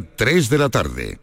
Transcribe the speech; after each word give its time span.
3 0.00 0.48
de 0.48 0.58
la 0.58 0.68
tarde. 0.68 1.20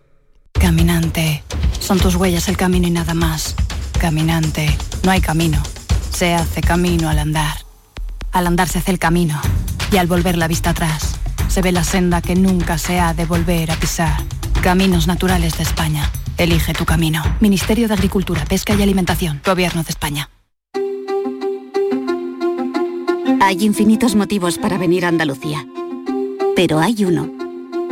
Caminante, 0.53 1.43
son 1.79 1.99
tus 1.99 2.15
huellas 2.15 2.47
el 2.47 2.57
camino 2.57 2.87
y 2.87 2.91
nada 2.91 3.13
más. 3.13 3.55
Caminante, 3.99 4.75
no 5.03 5.11
hay 5.11 5.21
camino, 5.21 5.61
se 6.11 6.33
hace 6.33 6.61
camino 6.61 7.09
al 7.09 7.19
andar. 7.19 7.57
Al 8.31 8.47
andar 8.47 8.67
se 8.67 8.79
hace 8.79 8.91
el 8.91 8.99
camino 8.99 9.39
y 9.91 9.97
al 9.97 10.07
volver 10.07 10.37
la 10.37 10.47
vista 10.47 10.71
atrás 10.71 11.15
se 11.47 11.61
ve 11.61 11.71
la 11.71 11.83
senda 11.83 12.21
que 12.21 12.35
nunca 12.35 12.77
se 12.77 12.99
ha 12.99 13.13
de 13.13 13.25
volver 13.25 13.71
a 13.71 13.75
pisar. 13.75 14.21
Caminos 14.61 15.07
Naturales 15.07 15.57
de 15.57 15.63
España. 15.63 16.09
Elige 16.37 16.73
tu 16.73 16.85
camino. 16.85 17.23
Ministerio 17.39 17.87
de 17.87 17.93
Agricultura, 17.93 18.43
Pesca 18.45 18.73
y 18.73 18.81
Alimentación. 18.81 19.41
Gobierno 19.45 19.83
de 19.83 19.89
España. 19.89 20.29
Hay 23.39 23.63
infinitos 23.63 24.15
motivos 24.15 24.57
para 24.57 24.77
venir 24.77 25.05
a 25.05 25.09
Andalucía. 25.09 25.65
Pero 26.55 26.79
hay 26.79 27.05
uno 27.05 27.34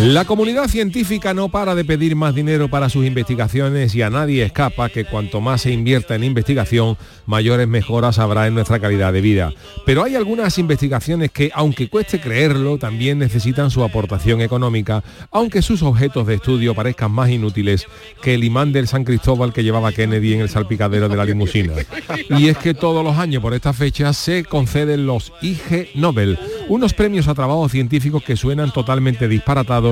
La 0.00 0.24
comunidad 0.24 0.66
científica 0.66 1.34
no 1.34 1.50
para 1.50 1.76
de 1.76 1.84
pedir 1.84 2.16
más 2.16 2.34
dinero 2.34 2.68
para 2.68 2.88
sus 2.88 3.06
investigaciones 3.06 3.94
y 3.94 4.02
a 4.02 4.10
nadie 4.10 4.42
escapa 4.42 4.88
que 4.88 5.04
cuanto 5.04 5.40
más 5.40 5.62
se 5.62 5.70
invierta 5.70 6.16
en 6.16 6.24
investigación, 6.24 6.98
mayores 7.26 7.68
mejoras 7.68 8.18
habrá 8.18 8.48
en 8.48 8.54
nuestra 8.54 8.80
calidad 8.80 9.12
de 9.12 9.20
vida. 9.20 9.52
Pero 9.86 10.02
hay 10.02 10.16
algunas 10.16 10.58
investigaciones 10.58 11.30
que, 11.30 11.52
aunque 11.54 11.88
cueste 11.88 12.20
creerlo, 12.20 12.76
también 12.76 13.20
necesitan 13.20 13.70
su 13.70 13.84
aportación 13.84 14.40
económica, 14.40 15.04
aunque 15.30 15.62
sus 15.62 15.82
objetos 15.82 16.26
de 16.26 16.34
estudio 16.34 16.74
parezcan 16.74 17.12
más 17.12 17.30
inútiles 17.30 17.86
que 18.20 18.34
el 18.34 18.42
imán 18.42 18.72
del 18.72 18.88
San 18.88 19.04
Cristóbal 19.04 19.52
que 19.52 19.62
llevaba 19.62 19.92
Kennedy 19.92 20.34
en 20.34 20.40
el 20.40 20.48
salpicadero 20.48 21.08
de 21.08 21.16
la 21.16 21.24
limusina. 21.24 21.72
Y 22.30 22.48
es 22.48 22.58
que 22.58 22.74
todos 22.74 23.04
los 23.04 23.16
años 23.16 23.40
por 23.40 23.54
esta 23.54 23.72
fecha 23.72 24.12
se 24.12 24.44
conceden 24.44 25.06
los 25.06 25.32
IG 25.40 25.90
Nobel, 25.94 26.36
unos 26.68 26.94
premios 26.94 27.28
a 27.28 27.34
trabajos 27.34 27.70
científicos 27.70 28.24
que 28.24 28.36
suenan 28.36 28.72
totalmente 28.72 29.28
disparatados 29.28 29.83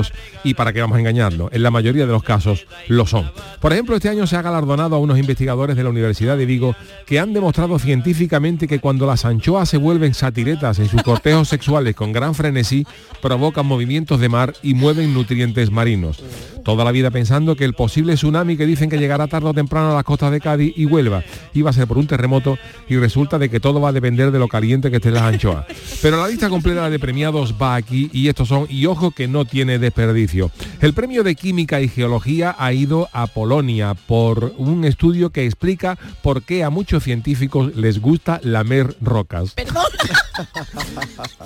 y 0.45 0.55
para 0.55 0.73
qué 0.73 0.81
vamos 0.81 0.97
a 0.97 1.01
engañarlo, 1.01 1.51
en 1.53 1.63
la 1.63 1.71
mayoría 1.71 2.07
de 2.07 2.13
los 2.13 2.23
casos 2.23 2.67
lo 2.89 3.07
son. 3.07 3.31
Por 3.61 3.73
ejemplo, 3.73 3.97
este 3.97 4.09
año 4.09 4.27
se 4.27 4.37
ha 4.37 4.43
galardonado 4.43 4.97
a 4.97 4.99
unos 4.99 5.19
investigadores 5.19 5.77
de 5.77 5.85
la 5.85 5.91
Universidad 5.91 6.37
de 6.37 6.47
Vigo 6.47 6.75
que 7.07 7.19
han 7.19 7.33
demostrado 7.33 7.79
científicamente 7.79 8.67
que 8.67 8.81
cuando 8.81 9.07
las 9.07 9.25
anchoas 9.25 9.69
se 9.69 9.77
vuelven 9.77 10.15
satiretas 10.15 10.79
en 10.79 10.89
sus 10.89 11.03
cortejos 11.03 11.49
sexuales 11.49 11.95
con 11.95 12.13
gran 12.13 12.35
frenesí, 12.35 12.87
provocan 13.21 13.67
movimientos 13.67 14.21
de 14.21 14.29
mar 14.29 14.55
y 14.63 14.75
mueven 14.75 15.15
nutrientes 15.15 15.71
marinos. 15.71 16.23
Toda 16.65 16.85
la 16.85 16.93
vida 16.93 17.11
pensando 17.11 17.57
que 17.57 17.65
el 17.65 17.75
posible 17.75 18.15
tsunami 18.15 18.57
que 18.57 18.67
dicen 18.67 18.89
que 18.89 18.99
llegará 18.99 19.27
tarde 19.27 19.49
o 19.49 19.55
temprano 19.55 19.91
a 19.91 19.95
las 19.95 20.05
costas 20.05 20.31
de 20.31 20.41
Cádiz 20.41 20.73
y 20.77 20.87
Huelva 20.87 21.25
iba 21.55 21.71
a 21.71 21.73
ser 21.73 21.89
por 21.89 21.99
un 21.99 22.07
terremoto 22.07 22.57
y 22.89 22.97
resulta 22.97 23.39
de 23.39 23.49
que 23.49 23.59
todo 23.59 23.81
va 23.81 23.89
a 23.89 23.93
depender 23.93 24.31
de 24.31 24.39
lo 24.39 24.49
caliente 24.49 24.91
que 24.91 24.97
estén 24.97 25.15
las 25.15 25.25
anchoas. 25.25 25.67
Pero 26.01 26.19
la 26.19 26.29
lista 26.29 26.49
completa 26.49 26.89
de 26.89 26.99
premiados 26.99 27.55
va 27.61 27.75
aquí 27.75 28.11
y 28.13 28.29
estos 28.29 28.49
son, 28.49 28.67
y 28.69 28.87
ojo 28.87 29.11
que 29.11 29.27
no 29.27 29.45
tiene 29.45 29.79
desperdicio. 29.83 30.51
El 30.81 30.95
premio 30.95 31.23
de 31.23 31.35
Química 31.35 31.83
y 31.83 31.89
Geología 31.89 32.57
ha 32.59 32.73
ido 32.73 33.11
a 33.13 33.27
Polonia 33.27 33.93
por 33.95 34.55
un 34.57 34.85
estudio 34.87 35.29
que 35.31 35.45
explica 35.45 35.99
por 36.23 36.43
qué 36.43 36.65
a 36.65 36.71
muchos 36.71 37.03
científicos 37.05 37.77
les 37.77 38.01
gusta 38.01 38.41
lamer 38.43 38.97
rocas. 39.03 39.51
Perdón. 39.53 39.85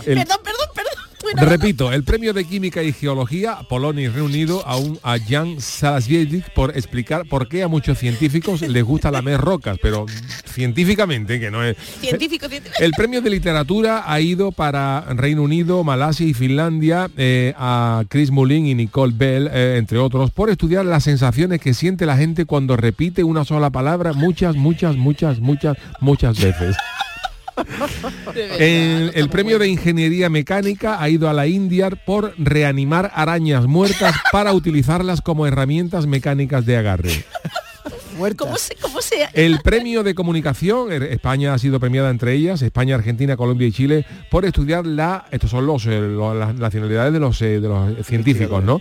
El- 0.06 0.18
Perdón, 0.18 0.38
perdón, 0.44 0.68
perdón. 0.74 1.05
Repito, 1.34 1.92
el 1.92 2.04
premio 2.04 2.32
de 2.32 2.44
Química 2.44 2.82
y 2.82 2.92
Geología, 2.92 3.58
Polonia 3.68 4.04
y 4.04 4.08
Reino 4.08 4.26
Unido, 4.26 4.66
a, 4.66 4.76
un, 4.76 4.98
a 5.02 5.18
Jan 5.18 5.60
Salasviedic 5.60 6.50
por 6.52 6.76
explicar 6.76 7.26
por 7.26 7.48
qué 7.48 7.62
a 7.62 7.68
muchos 7.68 7.98
científicos 7.98 8.62
les 8.62 8.84
gusta 8.84 9.10
lamer 9.10 9.40
rocas, 9.40 9.78
pero 9.80 10.06
científicamente, 10.44 11.40
que 11.40 11.50
no 11.50 11.64
es... 11.64 11.76
Científico, 12.00 12.48
científico. 12.48 12.82
El 12.82 12.92
premio 12.92 13.20
de 13.20 13.30
literatura 13.30 14.04
ha 14.06 14.20
ido 14.20 14.52
para 14.52 15.00
Reino 15.14 15.42
Unido, 15.42 15.84
Malasia 15.84 16.26
y 16.26 16.34
Finlandia 16.34 17.10
eh, 17.16 17.54
a 17.56 18.04
Chris 18.08 18.30
Mullin 18.30 18.66
y 18.66 18.74
Nicole 18.74 19.12
Bell, 19.16 19.50
eh, 19.52 19.76
entre 19.78 19.98
otros, 19.98 20.30
por 20.30 20.50
estudiar 20.50 20.84
las 20.84 21.04
sensaciones 21.04 21.60
que 21.60 21.74
siente 21.74 22.06
la 22.06 22.16
gente 22.16 22.44
cuando 22.44 22.76
repite 22.76 23.24
una 23.24 23.44
sola 23.44 23.70
palabra 23.70 24.12
muchas, 24.12 24.56
muchas, 24.56 24.96
muchas, 24.96 25.40
muchas, 25.40 25.76
muchas 26.00 26.40
veces. 26.40 26.76
El, 28.58 29.12
el 29.14 29.28
premio 29.28 29.58
de 29.58 29.68
Ingeniería 29.68 30.28
Mecánica 30.28 31.00
ha 31.00 31.08
ido 31.08 31.28
a 31.28 31.32
la 31.32 31.46
India 31.46 31.90
por 31.90 32.34
reanimar 32.38 33.10
arañas 33.14 33.66
muertas 33.66 34.14
para 34.32 34.52
utilizarlas 34.52 35.20
como 35.20 35.46
herramientas 35.46 36.06
mecánicas 36.06 36.66
de 36.66 36.76
agarre. 36.76 37.24
¿Cómo 38.36 38.56
se, 38.56 38.74
cómo 38.76 39.02
se 39.02 39.28
El 39.34 39.60
premio 39.60 40.02
de 40.02 40.14
comunicación, 40.14 40.90
eh, 40.90 41.08
España 41.10 41.52
ha 41.52 41.58
sido 41.58 41.78
premiada 41.78 42.08
entre 42.08 42.32
ellas, 42.32 42.62
España, 42.62 42.94
Argentina, 42.94 43.36
Colombia 43.36 43.66
y 43.66 43.72
Chile, 43.72 44.06
por 44.30 44.46
estudiar 44.46 44.86
la, 44.86 45.26
estos 45.30 45.50
son 45.50 45.66
los, 45.66 45.86
eh, 45.86 46.00
las 46.00 46.54
nacionalidades 46.54 47.12
de 47.12 47.20
los, 47.20 47.42
eh, 47.42 47.60
de 47.60 47.68
los 47.68 48.06
científicos, 48.06 48.64
¿no? 48.64 48.80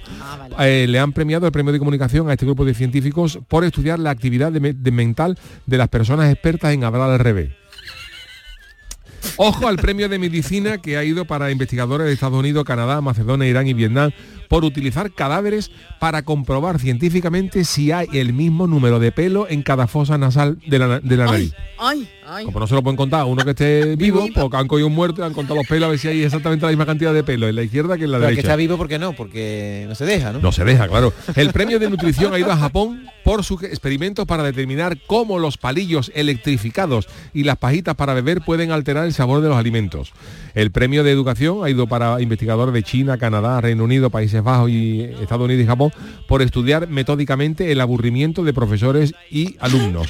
Eh, 0.59 0.86
le 0.88 1.00
han 1.00 1.12
premiado 1.12 1.46
el 1.46 1.52
premio 1.52 1.74
de 1.74 1.80
comunicación 1.80 2.30
a 2.30 2.33
este 2.33 2.45
grupo 2.45 2.63
de 2.63 2.74
científicos 2.74 3.39
por 3.50 3.66
estudiar 3.66 4.00
la 4.00 4.12
actividad 4.12 4.54
de 4.54 4.92
mental 4.92 5.38
de 5.66 5.77
las 5.77 5.89
personas 5.89 6.31
expertas 6.31 6.74
en 6.74 6.86
hablar 6.86 7.10
al 7.10 7.19
revés. 7.19 7.50
Ojo 9.38 9.68
al 9.68 9.77
premio 9.77 10.10
de 10.10 10.19
medicina 10.19 10.77
que 10.77 10.98
ha 10.98 11.04
ido 11.04 11.25
para 11.25 11.51
investigadores 11.51 12.07
de 12.07 12.13
Estados 12.13 12.39
Unidos, 12.39 12.63
Canadá, 12.63 13.01
Macedonia, 13.01 13.48
Irán 13.48 13.68
y 13.68 13.74
Vietnam 13.74 14.12
por 14.47 14.65
utilizar 14.65 15.12
cadáveres 15.12 15.71
para 16.00 16.24
comprobar 16.24 16.80
científicamente 16.80 17.65
si 17.65 17.92
hay 17.92 18.07
el 18.13 18.33
mismo 18.33 18.68
número 18.68 19.00
de 19.00 19.12
pelo 19.12 19.47
en 19.50 19.63
cada 19.63 19.88
fosa 19.88 20.18
nasal 20.18 20.57
de 20.68 20.80
la, 20.80 21.00
de 21.00 21.18
la 21.18 21.25
nariz. 21.25 21.53
Ay, 21.77 22.07
ay. 22.27 22.45
Como 22.45 22.59
no 22.59 22.68
se 22.68 22.75
lo 22.75 22.83
pueden 22.83 22.97
contar 22.97 23.21
a 23.21 23.25
uno 23.25 23.44
que 23.44 23.51
esté 23.51 23.95
vivo, 23.97 24.27
porque 24.33 24.57
han 24.57 24.68
cogido 24.68 24.88
un 24.88 24.95
muerto, 24.95 25.24
han 25.24 25.33
contado 25.33 25.56
los 25.56 25.68
pelos 25.68 25.88
a 25.88 25.89
ver 25.89 26.00
si 26.00 26.07
hay 26.07 26.24
exactamente 26.24 26.65
la 26.65 26.71
misma 26.71 26.86
cantidad 26.86 27.13
de 27.13 27.24
pelo 27.24 27.47
en 27.47 27.56
la 27.56 27.63
izquierda 27.63 27.97
que 27.97 28.06
en 28.06 28.12
la 28.12 28.18
Pero 28.18 28.30
el 28.30 28.36
que 28.36 28.42
derecha. 28.42 28.53
está 28.53 28.56
vivo, 28.56 28.77
¿por 28.77 28.88
qué 28.88 29.00
no? 29.00 29.13
Porque 29.13 29.86
no 29.88 29.95
se 29.95 30.06
deja, 30.06 30.31
¿no? 30.31 30.39
No 30.39 30.51
se 30.51 30.63
deja, 30.63 30.88
claro. 30.88 31.13
El 31.36 31.51
premio 31.51 31.80
de 31.80 31.89
nutrición 31.89 32.33
ha 32.33 32.39
ido 32.39 32.51
a 32.51 32.57
Japón 32.57 33.06
por 33.24 33.44
sus 33.44 33.63
experimentos 33.63 34.25
para 34.25 34.44
determinar 34.44 34.98
cómo 35.07 35.39
los 35.39 35.57
palillos 35.57 36.12
electrificados 36.13 37.07
y 37.33 37.44
las 37.44 37.57
pajitas 37.57 37.95
para 37.95 38.13
beber 38.13 38.41
pueden 38.41 38.71
alterar 38.71 39.06
el 39.06 39.13
sabor 39.13 39.41
de 39.41 39.50
los 39.50 39.57
alimentos. 39.57 40.12
El 40.53 40.71
premio 40.71 41.03
de 41.03 41.12
educación 41.12 41.59
ha 41.63 41.69
ido 41.69 41.88
para 41.88 42.21
investigadores 42.21 42.74
de 42.74 42.83
China, 42.83 43.18
Canadá, 43.18 43.59
Reino 43.59 43.83
Unido, 43.83 44.09
Países 44.09 44.35
Países 44.36 44.44
Bajos 44.44 44.70
y 44.70 45.02
Estados 45.02 45.46
Unidos 45.46 45.64
y 45.64 45.68
Japón 45.68 45.92
por 46.28 46.42
estudiar 46.42 46.88
metódicamente 46.88 47.72
el 47.72 47.80
aburrimiento 47.80 48.44
de 48.44 48.54
profesores 48.54 49.14
y 49.30 49.56
alumnos. 49.60 50.08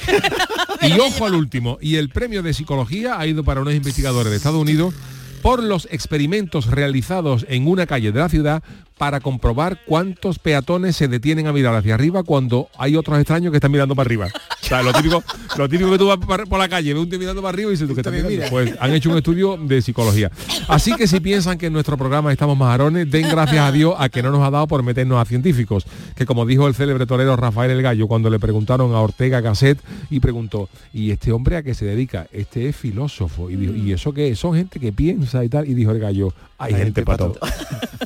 y 0.82 1.00
ojo 1.00 1.26
al 1.26 1.36
último, 1.36 1.78
y 1.82 1.98
el 1.98 2.10
premio 2.10 2.42
de 2.42 2.54
psicología 2.54 3.20
ha 3.20 3.28
ido 3.28 3.44
para 3.44 3.62
unos 3.62 3.74
investigadores 3.74 4.32
de 4.32 4.38
Estados 4.38 4.62
Unidos 4.62 4.94
por 5.42 5.62
los 5.62 5.88
experimentos 5.92 6.66
realizados 6.68 7.46
en 7.50 7.68
una 7.68 7.86
calle 7.86 8.12
de 8.12 8.20
la 8.20 8.30
ciudad 8.30 8.64
para 8.98 9.20
comprobar 9.20 9.80
cuántos 9.86 10.40
peatones 10.40 10.96
se 10.96 11.08
detienen 11.08 11.48
a 11.48 11.54
mirar 11.54 11.76
hacia 11.76 11.94
arriba 11.94 12.24
cuando 12.24 12.70
hay 12.78 12.96
otros 12.96 13.18
extraños 13.20 13.52
que 13.52 13.58
están 13.58 13.72
mirando 13.72 13.96
para 13.96 14.08
arriba. 14.08 14.28
O 14.28 14.66
sea, 14.66 14.82
lo 14.82 14.94
típico, 14.94 15.24
lo 15.58 15.70
típico 15.70 15.92
que 15.92 15.98
tú 15.98 16.08
vas 16.08 16.18
por 16.18 16.60
la 16.60 16.70
calle, 16.70 16.94
ves 16.94 17.04
un 17.04 17.10
tío 17.10 17.20
mirando 17.20 17.42
para 17.42 17.54
arriba 17.54 17.70
y 17.70 17.74
dices 17.74 17.88
tú 17.88 17.96
que 17.96 18.04
también 18.04 18.26
mira. 18.28 18.48
Pues 18.50 18.74
han 18.80 18.94
hecho 18.94 19.10
un 19.10 19.18
estudio 19.18 19.58
de 19.58 19.82
psicología. 19.82 20.32
Así 20.68 20.96
que 20.96 21.08
si 21.08 21.20
piensan 21.20 21.58
que 21.58 21.68
en 21.68 21.74
nuestro 21.74 21.98
programa 21.98 22.32
estamos 22.32 22.58
majarones, 22.58 23.10
den 23.12 23.30
gracias 23.30 23.64
a 23.64 23.72
Dios 23.72 23.96
a 23.98 24.10
que 24.10 24.24
no 24.24 24.32
nos 24.32 24.42
ha 24.42 24.50
dado 24.50 24.68
por 24.68 24.82
meternos 24.82 25.22
a 25.22 25.26
científicos. 25.26 25.86
Que 26.16 26.26
como 26.26 26.46
dijo 26.46 26.68
el 26.68 26.76
célebre 26.76 27.06
torero 27.06 27.36
Rafael 27.36 27.72
El 27.72 27.82
Gallo 27.82 28.08
cuando 28.08 28.30
le 28.30 28.40
preguntaron 28.40 28.94
a 28.94 29.02
Ortega 29.02 29.42
Gasset 29.42 29.80
y 30.10 30.20
preguntó, 30.20 30.70
¿y 30.94 31.12
este 31.12 31.32
hombre 31.32 31.58
a 31.58 31.64
qué 31.64 31.74
se 31.74 31.86
dedica? 31.86 32.28
Este 32.32 32.70
es 32.70 32.76
filósofo. 32.76 33.50
Y 33.50 33.56
dijo, 33.58 33.74
¿y 33.74 33.92
eso 33.92 34.14
qué 34.14 34.30
es? 34.30 34.40
Son 34.40 34.56
gente 34.56 34.80
que 34.80 34.94
piensa 34.94 35.44
y 35.44 35.50
tal. 35.50 35.68
Y 35.70 35.74
dijo 35.74 35.92
el 35.92 36.00
gallo, 36.00 36.34
hay 36.58 36.74
gente 36.74 37.04
para 37.04 37.18
todo. 37.18 37.40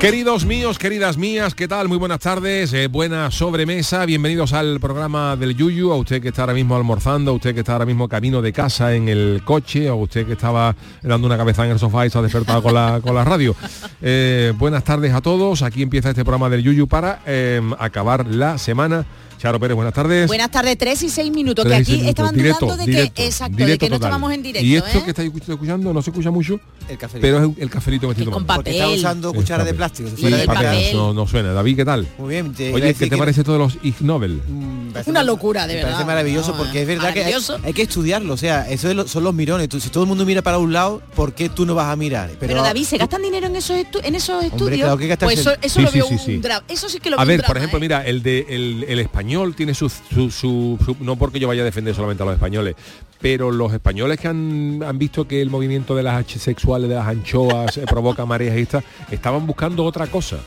Queridos 0.00 0.46
míos, 0.46 0.78
queridas 0.78 1.18
mías, 1.18 1.56
¿qué 1.56 1.66
tal? 1.66 1.88
Muy 1.88 1.98
buenas 1.98 2.20
tardes, 2.20 2.72
eh, 2.72 2.86
buena 2.86 3.32
sobremesa, 3.32 4.06
bienvenidos 4.06 4.52
al 4.52 4.78
programa 4.78 5.34
del 5.34 5.56
Yuyu, 5.56 5.90
a 5.90 5.96
usted 5.96 6.22
que 6.22 6.28
está 6.28 6.42
ahora 6.42 6.54
mismo 6.54 6.76
almorzando, 6.76 7.32
a 7.32 7.34
usted 7.34 7.52
que 7.52 7.60
está 7.60 7.72
ahora 7.72 7.84
mismo 7.84 8.08
camino 8.08 8.40
de 8.40 8.52
casa 8.52 8.94
en 8.94 9.08
el 9.08 9.42
coche, 9.44 9.88
a 9.88 9.94
usted 9.94 10.24
que 10.24 10.34
estaba 10.34 10.76
dando 11.02 11.26
una 11.26 11.36
cabeza 11.36 11.64
en 11.64 11.72
el 11.72 11.80
sofá 11.80 12.06
y 12.06 12.10
se 12.10 12.18
ha 12.18 12.22
despertado 12.22 12.62
con 12.62 12.74
la, 12.74 13.00
con 13.02 13.12
la 13.12 13.24
radio. 13.24 13.56
Eh, 14.00 14.52
buenas 14.56 14.84
tardes 14.84 15.12
a 15.12 15.20
todos, 15.20 15.62
aquí 15.62 15.82
empieza 15.82 16.10
este 16.10 16.22
programa 16.22 16.48
del 16.48 16.62
Yuyu 16.62 16.86
para 16.86 17.20
eh, 17.26 17.60
acabar 17.80 18.24
la 18.24 18.56
semana. 18.56 19.04
Charo 19.38 19.60
Pérez, 19.60 19.76
buenas 19.76 19.94
tardes. 19.94 20.26
Buenas 20.26 20.50
tardes, 20.50 20.76
3 20.76 21.00
y 21.04 21.08
6 21.08 21.30
minutos, 21.30 21.64
Tres 21.64 21.78
y 21.78 21.78
que 21.78 21.84
seis 21.84 21.94
aquí 21.94 22.00
minutos. 22.02 22.08
estaban 22.10 22.34
Directo, 22.34 22.64
dudando 22.66 22.84
de 22.84 22.90
directo, 22.90 23.14
que, 23.14 23.26
exacto, 23.26 23.56
directo 23.56 23.72
de 23.72 23.78
que 23.78 23.88
no 23.90 23.94
estábamos 23.94 24.32
en 24.32 24.42
directo, 24.42 24.66
Y 24.66 24.74
esto 24.76 24.98
¿eh? 24.98 25.02
que 25.04 25.10
estáis 25.10 25.32
escuchando 25.48 25.92
no 25.94 26.02
se 26.02 26.10
escucha 26.10 26.30
mucho, 26.32 26.58
El 26.88 26.98
café. 26.98 27.18
pero 27.20 27.44
es 27.44 27.50
el 27.58 27.70
cafelito 27.70 28.08
que 28.08 28.12
estoy 28.12 28.24
Que 28.26 28.32
con 28.32 28.42
tomando. 28.42 28.54
Porque 28.64 28.70
está 28.72 28.84
papel. 28.86 28.98
usando 28.98 29.32
cuchara 29.32 29.62
de 29.64 29.70
papel. 29.70 29.76
plástico. 29.76 30.08
si 30.10 30.16
Sí, 30.16 30.20
fuera 30.22 30.36
de 30.38 30.42
el 30.42 30.46
papel. 30.48 30.64
papel. 30.66 30.96
No, 30.96 31.14
no 31.14 31.26
suena. 31.28 31.52
David, 31.52 31.76
¿qué 31.76 31.84
tal? 31.84 32.08
Muy 32.18 32.28
bien. 32.30 32.52
te 32.52 32.74
Oye, 32.74 32.94
¿qué 32.94 32.94
te 32.94 33.10
que- 33.10 33.16
parece 33.16 33.44
todo 33.44 33.52
de 33.54 33.58
los 33.60 33.78
Ig 33.84 33.94
Nobel? 34.00 34.42
Mm, 34.48 34.88
Una 35.06 35.22
locura, 35.22 35.68
de 35.68 35.74
me 35.74 35.80
Parece 35.82 35.98
verdad. 35.98 36.06
maravilloso 36.06 36.50
No, 36.52 36.56
porque 36.58 36.82
es 36.82 36.88
verdad 36.88 37.12
que 37.14 37.22
hay, 37.24 37.34
hay 37.62 37.72
que 37.72 37.82
estudiarlo. 37.82 38.34
O 38.34 38.36
sea, 38.36 38.68
eso 38.68 38.90
es 38.90 38.96
lo- 38.96 39.06
son 39.06 39.22
los 39.22 39.34
mirones. 39.34 39.68
Tú- 39.68 39.78
si 39.78 39.88
todo 39.90 40.02
el 40.02 40.08
mundo 40.08 40.24
mira 40.26 40.42
para 40.42 40.58
un 40.58 40.72
lado, 40.72 41.00
¿por 41.14 41.32
qué 41.34 41.48
tú 41.48 41.64
no 41.64 41.76
vas 41.76 41.92
a 41.92 41.94
mirar? 41.94 42.30
Pero, 42.40 42.60
David, 42.60 42.82
¿se 42.84 42.96
gastan 42.98 43.22
dinero 43.22 43.46
en 43.46 43.54
esos, 43.54 43.76
estu- 43.76 44.00
en 44.02 44.16
esos 44.16 44.42
estudios? 44.42 44.80
claro 44.80 44.98
que 44.98 45.16
pues 45.16 45.38
eso, 45.38 45.52
eso 45.62 45.78
Sí, 45.78 45.82
lo 45.86 45.92
veo 45.92 46.06
sí, 46.08 46.12
un 46.14 46.18
sí. 46.18 46.36
drama. 46.38 46.64
Eso 46.68 46.88
sí 46.88 46.98
que 46.98 47.10
lo 47.10 47.20
A 47.20 47.24
ver, 47.24 47.44
por 47.44 47.56
ejemplo, 47.56 47.78
¿eh? 47.78 47.80
mira, 47.80 48.04
el 48.04 48.22
de 48.24 48.46
el, 48.48 48.84
el 48.88 48.98
español 49.28 49.54
tiene 49.54 49.74
su, 49.74 49.88
su- 49.90 50.30
su- 50.30 50.78
su- 50.82 50.96
no 51.00 51.16
porque 51.16 51.38
yo 51.38 51.48
vaya 51.48 51.60
a 51.60 51.64
defender 51.66 51.94
solamente 51.94 52.22
a 52.22 52.26
los 52.26 52.34
españoles, 52.34 52.76
pero 53.20 53.50
los 53.50 53.72
españoles 53.74 54.18
que 54.18 54.26
han, 54.28 54.82
han 54.82 54.98
visto 54.98 55.28
que 55.28 55.42
el 55.42 55.50
movimiento 55.50 55.94
de 55.94 56.02
las 56.02 56.14
H 56.20 56.38
sexuales, 56.38 56.88
de 56.88 56.94
las 56.94 57.06
anchoas, 57.06 57.76
eh, 57.76 57.84
provoca 57.86 58.24
mareas 58.24 58.56
y 58.56 58.60
estas, 58.62 58.84
estaban 59.10 59.46
buscando 59.46 59.84
otra 59.84 60.06
cosa. 60.06 60.38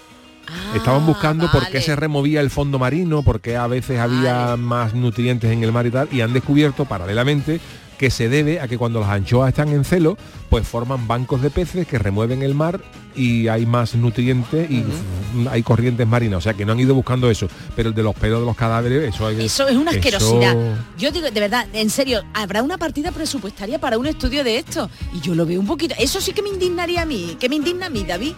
Ah, 0.48 0.74
Estaban 0.76 1.06
buscando 1.06 1.50
por 1.52 1.68
qué 1.70 1.80
se 1.80 1.96
removía 1.96 2.42
el 2.42 2.50
fondo 2.50 2.80
marino, 2.80 3.22
por 3.22 3.40
qué 3.40 3.56
a 3.56 3.68
veces 3.68 4.00
había 4.00 4.58
más 4.58 4.96
nutrientes 4.96 5.52
en 5.52 5.64
el 5.64 5.72
mar 5.72 5.86
y 5.86 5.92
tal, 5.92 6.10
y 6.12 6.22
han 6.22 6.34
descubierto 6.34 6.86
paralelamente 6.86 7.62
que 8.02 8.10
se 8.10 8.30
debe 8.30 8.60
a 8.60 8.68
que 8.68 8.80
cuando 8.80 9.00
las 9.00 9.10
anchoas 9.10 9.50
están 9.50 9.70
en 9.70 9.86
celo, 9.86 10.18
pues 10.50 10.68
forman 10.68 11.08
bancos 11.08 11.40
de 11.44 11.52
peces 11.52 11.86
que 11.86 12.00
remueven 12.00 12.42
el 12.42 12.56
mar 12.56 12.82
y 13.16 13.48
hay 13.48 13.68
más 13.68 13.94
nutrientes 13.94 14.72
y 14.72 14.84
hay 15.52 15.62
corrientes 15.62 16.08
marinas. 16.08 16.40
O 16.40 16.42
sea 16.42 16.56
que 16.56 16.66
no 16.66 16.72
han 16.72 16.80
ido 16.80 16.96
buscando 16.96 17.30
eso. 17.30 17.48
Pero 17.76 17.90
el 17.90 17.96
de 17.96 18.02
los 18.02 18.16
pelos 18.16 18.40
de 18.40 18.48
los 18.48 18.56
cadáveres, 18.56 19.14
eso 19.14 19.28
hay- 19.28 19.46
Eso 19.46 19.68
es 19.68 19.76
una 19.78 19.92
eso- 19.92 20.00
asquerosidad. 20.00 20.56
Yo 20.98 21.12
digo, 21.12 21.30
de 21.30 21.40
verdad, 21.40 21.68
en 21.74 21.92
serio, 21.92 22.24
habrá 22.34 22.64
una 22.64 22.80
partida 22.80 23.12
presupuestaria 23.12 23.78
para 23.80 24.00
un 24.00 24.08
estudio 24.08 24.44
de 24.44 24.58
esto. 24.58 24.90
Y 25.14 25.20
yo 25.22 25.36
lo 25.36 25.46
veo 25.46 25.60
un 25.60 25.68
poquito. 25.68 25.94
Eso 26.00 26.20
sí 26.20 26.32
que 26.34 26.42
me 26.42 26.50
indignaría 26.50 27.04
a 27.04 27.06
mí. 27.06 27.38
Que 27.40 27.50
me 27.50 27.58
indigna 27.58 27.86
a 27.86 27.90
mí, 27.92 28.04
David. 28.04 28.34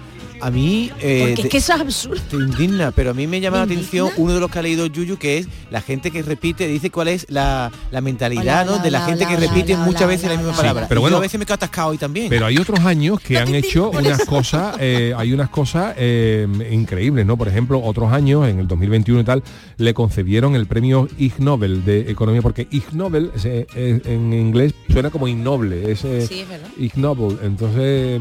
A 0.46 0.52
mí... 0.52 0.92
eh, 1.00 1.20
Porque 1.22 1.36
te- 1.36 1.42
es 1.44 1.50
que 1.52 1.58
eso 1.58 1.74
es 1.74 1.82
absurdo. 1.82 2.22
te 2.30 2.36
indigna, 2.36 2.92
pero 2.92 3.12
a 3.12 3.14
mí 3.14 3.28
me 3.28 3.40
llama 3.40 3.58
la 3.60 3.66
¿Me 3.66 3.74
atención 3.74 4.10
uno 4.18 4.34
de 4.34 4.40
los 4.40 4.52
que 4.52 4.60
ha 4.60 4.62
leído 4.62 4.86
Yuyu, 4.88 5.18
que 5.18 5.38
es 5.40 5.48
la 5.72 5.82
gente 5.82 6.12
que 6.12 6.22
repite, 6.22 6.68
dice 6.68 6.90
cuál 6.90 7.08
es 7.08 7.26
la, 7.30 7.72
la 7.92 8.02
mentalidad 8.02 8.64
Hola, 8.68 8.78
¿no? 8.78 8.84
de 8.84 8.92
la 8.92 9.00
hola, 9.00 9.08
gente 9.08 9.26
hola, 9.26 9.36
que 9.40 9.48
repite 9.48 9.74
hola, 9.76 9.86
muchas 9.86 10.02
hola, 10.02 10.12
veces 10.12 10.30
la 10.30 10.36
misma 10.36 10.50
hola. 10.52 10.58
palabra. 10.58 10.84
Sí, 10.84 10.90
pero 10.90 11.00
Y 11.00 11.04
bueno. 11.04 11.14
yo 11.16 11.18
a 11.18 11.22
veces 11.22 11.40
me 11.40 11.46
quedo 11.46 11.56
atascado 11.56 11.90
hoy 11.90 11.98
también. 11.98 12.30
Pero 12.30 12.46
hay 12.46 12.58
otros 12.58 12.80
años 12.82 13.20
que 13.22 13.36
No 13.36 13.40
han 13.42 13.56
hecho 13.56 13.90
unas 13.92 14.26
cosas, 14.26 14.76
eh, 14.80 15.14
hay 15.16 15.34
unas 15.34 15.50
cosas 15.50 15.94
eh, 15.98 16.48
increíbles, 16.72 17.26
¿no? 17.26 17.38
Por 17.38 17.48
ejemplo, 17.48 17.82
otros 17.82 18.12
años, 18.12 18.48
en 18.48 18.60
el 18.60 18.68
2021 18.68 19.22
y 19.22 19.24
tal, 19.24 19.44
le 19.78 19.94
concedieron 19.94 20.56
el 20.56 20.66
premio 20.68 21.08
Ig 21.18 21.34
Nobel 21.40 21.86
de 21.86 22.12
Economía, 22.12 22.42
porque 22.42 22.68
Ig 22.72 22.94
Nobel 22.94 23.32
eh, 23.46 23.66
en 24.06 24.34
inglés 24.34 24.74
suena 24.92 25.10
como 25.10 25.28
innoble, 25.28 25.92
es 25.92 26.00
Sí, 26.00 26.40
es 26.42 26.50
verdad. 26.50 26.68
Ig 26.78 26.98
Nobel, 26.98 27.38
entonces 27.44 28.20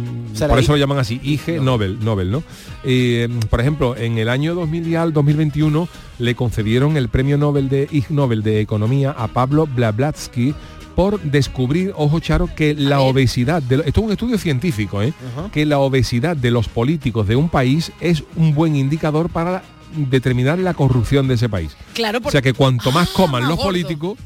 por 0.49 0.59
eso 0.59 0.73
lo 0.73 0.79
llaman 0.79 0.99
así, 0.99 1.21
IG 1.23 1.61
Nobel, 1.61 1.99
Nobel, 2.12 2.31
¿no? 2.31 2.43
Eh, 2.85 3.29
por 3.50 3.61
ejemplo, 3.61 3.97
en 3.97 4.19
el 4.19 4.29
año 4.29 4.55
2000 4.55 4.88
y 4.88 4.94
al 4.94 5.12
2021 5.12 5.88
le 6.19 6.35
concedieron 6.35 6.97
el 6.97 7.09
premio 7.09 7.38
Nobel 7.38 7.69
de 7.69 7.88
Ig 7.91 8.11
Nobel 8.11 8.43
de 8.43 8.61
Economía 8.61 9.11
a 9.17 9.29
Pablo 9.29 9.67
Blavatsky 9.67 10.55
por 10.94 11.19
descubrir, 11.23 11.93
ojo 11.97 12.20
Charo, 12.20 12.49
que 12.55 12.75
la 12.75 12.99
ver. 12.99 13.06
obesidad, 13.09 13.62
de, 13.62 13.76
esto 13.76 14.00
es 14.00 14.06
un 14.06 14.12
estudio 14.12 14.37
científico, 14.37 15.00
¿eh? 15.00 15.14
Que 15.50 15.64
la 15.64 15.79
obesidad 15.79 16.37
de 16.37 16.50
los 16.50 16.69
políticos 16.69 17.26
de 17.26 17.35
un 17.37 17.49
país 17.49 17.91
es 18.00 18.23
un 18.37 18.55
buen 18.55 18.76
indicador 18.76 19.31
para 19.31 19.62
determinar 19.97 20.59
la 20.59 20.75
corrupción 20.75 21.29
de 21.29 21.35
ese 21.35 21.49
país. 21.49 21.75
Claro, 21.94 22.19
O 22.19 22.20
porque 22.23 22.32
sea 22.32 22.43
que 22.43 22.53
cuanto 22.53 22.93
más 22.93 23.09
Ah, 23.09 23.12
coman 23.17 23.41
más 23.43 23.49
los 23.49 23.56
gordo. 23.56 23.69
políticos, 23.70 24.19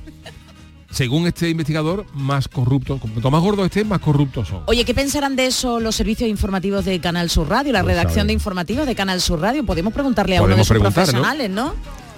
según 0.90 1.26
este 1.26 1.48
investigador, 1.50 2.06
más 2.14 2.48
corruptos, 2.48 3.00
cuanto 3.00 3.30
más 3.30 3.42
gordos 3.42 3.66
estén, 3.66 3.88
más 3.88 4.00
corruptos 4.00 4.48
son. 4.48 4.62
Oye, 4.66 4.84
¿qué 4.84 4.94
pensarán 4.94 5.36
de 5.36 5.46
eso 5.46 5.80
los 5.80 5.94
servicios 5.96 6.28
informativos 6.30 6.84
de 6.84 7.00
Canal 7.00 7.28
Sur 7.30 7.48
Radio, 7.48 7.72
la 7.72 7.82
Pues, 7.82 7.94
redacción 7.96 8.26
de 8.26 8.32
informativos 8.32 8.86
de 8.86 8.94
Canal 8.94 9.20
Sur 9.20 9.40
Radio? 9.40 9.64
Podemos 9.64 9.92
preguntarle 9.92 10.36
a 10.36 10.42
uno 10.42 10.56
de 10.56 10.64
sus 10.64 10.78
profesionales, 10.78 11.50
¿no? 11.50 11.74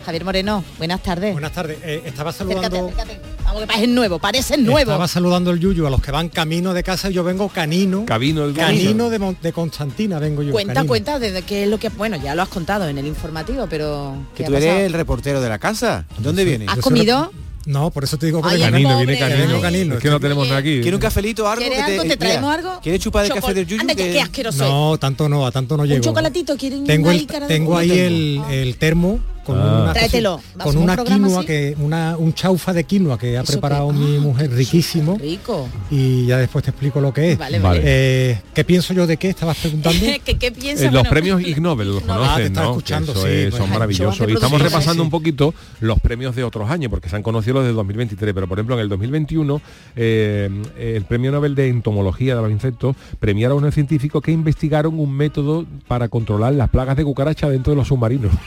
Javier 0.07 0.25
Moreno, 0.25 0.65
buenas 0.79 1.03
tardes. 1.03 1.33
Buenas 1.33 1.53
tardes. 1.53 1.79
Eh, 1.83 2.03
estaba 2.07 2.31
Acércate, 2.31 2.63
saludando. 2.63 2.89
acércate. 2.89 3.21
Vamos, 3.45 3.61
que 3.61 3.67
pareces 3.67 3.89
nuevo, 3.89 4.19
pareces 4.19 4.59
nuevo. 4.59 4.79
Estaba 4.91 5.09
saludando 5.09 5.51
el 5.51 5.61
Yuyu 5.61 5.87
a 5.87 5.91
los 5.91 6.01
que 6.01 6.11
van 6.11 6.31
camino 6.31 6.73
de 6.73 6.83
casa 6.83 7.11
y 7.11 7.15
yo 7.15 7.25
vengo 7.25 7.49
canino. 7.51 8.07
Cabino 8.07 8.45
el 8.45 8.55
Canino 8.55 9.11
de, 9.11 9.37
de 9.43 9.53
Constantina 9.53 10.19
vengo 10.19 10.43
yo. 10.43 10.53
Cuenta, 10.53 10.75
canino. 10.75 10.89
cuenta 10.89 11.19
de 11.19 11.43
qué 11.43 11.65
es 11.65 11.69
lo 11.69 11.79
que... 11.79 11.91
Bueno, 11.91 12.17
ya 12.23 12.35
lo 12.35 12.41
has 12.43 12.49
contado 12.49 12.89
en 12.89 12.97
el 12.97 13.07
informativo, 13.07 13.67
pero... 13.69 14.17
¿qué 14.35 14.45
Que 14.45 14.51
tú 14.51 14.57
eres 14.57 14.81
el 14.87 14.93
reportero 14.95 15.43
de 15.43 15.49
la 15.49 15.59
casa. 15.59 16.07
¿Dónde 16.19 16.45
vienes? 16.45 16.69
¿Has 16.71 16.79
comido? 16.79 17.31
No, 17.69 17.91
por 17.91 18.03
eso 18.05 18.17
te 18.17 18.25
digo 18.27 18.41
que 18.41 18.49
Ay, 18.49 18.61
Canino, 18.61 18.89
pobre, 18.89 19.05
viene 19.07 19.21
canino. 19.21 19.47
Vengo 19.47 19.61
canino. 19.61 19.95
Es 19.97 20.01
que 20.01 20.09
no 20.09 20.19
tenemos 20.19 20.47
nada 20.49 20.61
aquí. 20.61 20.81
¿Quieres 20.81 20.95
un 20.95 21.01
cafelito 21.01 21.47
algo? 21.47 21.61
¿Quieres 21.63 21.79
algo? 21.85 22.03
¿Te 22.03 22.17
traemos 22.17 22.55
algo? 22.55 22.81
¿Quieres 22.83 23.01
chupar 23.03 23.27
el 23.27 23.33
café 23.35 23.53
del 23.53 23.67
Yuyu? 23.67 23.81
Anda, 23.83 23.95
que 23.95 24.05
Que- 24.05 24.13
qué 24.13 24.21
asqueroso 24.23 24.65
es. 24.65 24.71
No, 24.71 24.97
tanto 24.99 25.29
no, 25.29 25.47
a 25.47 25.53
tanto 25.53 25.77
no 25.77 25.85
llego. 25.85 25.97
Un 25.97 26.03
chocolatito, 26.03 26.57
¿quieren 26.57 26.85
Tengo 26.85 27.11
el, 27.11 27.27
tengo 27.27 27.77
ahí 27.77 27.91
el, 27.91 28.41
el 28.51 28.77
termo 28.77 29.21
con 29.49 29.59
Ah. 29.59 29.83
una, 29.83 29.93
Tráetelo. 29.95 30.37
cosi- 30.39 30.41
¿Hacemos 30.43 30.65
con 30.65 30.77
un 30.77 30.83
una 30.85 30.95
programa 30.95 31.27
quinoa 31.27 31.39
así? 31.41 31.47
que 31.47 31.77
una 31.81 32.17
un 32.19 32.35
chaufa 32.35 32.73
de 32.73 32.85
quinoa 32.85 33.19
que 33.19 33.37
ha 33.39 33.43
¿Eso 33.43 33.53
preparado 33.53 33.89
qué? 33.89 33.95
mi 33.97 34.17
Ah, 34.17 34.21
mujer 34.21 34.51
riquísimo 34.53 35.17
Rico. 35.19 35.69
y 35.91 36.27
ya 36.27 36.39
después 36.39 36.65
te 36.65 36.71
explico 36.71 37.01
lo 37.01 37.13
que 37.13 37.33
es. 37.33 37.39
Vale, 37.39 37.59
Vale. 37.59 37.81
Eh, 37.85 38.41
¿Qué 38.55 38.65
pienso 38.65 38.93
yo 38.95 39.07
de 39.07 39.17
qué? 39.17 39.31
Estabas 39.31 39.57
preguntando. 39.59 39.99
¿Qué, 40.25 40.37
qué 40.37 40.53
piensas? 40.53 40.83
Eh, 40.87 40.91
los 40.91 41.03
Bueno, 41.03 41.11
premios 41.11 41.41
Ig 41.43 41.61
Nobel 41.61 41.89
los 41.95 42.03
ah, 42.05 42.07
conocen, 42.07 42.53
¿no? 42.53 42.63
escuchando, 42.71 43.15
sí, 43.15 43.21
es- 43.29 43.51
pues. 43.51 43.55
son 43.63 43.71
maravillosos. 43.71 44.27
de 44.27 44.33
Y 44.33 44.35
estamos 44.35 44.61
repasando 44.61 45.03
sí. 45.03 45.07
un 45.07 45.11
poquito 45.11 45.55
los 45.81 45.99
premios 46.01 46.37
de 46.37 46.45
otros 46.45 46.71
años, 46.71 46.91
porque 46.91 47.09
se 47.09 47.17
han 47.17 47.23
conocido 47.23 47.55
los 47.55 47.65
del 47.65 47.75
2023, 47.75 48.35
pero 48.35 48.47
por 48.47 48.59
ejemplo 48.59 48.75
en 48.77 48.83
el 48.83 48.89
2021 48.89 49.61
eh, 49.97 50.51
el 50.79 51.05
premio 51.05 51.33
Nobel 51.33 51.55
de 51.55 51.69
Entomología 51.69 52.37
de 52.37 52.43
los 52.43 52.51
insectos 52.51 52.97
premiaron 53.19 53.57
a 53.57 53.61
unos 53.63 53.75
científicos 53.75 54.23
que 54.23 54.31
investigaron 54.33 54.99
un 54.99 55.11
método 55.13 55.65
para 55.87 56.09
controlar 56.09 56.53
las 56.55 56.69
plagas 56.69 56.97
de 56.97 57.05
cucaracha 57.05 57.49
dentro 57.49 57.73
de 57.73 57.77
los 57.77 57.89
submarinos. 57.89 58.33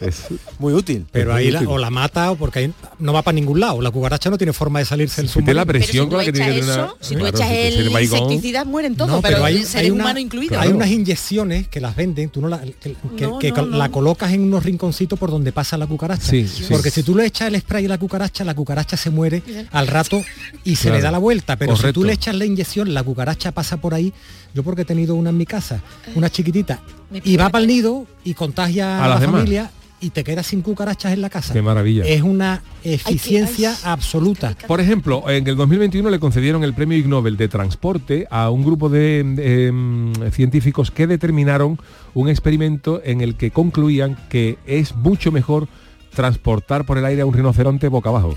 Es- 0.00 0.24
Muy 0.58 0.72
útil. 0.72 1.06
Pero 1.12 1.34
ahí 1.34 1.50
la- 1.50 1.60
o 1.60 1.78
la 1.78 1.90
mata 1.90 2.30
o 2.30 2.36
porque 2.36 2.58
ahí 2.60 2.72
no 2.98 3.12
va 3.12 3.22
para 3.22 3.34
ningún 3.34 3.60
lado. 3.60 3.80
La 3.80 3.90
cucaracha 3.90 4.30
no 4.30 4.36
tiene 4.38 4.52
forma 4.52 4.78
de 4.80 4.84
salirse 4.84 5.16
del 5.22 5.26
la 5.26 5.32
submarino. 5.32 5.66
Pero 5.66 5.66
presión 5.66 6.06
si 6.06 6.08
con 6.10 6.18
la 6.18 6.24
que 6.24 6.32
tiene 6.32 6.58
eso, 6.58 6.72
una- 6.74 6.94
si 7.00 7.14
tú 7.14 7.20
Claro, 7.20 7.36
echas 7.36 7.48
si 7.48 7.54
el 7.56 8.02
insecticida 8.02 8.64
mueren 8.64 8.96
todos, 8.96 9.10
No, 9.10 9.22
pero, 9.22 9.44
hay, 9.44 9.58
el 9.58 9.66
ser 9.66 9.82
hay 9.82 9.90
una- 9.90 10.04
humano 10.04 10.18
incluido. 10.20 10.58
hay 10.60 10.70
unas 10.70 10.88
inyecciones 10.88 11.68
que 11.68 11.80
las 11.80 11.94
venden, 11.96 12.28
tú 12.30 12.40
no 12.40 12.48
la- 12.48 12.60
que, 12.60 12.94
que- 13.16 13.26
No, 13.26 13.38
que 13.38 13.48
no, 13.50 13.54
col- 13.54 13.70
no. 13.70 13.76
la 13.78 13.88
colocas 13.90 14.32
en 14.32 14.42
unos 14.42 14.64
rinconcitos 14.64 15.18
por 15.18 15.30
donde 15.30 15.52
pasa 15.52 15.76
la 15.78 15.86
cucaracha. 15.86 16.28
Sí, 16.30 16.46
sí. 16.48 16.64
Porque 16.68 16.90
si 16.90 17.02
tú 17.02 17.14
le 17.14 17.26
echas 17.26 17.48
el 17.48 17.60
spray 17.60 17.84
a 17.86 17.88
la 17.88 17.98
cucaracha, 17.98 18.44
la 18.44 18.54
cucaracha 18.54 18.96
se 18.96 19.10
muere 19.10 19.42
al 19.70 19.86
rato 19.86 20.20
y 20.64 20.76
se 20.76 20.82
Claro. 20.84 20.96
le 20.96 21.02
da 21.02 21.10
la 21.12 21.18
vuelta. 21.18 21.56
Pero 21.56 21.76
si 21.76 21.92
tú 21.92 22.04
le 22.04 22.12
echas 22.14 22.34
la 22.34 22.44
inyección, 22.44 22.92
la 22.94 23.02
cucaracha 23.02 23.52
pasa 23.52 23.76
por 23.76 23.94
ahí 23.94 24.12
Yo 24.54 24.62
porque 24.62 24.82
he 24.82 24.84
tenido 24.84 25.16
una 25.16 25.30
en 25.30 25.36
mi 25.36 25.46
casa, 25.46 25.82
una 26.14 26.30
chiquitita, 26.30 26.80
y 27.12 27.36
va 27.36 27.50
para 27.50 27.62
el 27.62 27.68
nido 27.68 28.06
y 28.22 28.34
contagia 28.34 29.04
A 29.04 29.08
la 29.08 29.18
demás. 29.18 29.40
familia 29.40 29.70
y 30.00 30.10
te 30.10 30.22
quedas 30.22 30.46
sin 30.46 30.60
cucarachas 30.60 31.12
en 31.12 31.22
la 31.22 31.30
casa. 31.30 31.52
Qué 31.52 31.62
maravilla. 31.62 32.04
Es 32.04 32.22
una 32.22 32.62
eficiencia 32.84 33.70
ay. 33.70 33.78
absoluta. 33.84 34.54
Por 34.66 34.80
ejemplo, 34.80 35.28
en 35.28 35.46
el 35.48 35.56
2021 35.56 36.10
le 36.10 36.20
concedieron 36.20 36.62
el 36.62 36.74
premio 36.74 36.98
Ig 36.98 37.08
Nobel 37.08 37.36
de 37.36 37.48
Transporte 37.48 38.26
a 38.30 38.50
un 38.50 38.64
grupo 38.64 38.88
de 38.88 39.20
em, 39.20 40.12
científicos 40.30 40.90
que 40.90 41.06
determinaron 41.06 41.78
un 42.12 42.28
experimento 42.28 43.00
en 43.02 43.22
el 43.22 43.36
que 43.36 43.50
concluían 43.50 44.16
que 44.28 44.58
es 44.66 44.94
mucho 44.94 45.32
mejor 45.32 45.68
transportar 46.14 46.84
por 46.84 46.98
el 46.98 47.06
aire 47.06 47.22
a 47.22 47.26
un 47.26 47.34
rinoceronte 47.34 47.88
boca 47.88 48.10
abajo. 48.10 48.36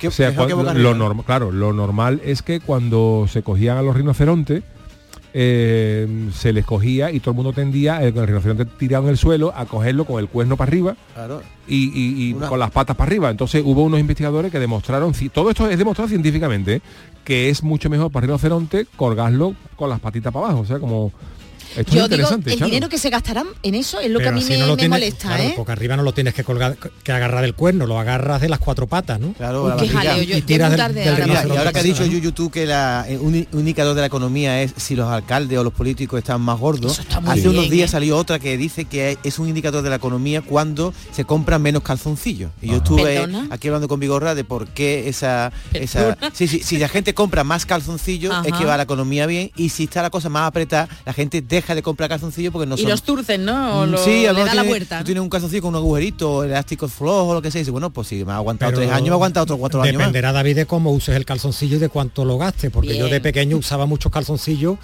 ¿Qué- 0.00 0.08
O 0.08 0.10
sea, 0.10 0.34
cuando- 0.34 0.56
lo 0.62 0.70
arriba? 0.70 0.94
norm- 0.94 1.22
claro, 1.24 1.52
lo 1.52 1.72
normal 1.72 2.20
es 2.24 2.42
que 2.42 2.58
cuando 2.58 3.26
se 3.28 3.42
cogían 3.42 3.76
a 3.76 3.82
los 3.82 3.94
rinocerontes, 3.94 4.62
eh, 5.32 6.28
se 6.34 6.52
les 6.52 6.64
cogía 6.64 7.12
y 7.12 7.20
todo 7.20 7.30
el 7.32 7.36
mundo 7.36 7.52
tendía, 7.52 8.02
el, 8.02 8.16
el 8.16 8.26
rinoceronte 8.26 8.64
tirado 8.64 9.04
en 9.04 9.10
el 9.10 9.16
suelo, 9.18 9.52
a 9.54 9.64
cogerlo 9.66 10.04
con 10.04 10.18
el 10.18 10.28
cuerno 10.28 10.56
para 10.56 10.68
arriba 10.70 10.96
Claro. 11.14 11.42
y, 11.68 11.84
y- 11.94 12.28
y 12.30 12.32
Una- 12.32 12.48
con 12.48 12.58
las 12.58 12.70
patas 12.72 12.96
para 12.96 13.08
arriba. 13.08 13.30
Entonces 13.30 13.62
hubo 13.64 13.82
unos 13.84 14.00
investigadores 14.00 14.50
que 14.50 14.58
demostraron, 14.58 15.12
todo 15.32 15.50
esto 15.50 15.68
es 15.70 15.78
demostrado 15.78 16.08
científicamente, 16.08 16.76
¿eh? 16.76 16.82
que 17.24 17.48
es 17.48 17.62
mucho 17.62 17.88
mejor 17.90 18.10
para 18.10 18.24
el 18.24 18.28
rinoceronte 18.30 18.86
colgarlo 18.96 19.54
con 19.76 19.88
las 19.90 20.00
patitas 20.00 20.32
para 20.32 20.46
abajo. 20.46 20.60
O 20.62 20.66
sea, 20.66 20.78
como... 20.80 21.12
Esto 21.76 21.82
Yo 21.82 21.82
es 21.82 21.92
digo, 21.92 22.04
interesante, 22.06 22.50
el 22.52 22.58
Charo. 22.58 22.66
dinero 22.70 22.88
que 22.88 22.98
se 22.98 23.10
gastarán 23.10 23.46
en 23.62 23.74
eso 23.74 24.00
es 24.00 24.10
lo 24.10 24.18
que 24.18 24.28
a 24.28 24.32
mí 24.32 24.44
me, 24.48 24.58
no 24.58 24.66
lo 24.66 24.72
me 24.74 24.82
tienes- 24.82 24.90
molesta, 24.90 25.28
claro, 25.28 25.42
¿eh? 25.44 25.52
Porque 25.56 25.72
arriba 25.72 25.96
no 25.96 26.02
lo 26.02 26.12
tienes 26.12 26.34
que 26.34 26.42
colgar, 26.44 26.76
que 27.02 27.12
agarrar 27.12 27.42
del 27.42 27.54
cuerno, 27.54 27.86
lo 27.86 27.98
agarras 27.98 28.40
de 28.40 28.48
las 28.48 28.58
cuatro 28.58 28.86
patas, 28.86 29.20
¿no? 29.20 29.32
Claro, 29.34 29.64
Uy, 29.64 29.68
la 29.70 29.76
qué 29.76 29.82
barriga. 29.92 30.00
jaleo, 30.12 30.22
yo- 30.24 30.36
y 30.36 30.42
tiras 30.42 30.70
del- 30.70 30.78
del 30.78 30.86
ahora 30.86 30.94
Mira, 30.98 31.10
y 31.10 31.24
rinoceronte 31.26 31.58
ahora 31.58 31.72
que 31.72 31.78
ha 31.78 31.82
dicho. 31.82 32.04
Yuyu 32.04 32.32
tú 32.32 32.50
que 32.50 32.66
la, 32.66 33.04
eh, 33.08 33.18
un, 33.18 33.34
un 33.52 33.58
indicador 33.60 33.94
de 33.94 34.00
la 34.00 34.06
economía 34.06 34.62
es 34.62 34.72
si 34.76 34.96
los 34.96 35.08
alcaldes 35.08 35.58
o 35.58 35.64
los 35.64 35.72
políticos 35.72 36.18
están 36.18 36.40
más 36.40 36.58
gordos, 36.58 37.00
hace 37.26 37.34
bien, 37.40 37.48
unos 37.48 37.70
días 37.70 37.90
¿eh? 37.90 37.92
salió 37.92 38.16
otra 38.16 38.38
que 38.38 38.56
dice 38.56 38.84
que 38.86 39.18
es 39.22 39.38
un 39.38 39.48
indicador 39.48 39.82
de 39.82 39.90
la 39.90 39.96
economía 39.96 40.42
cuando 40.42 40.92
se 41.12 41.24
compran 41.24 41.62
menos 41.62 41.82
calzoncillos. 41.82 42.50
Y 42.60 42.68
yo 42.68 42.76
estuve 42.76 43.02
¿Perdona? 43.20 43.46
aquí 43.50 43.68
hablando 43.68 43.86
con 43.88 44.00
Vigorra 44.00 44.34
de 44.34 44.44
por 44.44 44.66
qué 44.68 45.08
esa... 45.08 45.52
esa 45.72 46.16
sí, 46.32 46.48
sí, 46.48 46.62
si 46.64 46.78
la 46.78 46.88
gente 46.88 47.14
compra 47.14 47.44
más 47.44 47.64
calzoncillos 47.66 48.34
es 48.44 48.52
que 48.54 48.64
va 48.64 48.76
la 48.76 48.82
economía 48.84 49.26
bien 49.26 49.50
y 49.56 49.68
si 49.68 49.84
está 49.84 50.02
la 50.02 50.10
cosa 50.10 50.28
más 50.28 50.48
apretada, 50.48 50.88
la 51.04 51.12
gente 51.12 51.40
deja 51.42 51.59
de 51.68 51.82
comprar 51.82 52.08
calzoncillos 52.08 52.52
porque 52.52 52.66
no 52.66 52.74
y 52.74 52.78
son... 52.82 52.90
los 52.90 53.02
turcen, 53.02 53.44
¿no? 53.44 53.80
O 53.80 53.86
Mm, 53.86 53.90
lo- 53.90 53.98
sí, 54.04 54.26
a 54.26 54.32
lo 54.32 54.38
le 54.40 54.44
da 54.44 54.46
la 54.46 54.52
tiene- 54.62 54.68
vuelta. 54.68 54.96
tú 54.96 55.00
¿no? 55.00 55.04
tienes 55.06 55.22
un 55.22 55.28
calzoncillo 55.30 55.62
con 55.62 55.68
un 55.70 55.76
agujerito, 55.76 56.44
elástico 56.44 56.88
flojo 56.88 57.28
o 57.30 57.34
lo 57.34 57.42
que 57.42 57.50
sea, 57.50 57.60
y 57.60 57.62
dice, 57.62 57.70
bueno, 57.70 57.90
pues 57.90 58.08
si 58.08 58.24
me 58.24 58.32
ha 58.32 58.36
aguantado 58.36 58.70
Pero 58.72 58.82
tres 58.82 58.92
años, 58.92 59.04
me 59.04 59.10
ha 59.10 59.14
aguantado 59.14 59.44
otros 59.44 59.58
cuatro 59.58 59.82
años 59.82 59.94
más. 59.94 60.00
Dependerá, 60.06 60.32
David, 60.32 60.56
de 60.56 60.66
cómo 60.66 60.90
uses 60.92 61.14
el 61.16 61.24
calzoncillo 61.24 61.76
y 61.76 61.80
de 61.80 61.88
cuánto 61.88 62.24
lo 62.24 62.38
gastes, 62.38 62.70
porque 62.70 62.96
yo 62.96 63.08
de 63.08 63.20
pequeño 63.20 63.56
usaba 63.56 63.86
muchos 63.86 64.10
calzoncillos, 64.10 64.78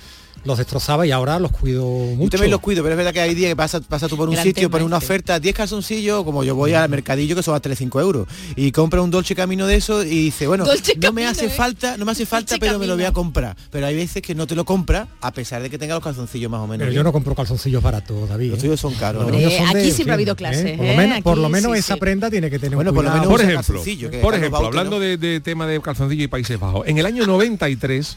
los 0.46 0.58
destrozaba 0.58 1.06
y 1.06 1.10
ahora 1.10 1.38
los 1.38 1.50
cuido 1.52 1.82
Yo 1.82 2.16
mucho. 2.16 2.30
también 2.30 2.50
los 2.50 2.60
cuido, 2.60 2.82
pero 2.82 2.94
es 2.94 2.96
verdad 2.96 3.12
que 3.12 3.20
hay 3.20 3.34
días 3.34 3.50
que 3.50 3.56
pasa, 3.56 3.80
pasa 3.80 4.08
tú 4.08 4.16
por 4.16 4.28
un 4.28 4.34
Gran 4.34 4.44
sitio, 4.44 4.70
pones 4.70 4.86
una 4.86 4.96
oferta, 4.98 5.38
10 5.40 5.54
calzoncillos, 5.54 6.24
como 6.24 6.44
yo 6.44 6.54
voy 6.54 6.72
al 6.74 6.88
mercadillo 6.88 7.34
que 7.36 7.42
son 7.42 7.54
a 7.54 7.60
3-5 7.60 8.00
euros, 8.00 8.26
y 8.54 8.72
compra 8.72 9.02
un 9.02 9.10
Dolce 9.10 9.34
Camino 9.34 9.66
de 9.66 9.76
eso 9.76 10.02
y 10.04 10.24
dice, 10.24 10.46
bueno, 10.46 10.64
Dolce 10.64 10.94
no 10.94 11.12
me 11.12 11.22
Camino, 11.22 11.30
hace 11.30 11.46
¿eh? 11.46 11.50
falta, 11.50 11.96
no 11.96 12.04
me 12.04 12.12
hace 12.12 12.26
falta, 12.26 12.54
Dolce 12.54 12.66
pero 12.66 12.78
me 12.78 12.86
lo 12.86 12.94
voy 12.96 13.04
a 13.04 13.12
comprar. 13.12 13.56
Pero 13.70 13.86
hay 13.86 13.96
veces 13.96 14.22
que 14.22 14.34
no 14.34 14.46
te 14.46 14.54
lo 14.54 14.64
compra, 14.64 15.08
a 15.20 15.32
pesar 15.32 15.62
de 15.62 15.70
que 15.70 15.78
tenga 15.78 15.94
los 15.94 16.04
calzoncillos 16.04 16.50
más 16.50 16.60
o 16.60 16.66
menos. 16.66 16.78
Pero 16.78 16.90
bien. 16.90 16.96
yo 17.00 17.04
no 17.04 17.12
compro 17.12 17.34
calzoncillos 17.34 17.82
baratos, 17.82 18.28
David. 18.28 18.50
Los 18.50 18.58
¿eh? 18.58 18.62
tuyos 18.62 18.80
son 18.80 18.94
caros. 18.94 19.24
Eh, 19.32 19.56
son 19.58 19.72
de 19.72 19.80
aquí 19.80 19.90
siempre 19.90 20.12
ha 20.12 20.14
habido 20.14 20.36
clases, 20.36 20.76
Por 20.76 20.86
lo 20.86 20.94
menos, 20.96 21.20
por 21.22 21.38
lo 21.38 21.44
Aquí 21.46 21.52
menos 21.52 21.72
sí, 21.72 21.78
esa 21.78 21.94
sí. 21.94 22.00
prenda 22.00 22.30
tiene 22.30 22.50
que 22.50 22.58
tener 22.58 22.76
Bueno, 22.76 22.90
un 22.90 22.96
por 22.96 23.04
lo 23.04 23.10
menos 23.10 23.26
Por 23.26 23.40
ejemplo, 23.40 23.56
calzoncillo, 23.58 24.10
que 24.10 24.18
por 24.18 24.34
ejemplo, 24.34 24.58
hablando 24.66 25.00
de, 25.00 25.16
de 25.16 25.40
tema 25.40 25.66
de 25.66 25.80
calzoncillo 25.80 26.24
y 26.24 26.28
Países 26.28 26.58
Bajos, 26.58 26.86
en 26.86 26.98
el 26.98 27.06
año 27.06 27.26
93, 27.26 28.16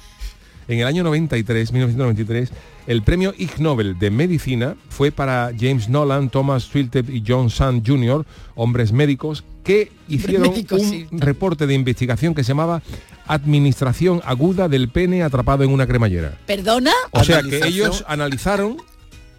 en 0.70 0.80
el 0.80 0.88
año 0.88 1.04
93, 1.04 1.74
1993, 1.74 2.52
el 2.86 3.02
premio 3.02 3.34
Ig 3.36 3.60
Nobel 3.60 3.98
de 3.98 4.12
Medicina 4.12 4.76
fue 4.90 5.12
para 5.12 5.52
James 5.60 5.90
Nolan, 5.90 6.30
Thomas 6.30 6.70
Twilted 6.70 7.10
y 7.10 7.24
John 7.28 7.50
Sand 7.50 7.86
Jr., 7.86 8.24
hombres 8.54 8.92
médicos, 8.92 9.44
que 9.64 9.92
hicieron 10.08 10.50
un 10.50 10.80
sí. 10.80 11.08
reporte 11.12 11.66
de 11.66 11.74
investigación 11.74 12.36
que 12.36 12.44
se 12.44 12.50
llamaba 12.50 12.84
Administración 13.26 14.22
aguda 14.26 14.70
del 14.70 14.90
pene 14.90 15.24
atrapado 15.24 15.64
en 15.64 15.72
una 15.72 15.88
cremallera. 15.88 16.38
¿Perdona? 16.46 16.92
O 17.12 17.24
sea 17.24 17.42
que 17.42 17.66
ellos 17.66 18.06
analizaron 18.08 18.78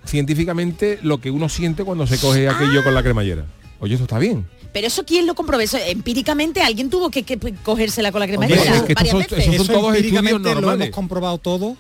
científicamente 0.05 0.99
lo 1.03 1.21
que 1.21 1.31
uno 1.31 1.49
siente 1.49 1.85
cuando 1.85 2.09
se 2.09 2.19
coge 2.19 2.49
aquello 2.49 2.83
con 2.83 2.95
la 2.95 3.03
cremallera. 3.05 3.45
Oye, 3.79 3.95
eso 3.95 4.05
está 4.05 4.19
bien. 4.19 4.47
Pero 4.73 4.87
eso 4.87 5.05
quién 5.05 5.27
lo 5.27 5.35
comprobó? 5.35 5.61
Eso, 5.61 5.79
empíricamente 5.79 6.63
alguien 6.63 6.91
tuvo 6.91 7.11
que, 7.11 7.23
que 7.23 7.39
cogérsela 7.63 8.13
con 8.13 8.21
la 8.21 8.27
cremallera 8.27 8.63
es 8.63 8.83
que 8.83 8.93
estos 8.93 8.95
varias 8.95 9.11
son- 9.13 9.21
veces. 9.21 9.39
esos 9.39 9.45
son 9.45 9.55
Eso 9.55 9.65
todos 9.73 10.63
lo 10.63 10.73
hemos 10.73 10.91
comprobado 10.91 11.39
todo. 11.39 11.77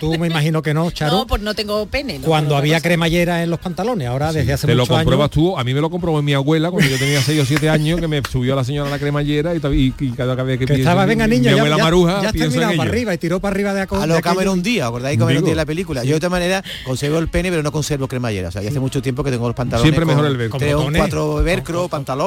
Tú 0.00 0.16
me 0.18 0.28
imagino 0.28 0.62
que 0.62 0.72
no, 0.72 0.90
Charo. 0.92 1.12
No, 1.18 1.26
pues 1.26 1.42
no 1.42 1.54
tengo 1.54 1.84
pene. 1.86 2.18
no, 2.18 2.24
cuando 2.26 2.56
había 2.56 2.76
cosa. 2.76 2.88
cremallera 2.88 3.42
en 3.42 3.50
los 3.50 3.58
pantalones, 3.60 4.08
ahora 4.08 4.32
desde 4.32 4.54
hace 4.54 4.66
Te 4.66 4.74
lo 4.74 4.84
muchos 4.84 4.96
compruebas 4.96 5.24
años. 5.26 5.30
tú, 5.34 5.58
a 5.58 5.64
mí 5.64 5.74
me 5.74 5.82
lo 5.82 5.90
comprobó 5.90 6.22
mi 6.22 6.32
abuela 6.32 6.70
cuando 6.70 6.88
yo 6.90 6.96
tenía 6.98 7.20
6 7.20 7.42
o 7.42 7.44
7 7.44 7.68
años, 7.68 8.00
que 8.00 8.08
me 8.08 8.22
subió 8.32 8.56
la 8.56 8.64
señora 8.64 8.88
a 8.88 8.90
la 8.92 8.98
cremallera 8.98 9.54
y, 9.54 9.58
y- 9.76 9.94
y 10.00 10.10
cada 10.12 10.34
vez 10.36 10.54
que, 10.58 10.60
Que 10.60 10.66
pienso 10.68 10.82
estaba, 10.88 11.02
en 11.02 11.08
venga 11.10 11.26
niño, 11.26 11.50
mi 11.50 11.56
ya, 11.56 11.60
abuela 11.60 11.76
ya- 11.76 11.84
Maruja, 11.84 12.22
ya 12.22 12.32
terminado 12.32 12.60
para 12.62 12.72
ello. 12.72 12.82
arriba 12.82 13.14
y 13.14 13.18
tiró 13.18 13.40
para 13.40 13.54
arriba 13.54 13.74
de, 13.74 13.80
A 13.82 14.06
lo. 14.06 14.20
Cameron 14.22 14.62
Díaz, 14.62 14.88
¿acordáis 14.88 15.18
Cameron. 15.18 15.42
Díaz 15.44 15.50
en 15.52 15.56
la 15.58 15.66
película? 15.66 16.02
Yo 16.02 16.10
de 16.12 16.16
otra 16.16 16.30
manera 16.30 16.64
conservo 16.86 17.18
el 17.18 17.28
pene, 17.28 17.50
pero 17.50 17.62
no 17.62 17.70
conservo 17.70 18.08
cremallera. 18.08 18.48
O 18.48 18.52
sea, 18.52 18.62
y 18.62 18.68
hace 18.68 18.80
mucho 18.80 19.02
tiempo 19.02 19.22
que 19.22 19.30
tengo 19.30 19.46
los 19.46 19.54
pantalones. 19.56 19.82
Siempre 19.82 20.06
mejor 20.06 20.24
el 20.24 20.36
velcro. 20.38 20.58
Tres 20.58 20.74
o 20.74 20.82
Con 20.84 20.94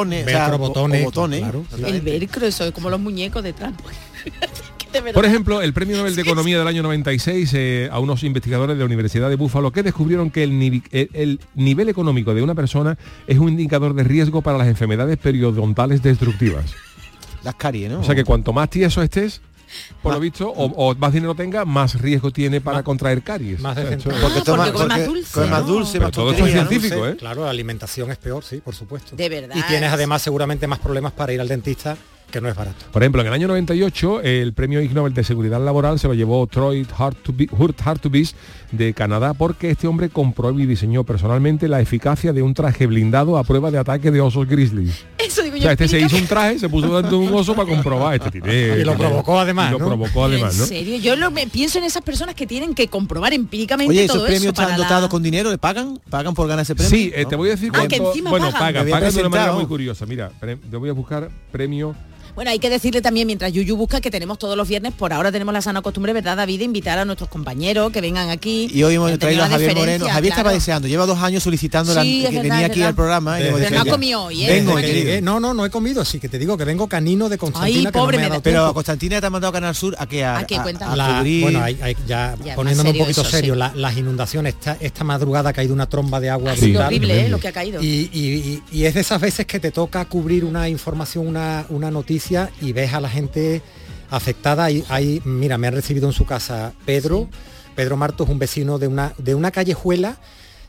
botones. 0.10 0.26
velcro, 0.26 0.44
o 0.46 0.50
sea, 0.50 0.58
botones, 0.58 1.04
botones. 1.06 1.40
claro. 1.40 1.64
El 1.86 2.02
velcro, 2.02 2.46
eso 2.46 2.66
es 2.66 2.72
como 2.72 2.90
los 2.90 3.00
muñecos 3.00 3.44
de 3.44 3.52
verdad. 3.54 3.74
Por 5.14 5.24
ejemplo, 5.26 5.62
el 5.62 5.72
Premio 5.72 5.96
Nobel 5.96 6.16
de 6.18 6.22
Economía 6.22 6.58
del 6.60 6.68
año 6.68 6.84
96 6.84 7.54
eh, 7.54 7.90
a 7.90 8.00
unos 8.00 8.24
investigadores 8.24 8.76
de 8.76 8.80
la 8.82 8.86
Universidad 8.86 9.30
de 9.30 9.38
Búfalo 9.38 9.72
que 9.72 9.84
descubrieron 9.84 10.32
que 10.32 10.44
el, 10.44 10.82
el- 10.92 11.10
el 11.14 11.40
nivel 11.56 11.88
económico 11.88 12.34
de 12.34 12.42
una 12.42 12.56
persona 12.56 12.98
es 13.26 13.40
un 13.40 13.48
indicador 13.50 13.94
de 13.94 14.04
riesgo 14.04 14.42
para 14.42 14.58
las 14.58 14.68
enfermedades 14.68 15.18
periodontales 15.18 16.04
destructivas. 16.04 16.66
Las 17.44 17.56
caries, 17.56 17.90
¿no? 17.90 18.02
O 18.02 18.04
sea 18.04 18.16
que 18.16 18.26
cuanto 18.26 18.52
más 18.52 18.70
tieso 18.70 19.02
estés, 19.02 19.42
por 20.02 20.14
lo 20.14 20.20
visto, 20.20 20.50
o, 20.50 20.66
o 20.66 20.96
más 20.96 21.14
dinero 21.14 21.36
tenga, 21.36 21.66
más 21.66 22.00
riesgo 22.00 22.32
tiene 22.32 22.62
para 22.62 22.84
contraer 22.84 23.22
caries. 23.24 23.60
más 23.60 23.76
porque, 23.76 23.96
Ah, 23.96 24.44
toma, 24.44 24.66
porque 24.72 24.78
porque 24.88 25.06
dulce, 25.06 25.32
come 25.34 25.48
más 25.48 25.62
¿no? 25.62 25.68
dulce, 25.68 25.92
Pero 25.94 26.04
más 26.06 26.12
todo 26.12 26.32
esto 26.32 26.46
es 26.46 26.52
científico, 26.54 27.08
¿eh? 27.08 27.16
Claro, 27.18 27.44
la 27.44 27.50
alimentación 27.50 28.12
es 28.12 28.18
peor, 28.18 28.44
sí, 28.44 28.58
por 28.58 28.76
supuesto. 28.76 29.16
De 29.16 29.30
verdad. 29.30 29.56
Y 29.56 29.62
tienes 29.64 29.92
además 29.92 30.22
seguramente 30.22 30.68
más 30.68 30.80
problemas 30.80 31.12
para 31.14 31.34
ir 31.34 31.42
al 31.42 31.48
dentista, 31.48 31.98
que 32.30 32.40
no 32.42 32.48
es 32.50 32.56
barato. 32.56 32.86
Por 32.92 33.02
ejemplo, 33.04 33.22
en 33.22 33.28
el 33.28 33.34
año 33.34 33.48
98 33.50 34.22
el 34.22 34.54
premio 34.54 34.82
Ig 34.82 34.94
Nobel 34.94 35.14
de 35.14 35.24
Seguridad 35.24 35.64
Laboral 35.64 36.00
se 36.00 36.08
lo 36.08 36.14
llevó 36.14 36.46
Troy 36.48 36.88
Hartubis 36.98 38.36
de 38.72 38.94
Canadá 38.94 39.34
porque 39.34 39.70
este 39.72 39.88
hombre 39.88 40.10
compró 40.10 40.58
y 40.58 40.66
diseñó 40.66 41.04
personalmente 41.04 41.68
la 41.68 41.82
eficacia 41.82 42.32
de 42.34 42.42
un 42.42 42.54
traje 42.54 42.88
blindado 42.88 43.38
a 43.38 43.44
prueba 43.44 43.70
de 43.72 43.78
ataque 43.80 44.12
de 44.12 44.22
osos 44.22 44.48
grizzly. 44.48 44.90
Eso 45.18 45.44
digo 45.44 45.56
O 45.56 45.58
yo. 45.58 45.64
sea, 45.64 45.72
este 45.74 45.88
se 45.88 46.00
hizo 46.00 46.16
un 46.16 46.26
traje, 46.26 46.58
se 46.60 46.70
puso 46.70 46.88
dentro 47.02 47.20
de 47.20 47.28
un 47.28 47.34
oso 47.34 47.54
para 47.54 47.68
comprobar 47.70 48.16
este 48.16 48.32
tiene- 48.32 48.80
Y 48.80 48.84
lo 48.84 48.96
provocó 48.98 49.40
además, 49.40 49.70
y 49.70 49.72
lo 49.74 49.80
¿no? 49.80 49.86
provocó 49.88 50.26
además, 50.26 50.58
¿En 50.60 50.66
serio? 50.68 50.98
Yo 50.98 51.16
lo, 51.16 51.32
me 51.32 51.48
pienso 51.48 51.80
en 51.80 51.84
esas 51.86 52.02
personas 52.02 52.36
que 52.36 52.48
tienen 52.48 52.74
que 52.74 52.88
comprobar 52.88 53.34
empíricamente 53.34 53.90
Oye, 53.92 54.06
¿esos 54.06 54.16
todo 54.18 54.26
premios 54.26 54.44
eso 54.46 54.54
para 54.54 54.70
están 54.70 54.80
la- 54.80 54.86
dotados 54.88 55.10
con 55.10 55.22
dinero? 55.22 55.52
¿Le 55.52 55.58
pagan? 55.58 56.00
¿pagan 56.10 56.34
por 56.34 56.48
ganar 56.48 56.64
ese 56.64 56.76
premio? 56.76 56.90
Sí, 56.90 57.12
eh, 57.14 57.24
¿No? 57.24 57.30
te 57.30 57.36
voy 57.36 57.50
a 57.50 57.52
decir 57.52 57.72
Ah, 57.74 57.88
que 57.88 57.98
encima 57.98 58.30
bueno, 58.30 58.46
pagan. 58.52 58.74
pagan, 58.74 58.90
pagan 58.90 59.14
de 59.14 59.20
una 59.20 59.30
manera 59.30 59.52
muy 59.54 59.66
curiosa. 59.66 60.06
Mira, 60.06 60.32
pre- 60.40 60.56
te 60.56 60.78
voy 60.78 60.90
a 60.90 60.94
buscar 60.94 61.30
premio 61.52 61.94
Bueno, 62.36 62.52
hay 62.52 62.60
que 62.60 62.70
decirle 62.70 63.02
también, 63.02 63.28
mientras 63.28 63.52
Yuyu 63.52 63.76
busca, 63.76 64.00
que 64.02 64.10
tenemos 64.10 64.40
todos 64.40 64.56
los 64.56 64.68
viernes, 64.68 64.94
por 64.94 65.12
ahora 65.14 65.32
tenemos 65.32 65.54
la 65.54 65.62
sana 65.62 65.82
costumbre, 65.82 66.14
¿verdad, 66.14 66.38
David? 66.38 66.60
De 66.60 66.66
invitar 66.66 66.98
a 66.98 67.06
nuestros 67.06 67.30
compañeros 67.30 67.92
que 67.92 68.00
vengan 68.02 68.30
aquí. 68.30 68.70
Y 68.74 68.84
hoy 68.84 68.96
hemos 68.96 69.18
traído 69.20 69.44
a 69.44 69.48
la 69.48 69.52
Javier 69.52 69.76
Moreno. 69.76 70.06
Javier 70.08 70.32
estaba 70.32 70.44
claro. 70.50 70.56
deseando, 70.58 70.88
lleva 70.88 71.06
dos 71.06 71.20
años 71.20 71.44
solicitando 71.44 71.94
la- 71.94 72.02
Sí, 72.04 72.24
es 72.24 72.30
que 72.30 72.38
verdad, 72.38 72.50
venía 72.52 72.66
aquí 72.68 72.82
al 72.82 72.96
programa. 72.96 73.40
y 73.40 73.44
Pero 73.44 73.70
no 73.72 73.82
ha 73.82 73.86
comido 73.86 74.24
hoy, 74.24 74.44
¿eh? 74.46 74.48
Vengo. 74.50 74.80
Llegué- 74.80 75.22
no, 75.22 75.40
no, 75.40 75.54
no 75.54 75.66
he 75.66 75.70
comido, 75.70 76.02
así 76.02 76.20
que 76.20 76.30
te 76.30 76.40
digo 76.40 76.58
que 76.58 76.64
vengo 76.66 76.88
canino 76.88 77.28
de 77.28 77.38
Constantina. 77.38 77.66
Ay, 77.78 77.86
que 77.86 77.92
no 77.92 77.92
pobre, 77.92 78.18
me 78.18 78.24
ha 78.24 78.26
me 78.28 78.30
dado 78.30 78.40
da- 78.40 78.44
Pero. 78.44 78.74
Constantina 78.74 79.20
te 79.20 79.28
ha 79.28 79.30
mandado 79.30 79.50
a 79.50 79.54
Canal 79.54 79.76
Sur 79.76 79.96
a 80.00 80.06
que 80.08 80.24
a, 80.24 80.38
¿A 80.40 80.48
qué? 80.48 80.58
Cuéntame. 80.58 80.94
a 80.94 80.96
La- 80.96 81.22
bueno, 81.42 81.62
hay- 81.62 81.78
hay 81.82 81.96
ya, 82.08 82.36
Ya, 82.44 82.56
poniéndome 82.56 82.92
un 82.92 82.98
poquito 82.98 83.22
eso, 83.22 83.30
serio, 83.30 83.54
sí. 83.56 83.60
la- 83.60 83.74
las 83.76 83.98
inundaciones, 83.98 84.54
esta, 84.56 84.78
esta 84.80 85.04
madrugada 85.04 85.50
ha 85.50 85.54
caído 85.54 85.74
una 85.74 85.88
tromba 85.90 86.20
de 86.20 86.30
agua 86.30 86.52
Ha 86.54 86.56
sido 86.56 86.68
brutal. 86.80 86.88
horrible, 86.88 87.26
¿eh? 87.26 87.30
Lo 87.30 87.40
que 87.40 87.48
ha 87.50 87.52
caído. 87.52 87.82
Y, 87.84 88.62
es 88.72 88.94
de 88.94 89.02
esas 89.02 89.20
veces 89.20 89.46
que 89.46 89.60
te 89.60 89.72
toca 89.72 90.06
cubrir 90.06 90.46
una 90.46 90.70
información, 90.70 91.28
una, 91.28 91.66
una 91.70 91.92
noticia 91.92 92.21
y 92.62 92.74
ves 92.74 92.94
a 92.94 93.02
la 93.02 93.10
gente 93.10 93.62
afectada. 94.10 94.66
Hay, 94.66 94.84
hay- 94.90 95.22
mira, 95.26 95.58
me 95.58 95.68
han 95.68 95.74
recibido 95.74 96.08
en 96.08 96.14
su 96.14 96.26
casa 96.26 96.74
Pedro. 96.86 97.30
Pedro 97.76 97.98
Marto 97.98 98.24
es 98.26 98.30
un 98.30 98.40
vecino 98.40 98.78
de 98.80 98.88
una, 98.88 99.14
de 99.18 99.34
una 99.36 99.52
callejuela. 99.52 100.18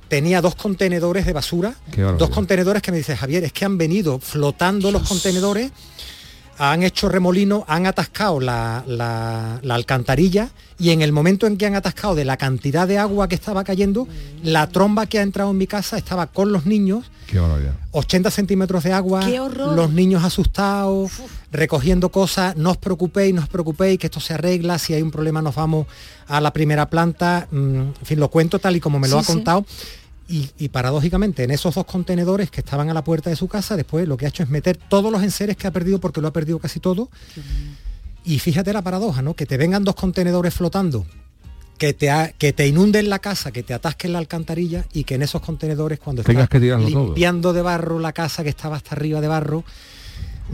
Tenía 0.08 0.40
dos 0.40 0.54
contenedores 0.54 1.26
de 1.26 1.32
basura. 1.32 1.74
Dos 2.18 2.30
contenedores 2.30 2.82
que 2.82 2.90
me 2.92 2.98
dice 2.98 3.16
Javier, 3.16 3.44
es 3.44 3.52
que 3.52 3.64
han 3.64 3.78
venido 3.78 4.18
flotando 4.20 4.90
los 4.90 5.08
contenedores, 5.08 5.72
han 6.58 6.82
hecho 6.82 7.08
remolino, 7.08 7.64
han 7.66 7.86
atascado 7.86 8.38
la, 8.38 8.84
la- 8.86 9.58
la 9.62 9.74
alcantarilla 9.74 10.50
y 10.78 10.90
en 10.90 11.00
el 11.02 11.10
momento 11.12 11.46
en 11.46 11.56
que 11.56 11.66
han 11.66 11.74
atascado 11.74 12.14
de 12.14 12.24
la 12.24 12.36
cantidad 12.36 12.86
de 12.86 12.98
agua 12.98 13.26
que 13.28 13.34
estaba 13.34 13.64
cayendo, 13.64 14.06
la 14.42 14.68
tromba 14.68 15.06
que 15.06 15.18
ha 15.18 15.22
entrado 15.22 15.50
en 15.50 15.58
mi 15.58 15.66
casa 15.66 15.96
estaba 15.96 16.26
con 16.26 16.52
los 16.52 16.66
niños 16.66 17.10
Qué 17.26 17.38
barbaridad. 17.38 17.72
80 17.92 18.30
centímetros 18.30 18.84
de 18.84 18.92
agua, 18.92 19.20
¡Qué 19.24 19.40
horror! 19.40 19.74
los 19.74 19.90
niños 19.90 20.22
asustados, 20.24 21.10
recogiendo 21.50 22.10
cosas, 22.10 22.56
no 22.56 22.70
os 22.72 22.76
preocupéis, 22.76 23.34
no 23.34 23.42
os 23.42 23.48
preocupéis, 23.48 23.98
que 23.98 24.06
esto 24.08 24.20
se 24.20 24.34
arregla, 24.34 24.78
si 24.78 24.92
hay 24.94 25.02
un 25.02 25.10
problema 25.10 25.40
nos 25.40 25.54
vamos 25.54 25.86
a 26.28 26.40
la 26.40 26.52
primera 26.52 26.88
planta, 26.90 27.48
mm, 27.50 27.56
en 27.76 27.94
fin, 28.04 28.20
lo 28.20 28.28
cuento 28.30 28.58
tal 28.58 28.76
y 28.76 28.80
como 28.80 28.98
me 28.98 29.08
lo 29.08 29.16
Sí, 29.16 29.20
ha 29.20 29.24
sí. 29.24 29.32
contado. 29.32 29.64
Y, 30.28 30.50
y 30.58 30.68
paradójicamente 30.68 31.44
en 31.44 31.50
esos 31.50 31.74
dos 31.74 31.84
contenedores 31.84 32.50
que 32.50 32.60
estaban 32.60 32.88
a 32.88 32.94
la 32.94 33.04
puerta 33.04 33.28
de 33.28 33.36
su 33.36 33.48
casa, 33.48 33.76
después 33.76 34.06
lo 34.08 34.16
que 34.16 34.24
ha 34.26 34.28
hecho 34.28 34.42
es 34.42 34.48
meter 34.50 34.76
todos 34.76 35.10
los 35.12 35.22
enseres 35.22 35.56
que 35.56 35.66
ha 35.66 35.70
perdido 35.70 35.98
porque 36.00 36.20
lo 36.20 36.28
ha 36.28 36.32
perdido 36.32 36.58
casi 36.58 36.80
todo. 36.80 37.10
Y 38.24 38.38
fíjate 38.38 38.72
la 38.72 38.82
paradoja, 38.82 39.20
¿no? 39.20 39.34
Que 39.34 39.46
te 39.46 39.56
vengan 39.56 39.84
dos 39.84 39.94
contenedores 39.96 40.54
flotando, 40.54 41.04
que 41.82 41.94
te, 41.94 42.10
ha- 42.12 42.28
que 42.30 42.52
te 42.52 42.64
inunden 42.68 43.10
la 43.10 43.18
casa, 43.18 43.50
que 43.50 43.64
te 43.64 43.74
atasquen 43.74 44.12
la 44.12 44.20
alcantarilla 44.20 44.84
y 44.92 45.02
que 45.02 45.16
en 45.16 45.22
esos 45.22 45.42
contenedores 45.42 45.98
cuando 45.98 46.22
Tengas 46.22 46.44
estás 46.44 46.60
que 46.60 46.68
todo. 46.68 47.06
limpiando 47.06 47.52
de 47.52 47.60
barro 47.60 47.98
la 47.98 48.12
casa 48.12 48.44
que 48.44 48.50
estaba 48.50 48.76
hasta 48.76 48.94
arriba 48.94 49.20
de 49.20 49.26
barro, 49.26 49.64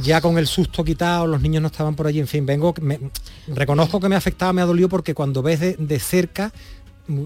ya 0.02 0.23
con 0.23 0.38
el 0.38 0.47
susto 0.47 0.82
quitado, 0.85 1.26
los 1.26 1.42
niños 1.42 1.61
no 1.61 1.66
estaban 1.68 1.94
por 1.97 2.06
allí, 2.06 2.18
en 2.20 2.28
fin, 2.28 2.47
vengo, 2.47 2.73
me- 2.80 2.99
reconozco 3.49 4.00
que 4.00 4.08
me 4.08 4.14
ha 4.14 4.18
afectado, 4.18 4.54
me 4.54 4.62
ha 4.62 4.64
dolido 4.64 4.88
porque 4.88 5.12
cuando 5.12 5.42
ves 5.42 5.61
de, 5.61 5.75
de 5.78 6.00
cerca 6.00 6.50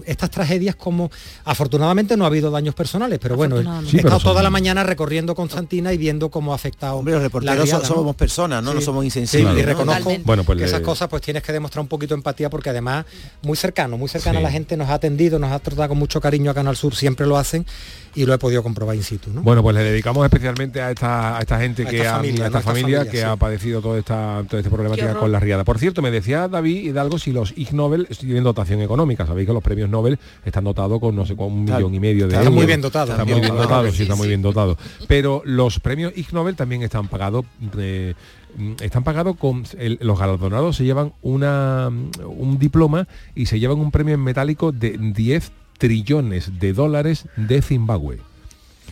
estas 0.05 0.29
tragedias 0.31 0.75
como 0.75 1.11
afortunadamente 1.45 2.15
no 2.17 2.23
ha 2.23 2.27
habido 2.27 2.49
daños 2.51 2.73
personales 2.75 3.19
pero 3.21 3.35
bueno 3.35 3.59
he. 3.59 3.85
Sí, 3.89 3.97
estado 3.97 4.19
toda 4.19 4.41
la 4.41 4.49
mañana 4.49 4.83
recorriendo 4.83 5.35
Constantina 5.35 5.91
y 5.93 5.97
viendo 5.97 6.29
cómo 6.29 6.53
ha 6.53 6.55
afectado 6.55 6.95
Hombre, 6.95 7.13
los 7.15 7.23
reporteros 7.23 7.57
la 7.57 7.63
riada, 7.63 7.85
so- 7.85 7.89
¿no? 7.93 7.99
somos 7.99 8.15
personas, 8.15 8.63
¿no? 8.63 8.73
No 8.73 8.81
somos 8.81 9.01
Sí, 9.03 9.07
insensibles, 9.07 9.53
y 9.57 9.61
¿no? 9.61 9.65
reconozco. 9.67 10.11
Bueno, 10.23 10.43
pues 10.43 10.57
que 10.57 10.63
le- 10.63 10.67
esas 10.69 10.81
cosas 10.81 11.07
pues 11.09 11.21
tienes 11.21 11.43
que 11.43 11.51
demostrar 11.51 11.81
un 11.81 11.87
poquito 11.87 12.13
de 12.13 12.19
empatía 12.19 12.49
porque 12.49 12.69
además 12.69 13.05
muy 13.41 13.57
cercano, 13.57 13.97
muy 13.97 14.07
cercano 14.09 14.39
Sí. 14.39 14.45
a 14.45 14.47
la 14.47 14.51
gente 14.51 14.77
nos 14.77 14.89
ha 14.89 14.93
atendido, 14.95 15.37
nos 15.39 15.51
ha 15.51 15.59
tratado 15.59 15.89
con 15.89 15.97
mucho 15.97 16.21
cariño 16.21 16.51
a 16.51 16.53
Canal 16.53 16.75
Sur, 16.77 16.95
siempre 16.95 17.27
lo 17.27 17.37
hacen 17.37 17.65
y 18.15 18.25
lo 18.25 18.33
he 18.33 18.37
podido 18.37 18.61
comprobar 18.63 18.95
in 18.95 19.03
situ, 19.03 19.31
¿no? 19.31 19.41
Bueno, 19.41 19.63
pues 19.63 19.75
le 19.75 19.83
dedicamos 19.83 20.23
especialmente 20.23 20.81
a 20.81 20.91
esta, 20.91 21.37
a 21.37 21.41
esta 21.41 21.59
gente 21.59 21.83
A 21.83 21.89
que 21.89 21.97
esta 21.97 22.13
ha, 22.13 22.15
familia, 22.17 22.43
a 22.43 22.47
esta 22.47 22.61
familia, 22.61 22.97
familia, 22.99 23.11
que 23.11 23.17
sí. 23.17 23.23
ha 23.23 23.35
padecido 23.35 23.81
toda 23.81 23.97
esta, 23.99 24.43
toda 24.47 24.59
esta 24.59 24.69
problemática 24.69 25.15
con 25.15 25.31
la 25.31 25.39
riada. 25.39 25.63
Por 25.63 25.79
cierto, 25.79 26.01
me 26.01 26.11
decía 26.11 26.47
David 26.47 26.85
Hidalgo 26.85 27.17
si 27.17 27.31
los 27.31 27.53
Ig 27.57 27.73
Nobel 27.73 28.07
tienen 28.19 28.43
dotación 28.43 28.81
económica. 28.81 29.25
Sabéis 29.25 29.47
que 29.47 29.53
los 29.53 29.63
premios 29.73 29.89
Nobel 29.89 30.17
están 30.45 30.63
dotados 30.63 30.99
con 30.99 31.15
no 31.15 31.25
sé 31.25 31.35
con 31.35 31.51
un 31.51 31.59
Está- 31.65 31.77
millón 31.77 31.93
y 31.95 31.99
medio 31.99 32.23
de 32.27 32.33
está 32.33 32.39
euros. 32.39 32.53
muy 32.55 32.65
bien 32.65 32.81
dotado. 32.81 33.25
Muy 33.25 33.39
bien 33.41 33.55
dotados, 33.55 33.95
sí, 33.95 34.03
están 34.03 34.17
muy 34.17 34.27
bien 34.27 34.41
dotados. 34.41 34.77
Pero 35.07 35.41
los 35.45 35.79
premios 35.79 36.13
Ig 36.15 36.33
Nobel 36.33 36.55
también 36.55 36.81
están 36.83 37.07
pagados 37.07 37.45
eh, 37.77 38.13
están 38.81 39.03
pagados 39.03 39.35
con 39.37 39.63
el- 39.79 39.97
los 40.01 40.19
galardonados 40.19 40.75
se 40.75 40.83
llevan 40.83 41.13
una 41.23 41.89
un 41.89 42.59
diploma 42.59 43.07
y 43.33 43.47
se 43.47 43.59
llevan 43.59 43.79
un 43.79 43.89
premio 43.91 44.13
en 44.13 44.21
metálico 44.23 44.71
de 44.71 44.97
10 44.99 45.51
trillones 45.79 46.59
de 46.59 46.71
dólares 46.73 47.25
de 47.35 47.61
Zimbabue 47.63 48.19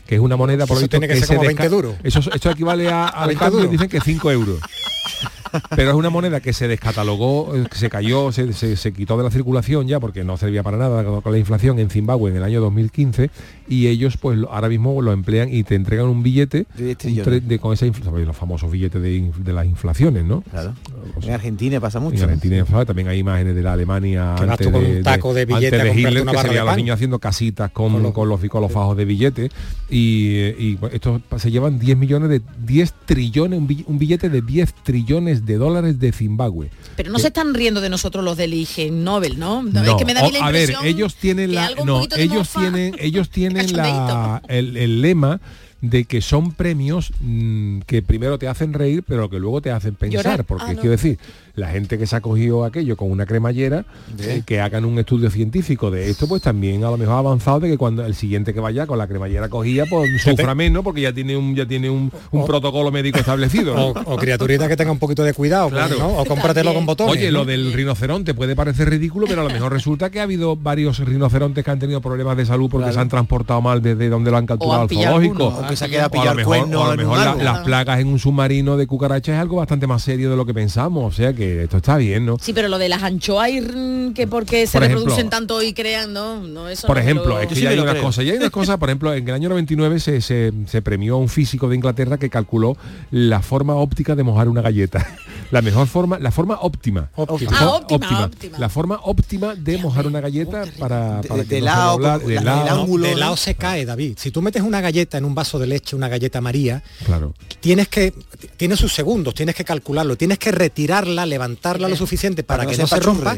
que 0.07 0.15
es 0.15 0.21
una 0.21 0.35
moneda 0.35 0.65
por 0.65 0.77
lo 0.77 0.81
Eso 0.81 0.89
tiene 0.89 1.07
que 1.07 1.15
ser 1.15 1.25
se 1.27 1.35
como 1.35 1.43
desca- 1.47 1.57
20 1.59 1.69
duros. 1.69 1.95
Eso, 2.03 2.19
esto 2.33 2.50
equivale 2.50 2.89
a, 2.89 3.05
al 3.07 3.27
20 3.27 3.39
cambio, 3.39 3.59
duros. 3.59 3.71
dicen 3.71 3.88
que 3.88 4.01
5 4.01 4.31
euros. 4.31 4.59
Pero 5.75 5.91
es 5.91 5.96
una 5.96 6.10
moneda 6.10 6.39
que 6.39 6.53
se 6.53 6.67
descatalogó, 6.67 7.55
eh, 7.55 7.65
que 7.70 7.77
se 7.77 7.89
cayó, 7.89 8.31
se, 8.31 8.53
se- 8.53 8.75
se 8.75 8.93
quitó 8.93 9.17
de 9.17 9.24
la 9.24 9.31
circulación 9.31 9.88
ya 9.88 10.00
porque 10.00 10.24
no 10.24 10.38
servía 10.38 10.63
para 10.63 10.77
nada 10.77 11.03
con 11.22 11.31
la 11.31 11.38
inflación 11.38 11.79
en 11.79 11.89
Zimbabue 11.89 12.31
en 12.31 12.38
el 12.38 12.43
año 12.43 12.62
2015 12.62 13.29
y 13.67 13.88
ellos 13.88 14.17
pues 14.17 14.39
ahora 14.50 14.70
mismo 14.70 15.01
lo 15.01 15.12
emplean 15.13 15.53
y 15.53 15.63
te 15.63 15.75
entregan 15.75 16.08
un 16.08 16.24
billete 16.24 16.65
De 16.77 16.84
10 16.86 16.89
un 16.89 16.96
trillones. 16.98 17.27
tre- 17.43 17.48
de, 17.48 17.60
con 17.60 17.74
esa 17.74 17.86
infla- 17.86 18.05
sabéis, 18.05 18.27
los 18.27 18.36
famosos 18.36 18.72
billetes 18.72 19.01
de, 19.01 19.31
de 19.38 19.53
las 19.53 19.65
inflaciones, 19.65 20.24
¿no? 20.25 20.41
Claro. 20.41 20.74
En 21.22 21.31
Argentina 21.31 21.79
pasa 21.79 22.00
mucho. 22.00 22.17
En 22.17 22.24
Argentina 22.24 22.65
¿sabes? 22.70 22.88
también 22.88 23.08
hay 23.08 23.20
imágenes 23.20 23.55
de 23.55 23.62
la 23.62 23.74
Alemania 23.74 24.36
Que 24.38 24.46
vas 24.46 24.51
antes 24.53 24.67
tú 24.67 24.74
con 24.74 24.84
de, 24.84 24.98
un 24.98 25.03
taco 25.03 25.34
de 25.34 25.46
billete 25.46 25.65
antes 25.67 25.79
a 25.79 25.84
de 25.84 25.89
comprarte 25.89 26.20
Hitler, 26.22 26.36
que 26.36 26.41
serían 26.41 26.65
los 26.65 26.75
niños 26.77 26.93
haciendo 26.96 27.20
casitas 27.20 27.72
con, 27.72 28.12
con, 28.12 28.29
los, 28.29 28.39
con 28.46 28.62
los 28.62 28.72
fajos 28.72 28.96
de 28.98 29.05
billete 29.05 29.50
y, 29.89 30.36
eh, 30.36 30.55
y 30.58 30.75
bueno, 30.75 30.96
estos 30.96 31.22
se 31.38 31.51
llevan 31.51 31.79
10 31.79 31.98
millones 31.98 32.29
de 32.29 32.41
10 32.65 32.93
trillones, 33.05 33.60
un 33.86 33.98
billete 34.00 34.29
de 34.29 34.41
10 34.41 34.74
trillones 34.84 35.40
de 35.45 35.57
dólares 35.57 36.00
de 36.00 36.12
Zimbabue. 36.12 36.69
Pero 36.95 37.12
no 37.12 37.19
se 37.19 37.27
están 37.27 37.53
riendo 37.53 37.81
de 37.81 37.89
nosotros 37.89 38.24
los 38.24 38.38
del 38.38 38.53
IG 38.53 38.91
Nobel, 38.91 39.39
¿no? 39.39 39.63
No, 39.63 39.83
es 39.83 39.93
que 39.95 40.05
me 40.05 40.13
da 40.13 40.21
a 40.21 40.25
o- 40.50 40.51
ver, 40.51 40.74
ellos 40.83 41.15
tienen 41.15 41.53
la 41.55 41.71
no, 41.86 42.03
ellos 42.17 42.50
tienen 42.50 42.95
ellos 43.00 43.29
tienen 43.29 43.74
la, 43.75 44.41
el, 44.48 44.77
el 44.77 45.01
lema 45.01 45.39
de 45.81 46.05
que 46.05 46.21
son 46.21 46.51
premios 46.51 47.12
mm, 47.21 47.79
que 47.87 48.03
primero 48.03 48.37
te 48.37 48.48
hacen 48.48 48.72
reír 48.74 49.03
pero 49.07 49.31
que 49.31 49.39
luego 49.39 49.61
te 49.61 49.72
hacen 49.72 49.96
pensar 49.96 50.24
Llorar. 50.24 50.44
porque 50.46 50.66
Ah, 50.68 50.74
no. 50.74 50.79
quiero 50.79 50.92
decir 50.92 51.18
la 51.55 51.68
gente 51.70 51.98
que 51.98 52.07
se 52.07 52.16
ha 52.16 52.22
cogido 52.22 52.64
aquello 52.66 52.96
con 52.98 53.11
una 53.11 53.25
cremallera 53.25 53.85
eh, 54.20 54.42
que 54.46 54.61
hagan 54.61 54.85
un 54.85 54.98
estudio 55.00 55.29
científico 55.29 55.92
de 55.92 56.09
esto 56.09 56.27
pues 56.27 56.42
también 56.42 56.83
a 56.83 56.92
lo 56.92 56.98
mejor 56.98 57.16
ha 57.16 57.20
avanzado 57.20 57.59
de 57.61 57.70
que 57.70 57.77
cuando 57.77 58.05
el 58.05 58.16
siguiente 58.16 58.53
que 58.53 58.59
vaya 58.59 58.87
con 58.87 58.98
la 58.98 59.07
cremallera 59.07 59.50
cogida 59.50 59.85
pues 59.90 60.09
sufra 60.24 60.55
menos 60.55 60.83
porque 60.83 61.01
ya 61.01 61.14
tiene 61.14 61.35
un 61.37 61.55
ya 61.55 61.66
tiene 61.66 61.90
un, 61.90 62.11
un 62.31 62.46
protocolo 62.46 62.92
médico 62.92 63.20
establecido 63.20 63.75
¿no? 63.75 63.87
O, 63.87 64.14
o 64.14 64.18
criaturita 64.18 64.68
que 64.68 64.75
tenga 64.77 64.92
un 64.92 65.00
poquito 65.00 65.24
de 65.24 65.33
cuidado, 65.33 65.70
pues, 65.70 65.85
Claro. 65.85 65.98
¿no? 66.00 66.18
O 66.20 66.25
cómpratelo 66.25 66.74
con 66.74 66.85
botones. 66.85 67.14
Oye, 67.14 67.31
¿no? 67.31 67.40
lo 67.40 67.46
del 67.46 67.74
rinoceronte 67.74 68.33
puede 68.33 68.55
parecer 68.55 68.90
ridículo, 68.90 69.27
pero 69.27 69.42
a 69.42 69.44
lo 69.44 69.50
mejor 69.50 69.72
resulta 69.74 70.09
que 70.09 70.20
ha 70.20 70.24
habido 70.24 70.55
varios 70.55 71.00
rinocerontes 71.00 71.64
que 71.66 71.72
han 71.72 71.79
tenido 71.79 72.01
problemas 72.01 72.37
de 72.37 72.46
salud 72.46 72.70
porque 72.70 72.92
se 72.94 73.00
han 73.00 73.09
transportado 73.09 73.61
mal 73.61 73.81
desde 73.81 74.09
donde 74.09 74.31
lo 74.31 74.37
han 74.37 74.46
capturado 74.46 74.81
al 74.83 74.90
zoológico. 74.90 75.48
alguno, 75.48 75.48
o 75.48 75.68
que 75.68 75.75
se 75.75 75.85
ha 75.85 75.90
quedado 75.90 76.09
O 76.14 76.22
a 76.22 76.25
lo 76.25 76.31
pillado 76.31 76.31
el 76.31 76.37
mejor, 76.37 76.57
a 76.87 76.92
lo 76.92 76.98
mejor 76.98 77.18
la- 77.37 77.44
las 77.44 77.59
plagas 77.59 78.00
en 78.00 78.07
un 78.07 78.20
submarino 78.20 78.77
de 78.77 78.87
cucarachas 78.87 79.35
es 79.35 79.42
algo 79.42 79.57
bastante 79.57 79.87
más 79.87 80.01
serio 80.03 80.29
de 80.29 80.35
lo 80.37 80.46
que 80.46 80.53
pensamos. 80.53 81.03
O 81.05 81.16
sea 81.16 81.33
que 81.33 81.41
esto 81.44 81.77
está 81.77 81.98
bien, 81.98 82.25
¿no? 82.25 82.38
Sí, 82.42 82.54
pero 82.54 82.68
lo 82.68 82.77
de 82.77 82.90
las 82.90 83.04
anchoas 83.04 83.50
y, 83.50 84.14
que 84.14 84.27
porque 84.27 84.68
se 84.68 84.74
Por 84.77 84.84
ejemplo- 84.84 85.01
reproducen 85.06 85.30
tanto 85.30 85.62
y 85.62 85.74
crean, 85.74 86.14
no, 86.14 86.42
no 86.42 86.68
eso 86.70 86.88
Por 86.88 86.98
no 86.98 87.01
ejemplo, 87.04 87.27
lo- 87.30 87.40
es 87.40 87.48
que 87.48 87.56
ya 87.62 87.70
hay 87.70 87.80
unas 87.80 87.96
cosas. 87.98 88.25
Ya 88.25 88.32
hay 88.34 88.38
unas 88.38 88.50
cosas, 88.51 88.77
por 88.77 88.90
ejemplo, 88.90 89.14
en 89.14 89.27
el 89.27 89.34
año 89.34 89.50
99 89.50 90.00
se, 90.00 90.22
se, 90.22 90.51
se 90.68 90.82
premió 90.82 91.16
a 91.16 91.18
un 91.18 91.30
físico 91.30 91.68
de 91.70 91.75
Inglaterra 91.75 92.18
que 92.18 92.30
calculó 92.30 92.77
la 93.12 93.42
forma 93.42 93.75
óptica 93.75 94.16
de 94.16 94.24
mojar 94.24 94.48
una 94.48 94.62
galleta. 94.62 95.06
La 95.51 95.62
mejor 95.62 95.86
forma, 95.88 96.18
la 96.18 96.32
forma 96.32 96.58
óptima. 96.62 97.10
Óptima. 97.14 97.51
Ah, 97.60 97.70
óptima, 97.72 98.24
óptima. 98.24 98.58
La 98.58 98.70
forma 98.70 99.00
óptima 99.04 99.54
de 99.54 99.77
mojar 99.80 100.08
una 100.08 100.22
galleta 100.22 100.64
para, 100.80 101.20
para 101.20 101.42
de 101.44 101.46
que 101.46 101.60
lado, 101.60 101.98
de 101.98 102.36
la- 102.36 102.42
lado. 102.42 102.62
el 102.64 102.70
ángulo, 102.70 103.06
de 103.08 103.12
¿no? 103.16 103.18
lado 103.20 103.36
se 103.36 103.56
cae, 103.56 103.86
David. 103.86 104.14
Si 104.18 104.32
tú 104.32 104.42
metes 104.42 104.62
una 104.62 104.80
galleta 104.80 105.18
en 105.18 105.25
un 105.25 105.36
vaso 105.36 105.60
de 105.60 105.68
leche, 105.68 105.94
una 105.98 106.08
galleta 106.08 106.40
María, 106.40 106.82
Claro. 107.06 107.34
tienes 107.60 107.90
que 107.90 108.14
tienes 108.56 108.80
sus 108.80 108.94
segundos, 108.94 109.34
tienes 109.34 109.54
que 109.54 109.66
calcularlo, 109.66 110.16
tienes 110.16 110.40
que 110.40 110.54
retirarla, 110.54 111.25
levantarla 111.31 111.89
lo 111.89 111.96
suficiente 111.96 112.44
para, 112.44 112.59
Para 112.63 112.72
que 112.72 112.77
no 112.77 112.83
no 112.83 112.87
se 112.87 112.96
se 112.96 113.01
rompa 113.01 113.35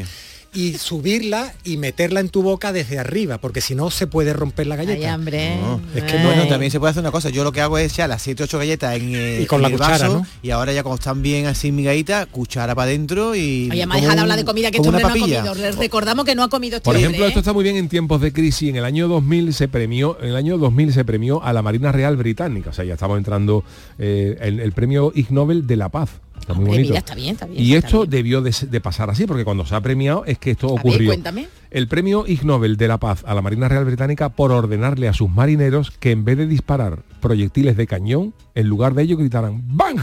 y 0.56 0.74
subirla 0.74 1.52
y 1.64 1.78
meterla 1.78 2.20
en 2.20 2.28
tu 2.28 2.40
boca 2.44 2.72
desde 2.72 2.96
arriba, 3.00 3.38
porque 3.38 3.60
si 3.60 3.74
no 3.74 3.90
se 3.90 4.06
puede 4.06 4.32
romper 4.32 4.68
la 4.68 4.76
galleta. 4.76 5.00
Ay, 5.00 5.04
hambre. 5.06 5.56
No, 5.56 5.80
Es 5.96 6.04
que 6.04 6.16
Ay. 6.16 6.24
Bueno, 6.24 6.46
también 6.46 6.70
se 6.70 6.78
puede 6.78 6.92
hacer 6.92 7.00
una 7.00 7.10
cosa. 7.10 7.28
Yo 7.30 7.42
lo 7.42 7.50
que 7.50 7.60
hago 7.60 7.76
es 7.76 7.92
echar 7.92 8.08
las 8.08 8.22
7 8.22 8.44
8 8.44 8.58
galletas 8.58 8.94
en, 8.94 9.16
eh, 9.16 9.40
Y 9.42 9.46
con 9.46 9.56
en 9.58 9.62
la 9.62 9.68
el 9.68 9.74
cuchara, 9.74 9.98
vaso, 10.06 10.18
¿no? 10.20 10.26
Y 10.44 10.50
ahora 10.52 10.72
ya 10.72 10.84
cuando 10.84 11.00
están 11.00 11.22
bien 11.22 11.46
así 11.46 11.72
migaditas, 11.72 12.26
cuchara 12.26 12.72
para 12.76 12.86
adentro 12.88 13.34
y. 13.34 13.68
Oye, 13.72 13.84
me 13.84 13.94
como 13.94 13.94
deja 13.94 14.06
de 14.10 14.14
un- 14.14 14.18
hablar 14.20 14.38
de 14.38 14.44
comida 14.44 14.70
que 14.70 14.78
como 14.78 14.90
este 14.90 14.96
hombre 14.96 15.02
no 15.02 15.08
ha 15.08 15.20
papilla. 15.42 15.52
comido. 15.54 15.72
Recordamos 15.82 16.24
que 16.24 16.34
no 16.36 16.44
ha 16.44 16.48
comido 16.48 16.76
este 16.76 16.84
Por 16.84 16.94
hombre, 16.94 17.08
ejemplo, 17.08 17.24
¿eh? 17.24 17.28
esto 17.30 17.40
está 17.40 17.52
muy 17.52 17.64
bien 17.64 17.74
en 17.74 17.88
tiempos 17.88 18.20
de 18.20 18.32
crisis. 18.32 18.68
En 18.68 18.76
el 18.76 18.84
año 18.84 19.08
2000 19.08 19.52
se 19.54 19.66
premió, 19.66 20.16
en 20.20 20.28
el 20.28 20.36
año 20.36 20.56
2000 20.56 20.92
se 20.92 21.04
premió 21.04 21.42
a 21.42 21.52
la 21.52 21.62
Marina 21.62 21.90
Real 21.90 22.16
Británica. 22.16 22.70
O 22.70 22.72
sea, 22.72 22.84
ya 22.84 22.94
estamos 22.94 23.18
entrando 23.18 23.64
eh, 23.98 24.36
el, 24.40 24.60
el 24.60 24.70
premio 24.70 25.10
Ig 25.16 25.32
Nobel 25.32 25.66
de 25.66 25.74
la 25.74 25.88
Paz. 25.88 26.10
Está 26.40 26.52
muy 26.54 26.64
Hombre, 26.64 26.72
bonito. 26.78 26.88
mira, 26.92 26.98
está 26.98 27.14
bien, 27.14 27.32
está 27.32 27.46
bien, 27.46 27.62
y 27.62 27.74
está 27.74 27.86
esto 27.86 27.98
bien. 28.00 28.10
debió 28.10 28.42
de, 28.42 28.54
de 28.70 28.80
pasar 28.80 29.08
así, 29.10 29.26
porque 29.26 29.44
cuando 29.44 29.64
se 29.64 29.74
ha 29.74 29.80
premiado 29.80 30.24
es 30.26 30.38
que 30.38 30.50
esto 30.50 30.66
A 30.68 30.70
ver, 30.72 30.80
ocurrió. 30.80 31.08
cuéntame. 31.10 31.48
El 31.70 31.88
premio 31.88 32.24
Ig 32.26 32.44
Nobel 32.44 32.76
de 32.76 32.86
la 32.88 32.98
Paz 32.98 33.22
a 33.26 33.34
la 33.34 33.42
Marina 33.42 33.68
Real 33.68 33.84
Británica 33.84 34.28
por 34.28 34.52
ordenarle 34.52 35.08
a 35.08 35.12
sus 35.12 35.30
marineros 35.30 35.90
que 35.90 36.10
en 36.12 36.24
vez 36.24 36.36
de 36.38 36.46
disparar 36.46 37.02
proyectiles 37.20 37.76
de 37.76 37.86
cañón, 37.86 38.34
en 38.54 38.68
lugar 38.68 38.94
de 38.94 39.02
ello 39.04 39.16
gritaran 39.16 39.62
¡BANG! 39.66 39.98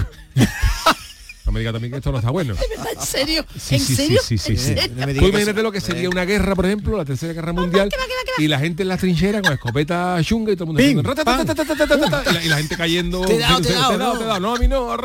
No 1.45 1.51
me 1.51 1.59
diga 1.59 1.71
también 1.71 1.91
que 1.91 1.97
esto 1.97 2.11
no 2.11 2.19
está 2.19 2.29
bueno. 2.29 2.55
¿En 2.93 3.01
serio? 3.01 3.45
Sí, 3.57 3.79
sí. 3.79 4.17
Sí, 4.21 4.37
sí, 4.37 4.57
sí. 4.57 4.75
Tú 5.17 5.27
imagínate 5.27 5.63
lo 5.63 5.71
que 5.71 5.81
sería 5.81 6.09
una 6.09 6.25
guerra, 6.25 6.55
por 6.55 6.65
ejemplo, 6.65 6.97
la 6.97 7.05
tercera 7.05 7.33
guerra 7.33 7.53
mundial, 7.53 7.89
y 8.37 8.47
la 8.47 8.59
gente 8.59 8.83
en 8.83 8.89
las 8.89 8.99
trincheras 8.99 9.41
con 9.41 9.53
escopeta 9.53 10.17
chunga 10.23 10.51
y 10.51 10.55
todo 10.55 10.65
el 10.65 10.67
mundo 10.67 10.81
y, 10.81 12.49
la, 12.49 12.57
gente 12.57 12.77
cayendo. 12.77 13.21
Te. 13.21 13.39
No, 13.39 14.55
a 14.55 14.59
mí 14.59 14.67
no. 14.67 14.95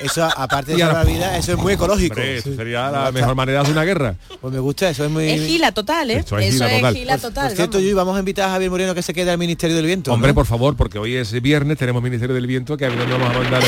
Eso, 0.00 0.24
aparte 0.24 0.72
de 0.72 0.78
la 0.78 1.04
vida, 1.04 1.36
eso 1.36 1.52
es 1.52 1.58
muy 1.58 1.74
ecológico. 1.74 2.16
Sería 2.42 2.90
la 2.90 3.12
mejor 3.12 3.34
manera 3.34 3.58
de 3.58 3.62
hacer 3.62 3.72
una 3.72 3.84
guerra. 3.84 4.16
Pues 4.40 4.52
me 4.52 4.60
gusta, 4.60 4.88
eso 4.88 5.04
es 5.04 5.10
muy... 5.10 5.28
Es 5.28 5.46
gila 5.46 5.72
total, 5.72 6.10
¿eh? 6.10 6.18
Eso 6.18 6.38
es 6.38 6.54
gila 6.94 7.18
total. 7.18 7.48
Por 7.48 7.56
cierto, 7.56 7.80
yo 7.80 7.94
vamos 7.96 8.16
a 8.16 8.20
invitar 8.20 8.48
a 8.48 8.52
Javier 8.52 8.70
Moreno 8.70 8.94
que 8.94 9.02
se 9.02 9.12
quede 9.12 9.30
al 9.30 9.38
Ministerio 9.38 9.76
del 9.76 9.86
Viento. 9.86 10.12
Hombre, 10.12 10.32
por 10.34 10.46
favor, 10.46 10.76
porque 10.76 10.98
hoy 10.98 11.16
es 11.16 11.32
viernes, 11.42 11.78
tenemos 11.78 12.02
Ministerio 12.02 12.34
del 12.34 12.46
Viento, 12.46 12.76
que 12.76 12.86
a 12.86 12.90
mí 12.90 12.96
no 12.96 13.18
vamos 13.18 13.36
a 13.36 13.38
mandar... 13.38 13.62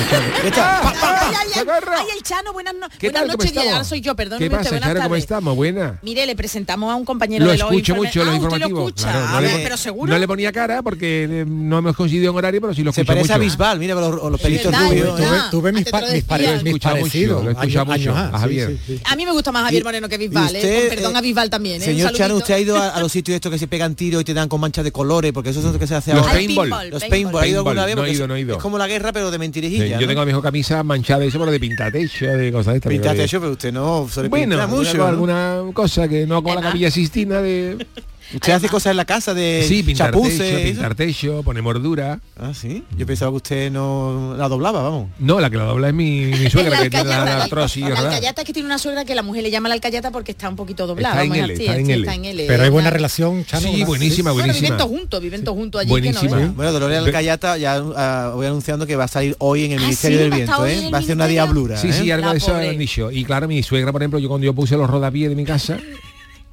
Ay, 1.54 2.06
el 2.16 2.22
Chano, 2.22 2.52
buenas, 2.52 2.74
no- 2.74 2.88
¿Qué 2.98 3.08
buenas 3.08 3.22
tal? 3.22 3.30
¿Cómo 3.32 3.44
noches. 3.44 3.52
ya, 3.52 3.72
ahora 3.72 3.84
soy 3.84 4.00
yo, 4.00 4.14
perdón. 4.16 4.38
¿Qué 4.38 4.50
pasa, 4.50 4.70
buenas 4.70 4.88
Charo? 4.88 5.02
¿Cómo 5.02 5.16
estamos? 5.16 5.56
Buena. 5.56 5.98
Mire, 6.02 6.26
le 6.26 6.36
presentamos 6.36 6.92
a 6.92 6.96
un 6.96 7.04
compañero 7.04 7.44
Lo 7.44 7.52
de 7.52 7.58
los 7.58 7.68
escucho 7.70 7.94
mucho 7.96 8.24
los 8.24 8.28
Ah, 8.28 8.32
usted 8.32 8.40
lo 8.40 8.46
informativos. 8.46 8.88
escucha. 8.88 9.10
claro, 9.12 9.28
no, 9.30 9.40
le, 9.40 9.62
pero 9.62 9.76
seguro. 9.76 10.12
no 10.12 10.18
le 10.18 10.26
ponía 10.26 10.52
cara 10.52 10.82
porque 10.82 11.24
eh, 11.24 11.44
no 11.46 11.78
hemos 11.78 11.96
coincidido 11.96 12.30
en 12.32 12.36
horario, 12.36 12.60
pero 12.60 12.74
sí 12.74 12.82
lo 12.82 12.92
Se 12.92 13.00
escucho 13.02 13.14
parece 13.16 13.32
a. 13.32 13.38
Bisbal, 13.38 13.78
mira 13.78 13.94
con 13.94 14.02
los, 14.10 14.30
los 14.30 14.40
pelitos 14.40 14.74
rubios. 14.74 15.20
Tuve- 15.50 15.72
mis, 15.72 15.86
lo 15.90 16.00
Lo 16.00 16.78
parecidos. 16.78 17.44
lo 17.44 17.58
años- 17.58 17.86
mucho, 17.86 18.10
a 18.16 18.38
Javier. 18.38 18.76
A 19.04 19.16
mí 19.16 19.24
me 19.26 19.32
gusta 19.32 19.52
más 19.52 19.64
Javier 19.64 19.84
Moreno 19.84 20.08
que 20.08 20.18
Bisbal, 20.18 20.54
¿eh? 20.54 20.58
usted, 20.58 20.88
perdón 20.88 21.16
a 21.16 21.20
Bisbal 21.20 21.50
también, 21.50 21.82
¿eh? 21.82 21.84
Señor 21.84 22.12
Chano, 22.12 22.36
usted 22.36 22.54
ha 22.54 22.58
ido 22.60 22.76
a, 22.76 23.00
los 23.00 23.10
sitios 23.12 23.34
estos 23.34 23.50
que 23.50 23.58
se 23.58 23.66
pegan 23.66 23.94
tiros 23.94 24.20
y 24.22 24.24
te 24.24 24.34
dan 24.34 24.48
con 24.48 24.60
manchas 24.60 24.84
de 24.84 24.92
colores, 24.92 25.32
porque 25.32 25.50
eso 25.50 25.58
es 25.60 25.64
lo 25.66 25.78
que 25.78 25.86
se 25.86 25.94
hace 25.94 26.12
Los 26.12 26.22
ahora. 26.22 26.32
paintball. 26.34 26.90
Los 26.90 27.04
paintball. 27.04 27.42
¿Ha 27.42 27.46
ido 27.46 27.58
alguna 27.60 27.86
vez? 27.86 27.96
No 27.96 28.02
he 28.02 28.04
Porque 28.06 28.14
ido, 28.14 28.24
es- 28.24 28.28
no 28.28 28.36
he 28.36 28.40
ido. 28.40 28.56
Es 28.56 28.62
como 28.62 28.78
la 28.78 28.86
guerra, 28.86 29.12
pero 29.12 29.30
de 29.30 29.38
mentirijilla. 29.38 29.98
yo 29.98 30.06
tengo 30.06 30.20
a 30.20 30.26
mi 30.26 30.40
camisa 30.40 30.82
manchada 30.82 31.24
y 31.24 31.28
eso, 31.28 31.38
de 31.48 31.60
pintatecho, 31.60 32.26
de 32.26 32.52
cosas 32.52 32.80
de 32.80 32.96
estas. 32.96 33.18
eso, 33.18 33.40
pero 33.40 33.52
usted 33.52 33.72
no 33.72 34.08
suele 34.08 34.28
Bueno, 34.28 34.60
alguna 34.60 35.62
cosa 35.72 36.08
que 36.08 36.26
no 36.26 36.42
como 36.42 36.54
la 36.56 36.62
capilla 36.62 36.90
Sistina 36.90 37.40
de 37.40 37.86
Usted 38.32 38.52
hace 38.52 38.68
cosas 38.68 38.92
en 38.92 38.96
la 38.96 39.04
casa 39.04 39.34
de 39.34 39.64
sí, 39.66 39.82
pintar 39.82 40.10
techo, 40.12 40.22
chapuces. 40.22 40.40
eso. 40.40 40.62
pintar 40.62 40.94
techo, 40.94 41.42
poner 41.42 41.62
mordura. 41.62 42.20
Ah, 42.38 42.52
sí. 42.54 42.84
Yo 42.96 43.04
pensaba 43.06 43.32
que 43.32 43.36
usted 43.36 43.70
no 43.72 44.34
la 44.38 44.48
doblaba, 44.48 44.82
vamos. 44.82 45.08
No, 45.18 45.40
la 45.40 45.50
que 45.50 45.56
la 45.56 45.64
dobla 45.64 45.88
es 45.88 45.94
mi, 45.94 46.26
mi 46.26 46.48
suegra 46.50 46.76
La 46.76 46.82
que 46.84 46.90
tiene 46.90 47.08
la, 47.08 47.24
la 47.24 47.44
artrosis, 47.44 47.82
la 47.82 47.88
¿verdad? 47.90 48.06
alcayata 48.06 48.42
es 48.42 48.46
que 48.46 48.52
tiene 48.52 48.66
una 48.66 48.78
suegra 48.78 49.04
que 49.04 49.14
la 49.16 49.22
mujer 49.22 49.42
le 49.42 49.50
llama 49.50 49.68
la 49.68 49.74
alcayata 49.74 50.10
porque 50.12 50.30
está 50.32 50.48
un 50.48 50.56
poquito 50.56 50.86
doblada. 50.86 51.14
Está 51.14 51.24
en 51.24 51.30
vamos, 51.30 51.44
L, 51.44 51.54
así, 51.54 51.62
está 51.64 51.76
en 51.78 51.86
sí, 51.86 51.92
L. 51.92 52.00
está 52.02 52.14
en 52.14 52.24
L. 52.24 52.44
Pero 52.46 52.62
hay 52.62 52.70
buena 52.70 52.90
relación, 52.90 53.44
Chano. 53.44 53.62
Sí, 53.72 53.84
buenísima, 53.84 54.30
Bueno, 54.30 54.46
buenísima. 54.46 54.66
viven 54.68 54.78
todos 54.78 54.90
juntos, 54.90 55.20
viven 55.22 55.44
todos 55.44 55.58
juntos 55.58 55.80
allí. 55.80 55.90
Buenísima. 55.90 56.36
Que 56.38 56.44
no, 56.46 56.52
Bueno, 56.52 56.72
Dolores 56.72 56.98
Alcayata 56.98 57.56
ya 57.58 57.82
ah, 57.96 58.32
voy 58.34 58.46
anunciando 58.46 58.86
que 58.86 58.94
va 58.96 59.04
a 59.04 59.08
salir 59.08 59.34
hoy 59.38 59.64
en 59.64 59.72
el 59.72 59.78
Ah, 59.78 59.82
Ministerio 59.82 60.18
sí, 60.18 60.22
del 60.22 60.30
Viento, 60.32 60.66
¿eh? 60.66 60.90
Va 60.92 60.98
a 60.98 61.02
ser 61.02 61.16
una 61.16 61.26
diablura. 61.26 61.76
Sí, 61.78 61.88
¿eh? 61.88 61.92
sí, 61.92 62.10
algo 62.12 62.26
La 62.26 62.32
de 62.32 62.38
eso 62.38 62.54
han 62.54 62.78
dicho. 62.78 63.10
Y 63.10 63.24
claro, 63.24 63.48
mi 63.48 63.62
suegra, 63.64 63.90
por 63.90 64.02
ejemplo, 64.02 64.18
yo 64.20 64.28
cuando 64.28 64.44
yo 64.44 64.54
puse 64.54 64.76
los 64.76 64.88
rodapiés 64.88 65.30
de 65.30 65.34
mi 65.36 65.44
casa, 65.44 65.78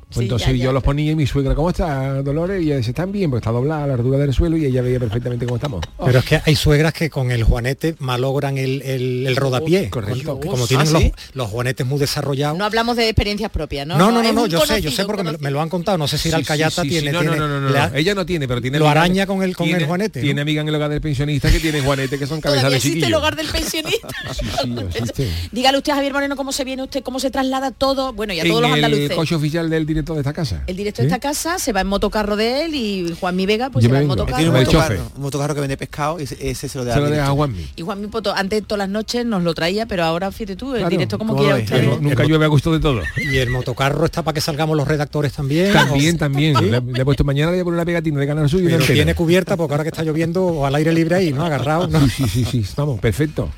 pues 0.07 0.17
Sí, 0.19 0.23
entonces 0.23 0.47
ya, 0.57 0.63
yo 0.65 0.71
los 0.71 0.81
ponía 0.83 1.11
y 1.11 1.15
mi 1.15 1.27
suegra, 1.27 1.53
¿cómo 1.53 1.69
está, 1.69 2.21
Dolores? 2.23 2.61
Y 2.63 2.67
ella 2.67 2.77
dice, 2.77 2.91
están 2.91 3.11
bien, 3.11 3.29
pues 3.29 3.41
está 3.41 3.51
doblada 3.51 3.85
la 3.87 3.95
altura 3.95 4.17
del 4.17 4.33
suelo 4.33 4.55
y 4.55 4.65
ella 4.65 4.81
veía 4.81 4.99
perfectamente 4.99 5.45
cómo 5.45 5.57
estamos. 5.57 5.81
Pero 6.05 6.19
es 6.19 6.25
que 6.25 6.41
hay 6.45 6.55
suegras 6.55 6.93
que 6.93 7.09
con 7.09 7.29
el 7.31 7.43
juanete 7.43 7.95
malogran 7.99 8.57
el, 8.57 8.81
el, 8.83 9.27
el 9.27 9.35
rodapié. 9.35 9.89
correcto. 9.89 10.39
Como 10.39 10.63
Ah, 10.63 10.67
tienen 10.67 10.87
¿sí? 10.87 10.93
los, 10.93 11.11
los 11.33 11.49
juanetes 11.49 11.85
muy 11.85 11.99
desarrollados. 11.99 12.57
No 12.57 12.63
hablamos 12.65 12.95
de 12.95 13.09
experiencias 13.09 13.51
propias, 13.51 13.85
¿no? 13.85 13.97
No, 13.97 14.11
no, 14.11 14.23
no, 14.23 14.31
no, 14.33 14.45
yo 14.47 14.61
sé, 14.65 14.81
yo 14.81 14.91
sé 14.91 15.03
porque 15.05 15.23
me, 15.23 15.33
lo- 15.33 15.39
me 15.39 15.51
lo 15.51 15.61
han 15.61 15.67
contado. 15.69 15.97
No 15.97 16.07
sé 16.07 16.17
si 16.17 16.23
Sí, 16.23 16.29
sí, 16.29 16.35
alcayata 16.35 16.83
sí, 16.83 16.89
sí, 16.89 16.99
tiene, 16.99 17.11
no, 17.11 17.23
no, 17.23 17.31
tiene- 17.31 17.37
no, 17.47 17.59
no, 17.61 17.69
no, 17.69 17.95
ella 17.95 18.15
no 18.15 18.25
tiene, 18.25 18.47
pero 18.47 18.61
tiene 18.61 18.79
lo 18.79 18.87
araña 18.87 19.25
con 19.27 19.43
el- 19.43 19.55
con 19.57 19.65
el 19.67 19.73
tiene- 19.73 19.85
juanete, 19.87 20.19
¿no? 20.19 20.23
Tiene 20.25 20.41
amigas 20.41 20.61
en 20.63 20.69
el 20.69 20.75
hogar 20.75 20.89
del 20.89 21.01
pensionista 21.01 21.51
que 21.51 21.59
tienen 21.59 21.83
juanetes 21.83 22.17
que 22.17 22.27
son 22.27 22.39
cabezas 22.41 22.69
de 22.69 22.77
existe 22.77 22.95
chiquillo. 22.99 23.07
el 23.07 23.13
hogar 23.15 23.35
del 23.35 23.47
pensionista. 23.47 24.07
Sí, 24.33 24.45
sí, 24.61 24.75
existe. 24.87 25.29
Dígale 25.51 25.77
usted 25.77 25.91
a 25.91 25.95
Javier 25.95 26.13
Moreno 26.13 26.35
cómo 26.37 26.51
se 26.53 26.63
viene 26.63 26.83
usted, 26.83 27.03
cómo 27.03 27.19
se 27.19 27.29
traslada 27.31 27.71
todo, 27.71 28.13
bueno, 28.13 28.33
y 28.33 28.39
a 28.39 28.43
todos 28.45 28.61
los 28.61 28.69
el 28.77 28.83
andaluces. 28.85 29.15
coche 29.15 29.35
oficial 29.35 29.69
del 29.69 29.85
director 29.97 30.15
de 30.15 30.21
esta 30.21 30.33
casa. 30.33 30.63
El 30.67 30.75
director 30.77 31.03
de 31.03 31.07
esta 31.09 31.19
casa 31.19 31.59
se 31.59 31.73
va 31.73 31.81
en 31.81 31.87
motocarro 31.87 32.35
de 32.35 32.65
él 32.65 32.75
y 32.75 33.15
Juan 33.19 33.35
Mi 33.35 33.45
Vega 33.45 33.69
pues 33.69 33.83
Yo 33.83 33.89
se 33.89 33.93
va 33.93 33.99
en 34.01 34.07
vengo. 34.07 34.25
Tiene 34.25 34.49
motocarro. 34.49 34.51
un 34.51 34.65
motocarro, 34.65 35.11
un 35.15 35.21
motocarro 35.23 35.55
que 35.55 35.61
vende 35.61 35.77
pescado 35.77 36.19
y 36.19 36.23
ese, 36.23 36.67
se 36.69 36.77
lo 36.77 36.85
deja 36.85 37.25
a. 37.27 37.31
Juanmi. 37.31 37.67
Y 37.75 37.81
Juan 37.81 38.01
Mi 38.01 38.07
Poto, 38.07 38.33
antes 38.33 38.63
todas 38.65 38.79
las 38.79 38.89
noches 38.89 39.25
nos 39.25 39.43
lo 39.43 39.53
traía, 39.53 39.85
pero 39.85 40.03
ahora 40.03 40.31
fíjate 40.31 40.55
tú, 40.55 40.71
el 40.73 40.79
Claro, 40.79 40.89
directo 40.89 41.17
como 41.17 41.33
¿cómo 41.35 41.43
quiera 41.43 41.57
usted. 41.63 41.99
Nunca 42.01 42.23
llueve 42.23 42.45
a 42.45 42.47
gusto 42.47 42.71
de 42.71 42.79
todo. 42.79 43.01
Y 43.17 43.37
el 43.37 43.49
motocarro 43.49 44.05
está 44.05 44.23
para 44.23 44.33
que 44.33 44.41
salgamos 44.41 44.75
los 44.77 44.87
redactores 44.87 45.33
también. 45.33 45.73
También, 45.73 46.15
o- 46.15 46.19
también. 46.19 46.53
Le, 46.71 46.81
le 46.81 47.01
he 47.01 47.05
puesto 47.05 47.23
mañana 47.23 47.51
le 47.51 47.57
voy 47.57 47.61
a 47.61 47.63
poner 47.65 47.77
una 47.77 47.85
pegatina 47.85 48.19
de 48.19 48.27
Canal 48.27 48.49
Suyo 48.49 48.69
Pero 48.69 48.85
tiene 48.85 49.15
cubierta 49.15 49.57
porque 49.57 49.73
ahora 49.73 49.83
que 49.83 49.89
está 49.89 50.03
lloviendo 50.03 50.45
o 50.45 50.65
al 50.65 50.75
aire 50.75 50.91
libre 50.93 51.15
ahí, 51.15 51.33
¿no? 51.33 51.43
Agarrado. 51.45 51.87
¿no? 51.87 51.99
Sí, 52.07 52.27
sí, 52.27 52.45
sí, 52.45 52.63
sí, 52.63 52.65
vamos, 52.75 52.99
perfecto. 52.99 53.49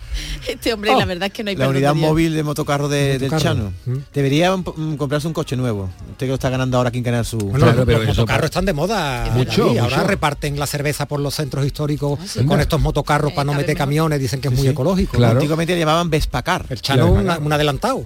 Este 0.48 0.74
hombre, 0.74 0.96
la 0.96 1.06
verdad 1.06 1.28
es 1.28 1.34
que 1.34 1.44
no 1.44 1.50
hay 1.50 1.56
La 1.56 1.70
unidad 1.70 1.96
móvil 1.96 2.34
de 2.34 2.44
motocarro 2.44 2.90
de- 2.90 3.20
del 3.20 3.32
Motocarro. 3.32 3.44
Chano. 3.44 3.74
Mm. 3.86 3.98
Debería 4.14 4.56
mm, 4.56 4.96
comprarse 4.98 5.28
un 5.28 5.34
coche 5.34 5.56
nuevo. 5.56 5.90
Usted 6.12 6.28
que 6.30 6.32
lo 6.32 6.36
está 6.36 6.50
ganando 6.50 6.78
ahora 6.78 6.90
aquí 6.90 7.00
en 7.00 7.04
Canal 7.04 7.26
Sur. 7.26 7.44
Bueno, 7.44 7.58
Claro, 7.60 7.78
los, 7.78 7.86
pero 7.86 7.98
los 8.00 8.10
eso- 8.10 8.22
motocarros 8.22 8.46
están 8.46 8.66
de 8.66 8.74
moda. 8.74 9.32
Mucho. 9.34 9.70
Ahora 9.82 10.04
reparten 10.04 10.60
la 10.60 10.68
cerveza 10.68 11.08
por 11.08 11.20
los 11.20 11.34
centros 11.36 11.66
históricos 11.66 12.20
sí. 12.26 12.46
con 12.46 12.60
estos 12.60 12.80
motocarros 12.80 13.32
Eh, 13.32 13.36
para 13.36 13.46
no 13.46 13.54
meter 13.54 13.76
camiones. 13.76 14.20
Dicen 14.20 14.40
que 14.42 14.48
es 14.50 14.54
muy 14.54 14.64
sí. 14.64 14.70
ecológico. 14.70 15.18
Claro. 15.18 15.34
Antiguamente 15.34 15.74
le 15.74 15.80
llamaban 15.80 16.10
Vespacar. 16.10 16.66
El 16.70 16.82
Chano 16.82 17.14
Claro. 17.14 17.40
un, 17.40 17.46
un 17.48 17.54
adelantado. 17.54 18.06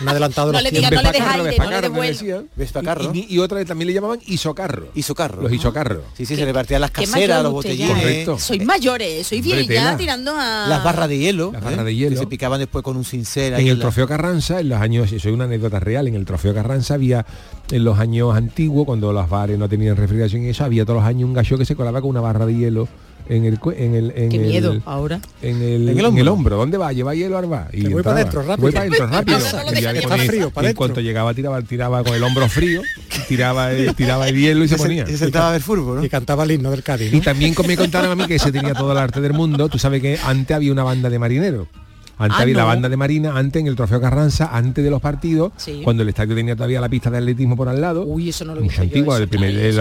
Un 0.00 0.08
adelantado 0.08 0.48
de 0.48 0.52
No 0.52 0.60
los 0.60 0.62
le 0.62 0.70
diga, 0.78 0.90
no 0.90 0.96
le 1.02 1.18
no 1.20 1.42
le. 1.44 2.44
Vespacarro. 2.56 3.10
Y, 3.14 3.26
y 3.34 3.38
otra 3.38 3.58
vez 3.58 3.66
también 3.66 3.88
le 3.88 3.94
llamaban 3.94 4.20
isocarro. 4.26 4.88
Isocarro. 4.94 5.42
Los 5.42 5.52
isocarros. 5.52 6.02
Sí, 6.16 6.26
sí, 6.26 6.36
se 6.36 6.44
le 6.46 6.54
partían 6.54 6.80
las 6.80 6.90
caseras, 6.90 7.42
los 7.42 7.52
botellines. 7.52 8.28
Soy 8.40 8.60
mayores, 8.60 9.26
soy 9.26 9.40
vieja 9.40 9.96
tirando 9.96 10.32
a... 10.36 10.66
Las 10.68 10.82
barras 10.84 11.08
de 11.08 11.18
hielo. 11.18 11.50
Las 11.52 11.62
barras 11.62 11.80
¿eh? 11.80 11.84
de 11.84 11.94
hielo. 11.96 12.18
Se 12.18 12.26
picaban 12.26 12.58
después 12.60 12.82
con 12.84 12.96
un 12.96 13.04
cincel. 13.04 13.54
En 13.54 13.66
el 13.66 13.78
trofeo 13.78 14.06
Carranza, 14.06 14.60
en 14.60 14.68
los 14.68 14.80
años, 14.80 15.12
eso 15.12 15.28
es 15.28 15.34
una 15.34 15.44
anécdota 15.44 15.80
real, 15.80 16.06
en 16.08 16.14
el 16.14 16.24
trofeo 16.24 16.54
Carranza 16.54 16.94
había, 16.94 17.24
en 17.70 17.84
los 17.84 17.98
años 17.98 18.34
antiguos, 18.36 18.86
cuando 18.86 19.12
los 19.12 19.28
bares 19.28 19.58
no 19.58 19.68
tenían 19.68 19.96
refrigeración 19.96 20.42
y 20.42 20.48
eso, 20.48 20.64
había 20.64 20.84
todos 20.84 21.00
los 21.00 21.08
años 21.08 21.28
un 21.28 21.34
gallo 21.34 21.58
que 21.58 21.64
se 21.64 21.76
colaba 21.76 22.00
con 22.00 22.10
una 22.10 22.20
barra 22.20 22.46
de 22.46 22.54
hielo 22.56 22.88
en 23.28 23.44
el 23.46 23.58
en 23.76 23.94
el 23.94 24.12
en 24.16 24.28
Qué 24.28 24.36
el, 24.36 24.42
miedo 24.42 24.82
ahora. 24.84 25.20
en 25.40 25.62
el, 25.62 25.88
En 25.88 25.98
el 25.98 26.04
en 26.04 26.18
el 26.18 26.28
hombro. 26.28 26.56
¿Dónde 26.56 26.76
va? 26.76 26.92
Lleva 26.92 27.14
hielo 27.14 27.38
Arba. 27.38 27.68
Y 27.72 27.88
voy 27.88 28.02
para 28.02 28.16
adentro, 28.16 28.42
rápido. 28.42 28.62
Voy 28.62 28.72
para 28.72 28.82
adentro 28.82 29.06
rápido. 29.06 29.38
No 29.38 29.98
Está 29.98 30.18
frío, 30.18 30.50
para 30.50 30.70
en 30.70 30.76
cuanto 30.76 31.00
llegaba 31.00 31.32
tiraba, 31.32 31.62
tiraba 31.62 32.04
con 32.04 32.14
el 32.14 32.22
hombro 32.22 32.48
frío, 32.48 32.82
tiraba 33.28 33.72
el, 33.72 33.94
tiraba 33.94 34.28
el 34.28 34.36
hielo 34.36 34.64
y 34.64 34.68
se 34.68 34.76
se, 34.76 34.82
ponía. 34.82 35.06
se 35.06 35.16
sentaba 35.16 35.48
a 35.48 35.52
ver 35.52 35.62
fútbol, 35.62 35.96
¿no? 35.96 36.04
Y 36.04 36.08
cantaba 36.08 36.44
el 36.44 36.50
himno 36.52 36.70
del 36.70 36.82
Cádiz. 36.82 37.12
Y 37.12 37.20
también 37.20 37.54
como 37.54 37.68
me 37.68 37.76
contaron 37.76 38.10
a 38.10 38.14
mí 38.14 38.26
que 38.26 38.38
se 38.38 38.52
tenía 38.52 38.74
todo 38.74 38.92
el 38.92 38.98
arte 38.98 39.20
del 39.20 39.32
mundo. 39.32 39.68
Tú 39.68 39.78
sabes 39.78 40.02
que 40.02 40.18
antes 40.22 40.54
había 40.54 40.72
una 40.72 40.82
banda 40.84 41.08
de 41.08 41.18
marineros. 41.18 41.68
Antes 42.16 42.38
Ah, 42.38 42.42
había 42.42 42.54
la 42.56 42.62
no. 42.62 42.68
banda 42.68 42.88
de 42.88 42.96
Marina, 42.96 43.36
antes 43.36 43.60
en 43.60 43.66
el 43.66 43.74
Trofeo 43.74 44.00
Carranza, 44.00 44.50
antes 44.56 44.84
de 44.84 44.90
los 44.90 45.00
partidos, 45.00 45.52
Sí. 45.56 45.80
cuando 45.82 46.02
el 46.04 46.08
estadio 46.10 46.34
tenía 46.36 46.54
todavía 46.54 46.80
la 46.80 46.88
pista 46.88 47.10
de 47.10 47.18
atletismo 47.18 47.56
por 47.56 47.68
al 47.68 47.80
lado. 47.80 48.04
Uy, 48.04 48.28
eso 48.28 48.44
no 48.44 48.54
lo 48.54 48.60
Muy 48.60 48.68
eso, 48.70 48.82
el, 48.82 49.28
primer, 49.28 49.50
el, 49.50 49.76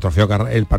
trofeo 0.00 0.28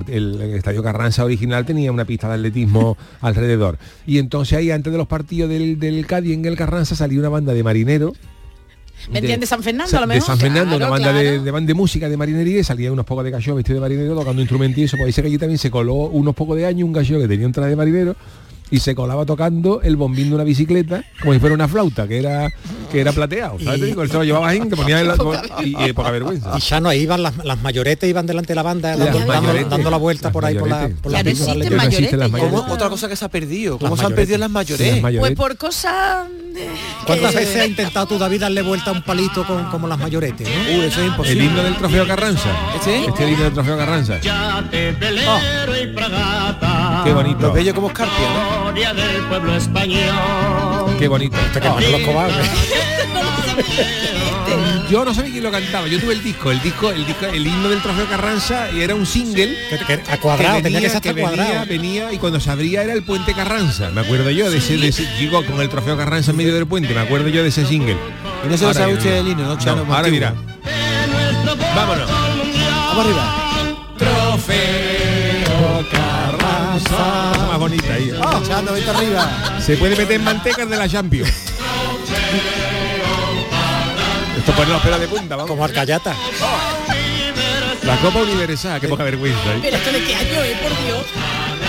el, 0.10 0.42
estadio 0.54 0.84
Carranza 0.84 1.26
original 1.26 1.66
tenía 1.66 1.92
una 1.92 2.06
pista 2.06 2.28
de 2.28 2.36
atletismo 2.36 2.98
alrededor. 3.22 3.80
Y 4.06 4.20
entonces 4.20 4.58
ahí 4.58 4.70
antes 4.72 4.92
de 4.92 4.98
los 4.98 5.08
partidos 5.08 5.50
del, 5.50 5.80
del 5.80 6.06
Cádiz 6.06 6.34
en 6.36 6.46
el 6.46 6.56
Carranza 6.56 6.96
salía 6.96 7.20
una 7.20 7.30
banda 7.30 7.54
de 7.54 7.64
marineros. 7.64 8.14
¿Vendrían 9.12 9.40
de 9.40 9.48
San 9.48 9.64
Fernando, 9.64 9.90
Sa- 9.90 9.98
a 9.98 10.02
lo 10.02 10.08
De? 10.08 10.22
San 10.22 10.38
Fernando, 10.38 10.76
una 10.76 10.88
banda 10.88 11.12
de, 11.12 11.40
claro. 11.42 11.60
de, 11.62 11.66
de 11.66 11.74
música 11.74 12.08
de 12.08 12.18
marinería 12.18 12.60
y 12.60 12.64
salía 12.64 12.92
unos 12.92 13.04
pocos 13.06 13.24
de 13.24 13.32
gallo 13.32 13.56
vestido 13.56 13.76
de 13.78 13.82
marinero 13.82 14.14
tocando 14.14 14.40
instrumentos 14.44 14.78
y 14.78 14.84
eso. 14.84 14.96
Pues 14.98 15.08
dice 15.08 15.24
que 15.24 15.28
allí 15.30 15.40
también 15.40 15.58
se 15.58 15.72
coló 15.72 15.94
unos 15.96 16.36
pocos 16.36 16.56
de 16.56 16.68
años 16.68 16.86
un 16.86 16.94
gallo 16.94 17.20
que 17.20 17.28
tenía 17.28 17.48
un 17.48 17.52
traje 17.52 17.72
de 17.72 17.76
marinero 17.76 18.16
y 18.72 18.80
se 18.80 18.96
colaba 18.96 19.26
tocando 19.26 19.82
el 19.82 19.96
bombín 19.98 20.30
de 20.30 20.36
una 20.36 20.44
bicicleta 20.46 21.04
como 21.20 21.34
si 21.34 21.40
fuera 21.40 21.54
una 21.54 21.68
flauta 21.68 22.08
que 22.08 22.18
era 22.20 22.50
que 22.92 23.02
era 23.02 23.12
plateado 23.12 23.60
¿sabes? 23.60 23.82
Y- 23.82 23.94
se 23.94 24.14
lo 24.14 24.24
llevaba 24.24 24.48
ahí 24.50 24.60
te 24.62 24.76
ponía 24.76 25.00
en 25.02 25.08
la, 25.10 25.16
y, 25.64 25.90
y 25.90 25.94
poca 25.94 26.10
vergüenza 26.12 26.54
Y 26.58 26.62
ya 26.62 26.80
no, 26.80 26.90
ahí 26.90 27.02
iban 27.02 27.22
las, 27.22 27.38
las 27.46 27.62
mayoretes, 27.62 28.10
iban 28.10 28.26
delante 28.26 28.50
de 28.52 28.56
la 28.56 28.64
banda, 28.64 28.96
Las 28.96 29.14
dando, 29.14 29.32
dando- 29.32 29.70
dando 29.70 29.92
la 29.92 29.98
vuelta 29.98 30.28
Las 30.28 30.34
por 30.34 30.46
ahí 30.46 30.56
por 30.56 30.70
la, 30.70 30.90
por 31.02 31.12
la 31.12 31.18
Ya 31.20 31.24
no 31.24 31.30
pista 31.30 31.46
de 31.46 31.52
existen 31.52 31.52
atletismo. 31.52 31.78
Ya 31.78 31.84
no 31.84 31.84
existen 31.90 32.20
las 32.20 32.32
mayoretes, 32.32 32.32
ya 32.32 32.32
mayoretes. 32.32 32.62
¿Cómo- 32.62 32.74
otra 32.74 32.90
cosa 32.90 33.08
que 33.10 33.16
se 33.16 33.26
ha 33.26 33.30
perdido. 33.30 33.78
¿Cómo 33.78 33.92
Las 33.92 34.00
se 34.00 34.06
han 34.06 34.16
perdido 34.16 34.38
las 34.38 34.48
Sí, 34.50 34.54
mayores? 34.54 34.92
las 34.94 35.02
mayores. 35.02 35.20
Pues 35.36 35.38
por 35.38 35.58
cosas... 35.58 36.28
eh, 36.56 36.68
¿Cuántas 37.06 37.36
veces 37.36 37.62
has 37.62 37.68
intentado 37.68 38.06
tú, 38.08 38.18
David, 38.18 38.42
darle 38.42 38.62
vuelta 38.62 38.90
a 38.92 38.94
un 38.94 39.04
palito 39.04 39.46
con, 39.46 39.66
como 39.66 39.88
las 39.88 40.00
mayoretes? 40.00 40.48
¿no? 40.48 40.54
Uh, 40.54 40.82
eso 40.82 40.88
es 40.88 40.98
el 40.98 41.06
imposible. 41.08 41.44
himno 41.46 41.64
del 41.64 41.76
trofeo 41.78 42.08
Carranza 42.08 42.50
¿Este? 42.76 43.06
este 43.06 43.30
himno 43.30 43.44
del 43.44 43.54
trofeo 43.54 43.78
Carranza 43.78 44.20
fragata. 45.96 47.02
qué 47.04 47.14
bonito 47.14 47.40
Los 47.42 47.54
bellos 47.54 47.74
como 47.74 47.88
escarpia, 47.88 48.18
¿no? 48.34 48.61
Gloria 48.62 48.93
del 48.93 49.21
pueblo 49.24 49.56
español. 49.56 50.95
qué 51.00 51.08
bonito 51.08 51.36
Este 51.47 51.60
que 51.60 51.69
Manolo 51.69 51.97
Escobar, 51.97 52.32
yo 54.89 55.04
no 55.06 55.13
sabía 55.13 55.32
quién 55.32 55.43
lo 55.43 55.52
cantaba 55.52 55.88
yo 55.88 56.00
tuve 56.00 56.13
el 56.13 56.24
disco 56.24 56.52
el 56.52 56.62
disco 56.62 56.91
el 56.91 57.06
disco 57.06 57.26
el 57.26 57.45
himno 57.47 57.69
del 57.69 57.82
trofeo 57.82 58.06
Carranza 58.08 58.69
y 58.71 58.82
era 58.82 58.93
un 58.95 59.06
single 59.06 59.56
que, 59.69 59.78
que 59.80 60.12
a 60.12 60.17
cuadrado, 60.17 60.58
que 60.58 60.63
tenía 60.63 60.80
venía, 60.80 60.82
que 60.82 60.88
ser 60.89 60.97
hasta 60.97 61.10
que 61.10 61.13
venía, 61.13 61.32
cuadrado. 61.45 61.65
venía 61.67 62.13
y 62.13 62.17
cuando 62.17 62.39
se 62.39 62.52
abría 62.52 62.84
era 62.84 62.93
el 62.93 63.04
puente 63.04 63.34
Carranza 63.34 63.89
me 63.89 64.02
acuerdo 64.02 64.30
yo 64.32 64.50
de 64.52 64.58
ese, 64.58 64.78
de 64.78 64.89
ese 64.89 65.08
digo 65.17 65.43
con 65.45 65.60
el 65.62 65.69
trofeo 65.69 65.97
Carranza 65.97 66.32
en 66.32 66.38
medio 66.38 66.54
del 66.54 66.67
puente 66.67 66.93
me 66.93 67.00
acuerdo 67.02 67.30
yo 67.30 67.41
de 67.43 67.50
ese 67.50 67.65
single 67.65 67.97
Y 68.45 68.47
no 68.47 68.58
se 68.58 68.63
lo 68.63 68.67
Ahora 68.69 68.80
sabe 68.80 68.91
que- 68.93 68.97
usted 69.00 69.15
el 69.17 69.28
himno, 69.30 69.43
¿no, 69.43 69.58
Chano? 69.58 69.82
ahora 69.84 69.97
Antiguo. 70.08 70.12
mira 70.19 70.34
vámonos 71.76 72.10
Vamos 72.10 73.06
arriba. 73.06 73.41
Cosa 76.84 77.48
más 77.48 77.58
bonita 77.60 77.94
ahí 77.94 78.12
Ah, 78.22 78.39
vete 78.74 78.89
arriba. 78.89 79.60
se 79.60 79.78
puede 79.78 79.96
meter 79.96 80.12
en 80.13 80.24
mantecas 80.24 80.70
de 80.70 80.78
la 80.78 80.88
Champions 80.89 81.30
esto 84.38 84.52
pone 84.54 84.72
los 84.72 84.82
pelos 84.82 85.00
de 85.00 85.08
punta 85.08 85.36
vamos 85.36 85.52
Como 85.52 85.63
Arcayata. 85.63 86.15
la 87.84 87.96
Copa 87.98 88.20
Universal 88.20 88.80
qué 88.82 88.88
poca 88.88 89.04
vergüenza 89.04 89.54
¿eh? 89.56 89.60
Pero 89.62 89.78
esto 89.78 89.91
de 89.91 90.04
qué 90.04 90.15
año, 90.15 90.44
eh, 90.44 90.58
por 90.62 90.84
Dios. 90.86 91.06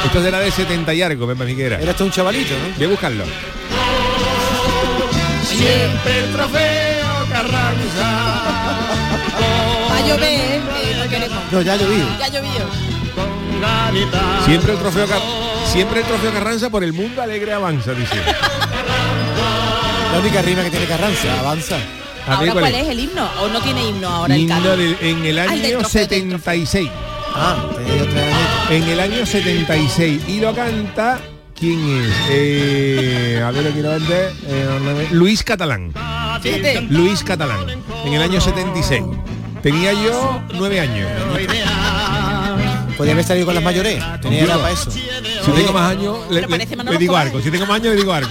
esto 0.06 0.22
será 0.22 0.38
de 0.40 0.50
70 0.50 0.94
y 0.94 1.02
algo 1.02 1.26
Pepa 1.26 1.44
Miguera 1.44 1.78
Era 1.80 1.90
hasta 1.90 2.04
un 2.04 2.10
chavalito, 2.10 2.54
¿no? 2.54 2.74
voy 2.76 2.84
a 2.86 2.88
buscarlo 2.88 3.24
Siempre 5.44 6.18
el 6.20 6.32
trofeo 6.32 7.02
Carranza. 7.30 8.08
Va 9.90 9.96
a 9.96 10.00
llover, 10.06 10.60
eh, 10.60 10.96
no 11.02 11.08
queremos. 11.08 11.38
No, 11.50 11.62
ya 11.62 11.72
ha 11.74 11.76
llovido. 11.76 12.06
Ya 12.18 12.24
ha 12.26 12.28
llovido. 12.28 12.52
Con 12.64 12.70
gadita. 12.70 12.81
Siempre 14.44 14.72
el 14.72 14.78
trofeo 14.78 15.06
Car- 15.06 15.20
siempre 15.66 16.00
el 16.00 16.06
trofeo 16.06 16.32
Carranza 16.32 16.70
por 16.70 16.82
el 16.84 16.92
mundo 16.92 17.22
alegre 17.22 17.52
avanza, 17.52 17.92
dice. 17.92 18.16
La 20.12 20.18
única 20.18 20.42
rima 20.42 20.62
que 20.62 20.70
tiene 20.70 20.86
Carranza, 20.86 21.40
avanza. 21.40 21.76
A 22.26 22.34
¿Ahora 22.36 22.52
cuál 22.52 22.74
es 22.74 22.88
el 22.88 23.00
himno? 23.00 23.28
¿O 23.40 23.48
no 23.48 23.60
tiene 23.60 23.88
himno 23.88 24.08
ahora 24.08 24.34
el 24.34 24.40
Himno 24.42 24.76
del- 24.76 24.96
en 25.00 25.24
el 25.24 25.38
Ah, 25.38 25.44
el 25.44 25.50
año 25.50 25.78
trofeo, 25.80 26.00
del 26.06 26.08
76. 26.08 26.90
Ah, 27.34 27.56
tenía 27.76 28.02
otra 28.02 28.20
añito. 28.22 28.70
En 28.70 28.82
el 28.84 29.00
año 29.00 29.26
76. 29.26 30.22
Y 30.28 30.40
lo 30.40 30.54
canta. 30.54 31.18
¿Quién 31.58 31.80
es? 32.04 32.12
Eh, 32.30 33.42
a 33.44 33.50
ver, 33.52 33.64
lo 33.64 33.70
quiero 33.70 33.90
ver. 33.90 34.32
eh, 34.46 35.08
Luis 35.12 35.42
Catalán. 35.42 35.92
Fíjate. 36.42 36.82
Luis 36.90 37.22
Catalán. 37.24 37.60
En 38.04 38.12
el 38.12 38.22
año 38.22 38.40
76. 38.40 39.02
Tenía 39.62 39.92
yo 39.92 40.42
nueve 40.54 40.80
años. 40.80 41.08
Podría 43.02 43.14
haber 43.14 43.24
salido 43.24 43.46
con 43.46 43.54
las 43.56 43.64
mayores. 43.64 44.00
Tenía 44.20 44.44
edad 44.44 44.60
para 44.60 44.70
eso. 44.74 44.88
Si 44.92 45.00
tengo 45.56 45.72
más 45.72 45.90
años, 45.90 46.18
le, 46.30 46.42
le- 46.42 46.46
Manolo 46.76 46.92
le 46.92 46.98
digo 46.98 47.16
algo. 47.16 47.40
Si 47.42 47.50
tengo 47.50 47.66
más 47.66 47.76
años, 47.80 47.94
le 47.94 47.96
digo 48.00 48.12
algo. 48.12 48.30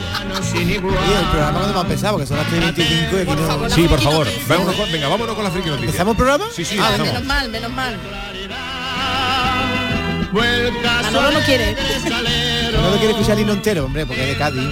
Oye, 0.54 0.74
el 0.76 0.80
programa 0.80 1.60
cuando 1.60 1.74
va 1.74 1.80
a 1.82 1.84
empezar, 1.84 2.12
porque 2.12 2.26
son 2.26 2.38
las 2.38 2.48
3.25 2.48 2.78
y 2.80 3.30
aquí 3.30 3.32
no... 3.36 3.70
Sí, 3.70 3.82
por 3.90 4.00
favor. 4.00 4.28
Vámonos 4.48 4.76
con- 4.76 4.90
venga, 4.94 5.10
vámonos 5.10 5.36
con 5.36 5.44
la 5.44 5.52
friki 5.52 5.68
noticia. 5.68 5.88
¿Empezamos 5.88 6.12
el 6.14 6.18
programa? 6.18 6.46
Sí, 6.56 6.64
sí, 6.64 6.78
Ah. 6.80 6.92
Menos 6.98 7.24
mal, 7.26 7.50
menos 7.50 7.72
mal. 7.74 7.98
Manolo 11.04 11.32
no 11.32 11.40
quiere. 11.42 11.76
No 12.72 12.92
lo 12.92 12.98
quiere 12.98 13.12
escuchar 13.12 13.34
el 13.36 13.40
himno 13.42 13.52
entero, 13.54 13.84
hombre, 13.86 14.06
porque 14.06 14.22
es 14.24 14.28
de 14.30 14.38
Cádiz. 14.38 14.64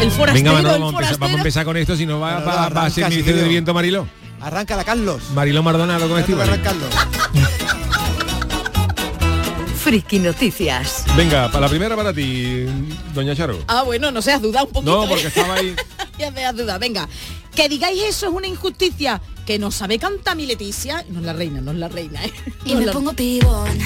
El 0.00 0.10
forastero, 0.10 0.32
Venga, 0.32 0.52
Manolo, 0.54 0.74
el 0.74 0.80
vamos 0.80 0.82
a, 0.82 0.88
empezar, 0.88 0.90
forastero. 0.90 1.18
vamos 1.20 1.34
a 1.34 1.38
empezar 1.38 1.64
con 1.64 1.76
esto, 1.76 1.94
si 1.96 2.04
no 2.06 2.18
va, 2.18 2.30
Manolo, 2.32 2.46
va- 2.46 2.54
va 2.56 2.62
a 2.62 2.66
arranca, 2.66 2.90
ser 2.90 3.04
si 3.04 3.10
Ministerio 3.10 3.22
quiero. 3.34 3.42
de 3.44 3.48
Viento 3.48 3.74
Mariló. 3.74 4.08
Arráncala, 4.40 4.84
Carlos. 4.84 5.22
Mariló 5.34 5.62
Mardonado 5.62 6.08
con 6.08 6.18
Arranca. 6.18 6.62
Carlos. 6.62 6.88
Friki 9.90 10.20
Noticias. 10.20 11.02
Venga, 11.16 11.48
para 11.50 11.62
la 11.62 11.68
primera 11.68 11.96
para 11.96 12.12
ti, 12.14 12.64
doña 13.12 13.34
Charo. 13.34 13.58
Ah, 13.66 13.82
bueno, 13.82 14.12
no 14.12 14.22
seas 14.22 14.40
duda 14.40 14.62
un 14.62 14.70
poquito. 14.70 15.02
No, 15.02 15.08
porque 15.08 15.24
¿eh? 15.24 15.26
estaba 15.26 15.54
ahí. 15.54 15.74
ya 16.18 16.32
seas 16.32 16.54
duda. 16.56 16.78
Venga, 16.78 17.08
que 17.56 17.68
digáis 17.68 18.00
eso 18.04 18.28
es 18.28 18.32
una 18.32 18.46
injusticia. 18.46 19.20
Que 19.44 19.58
no 19.58 19.72
sabe 19.72 19.98
cantar 19.98 20.36
mi 20.36 20.46
Leticia. 20.46 21.04
No 21.08 21.18
es 21.18 21.26
la 21.26 21.32
reina, 21.32 21.60
no 21.60 21.72
es 21.72 21.78
la 21.78 21.88
reina, 21.88 22.24
¿eh? 22.24 22.32
Y 22.64 22.74
No 22.74 22.78
me 22.78 22.86
la- 22.86 22.92
pongo 22.92 23.12
pibón. 23.14 23.80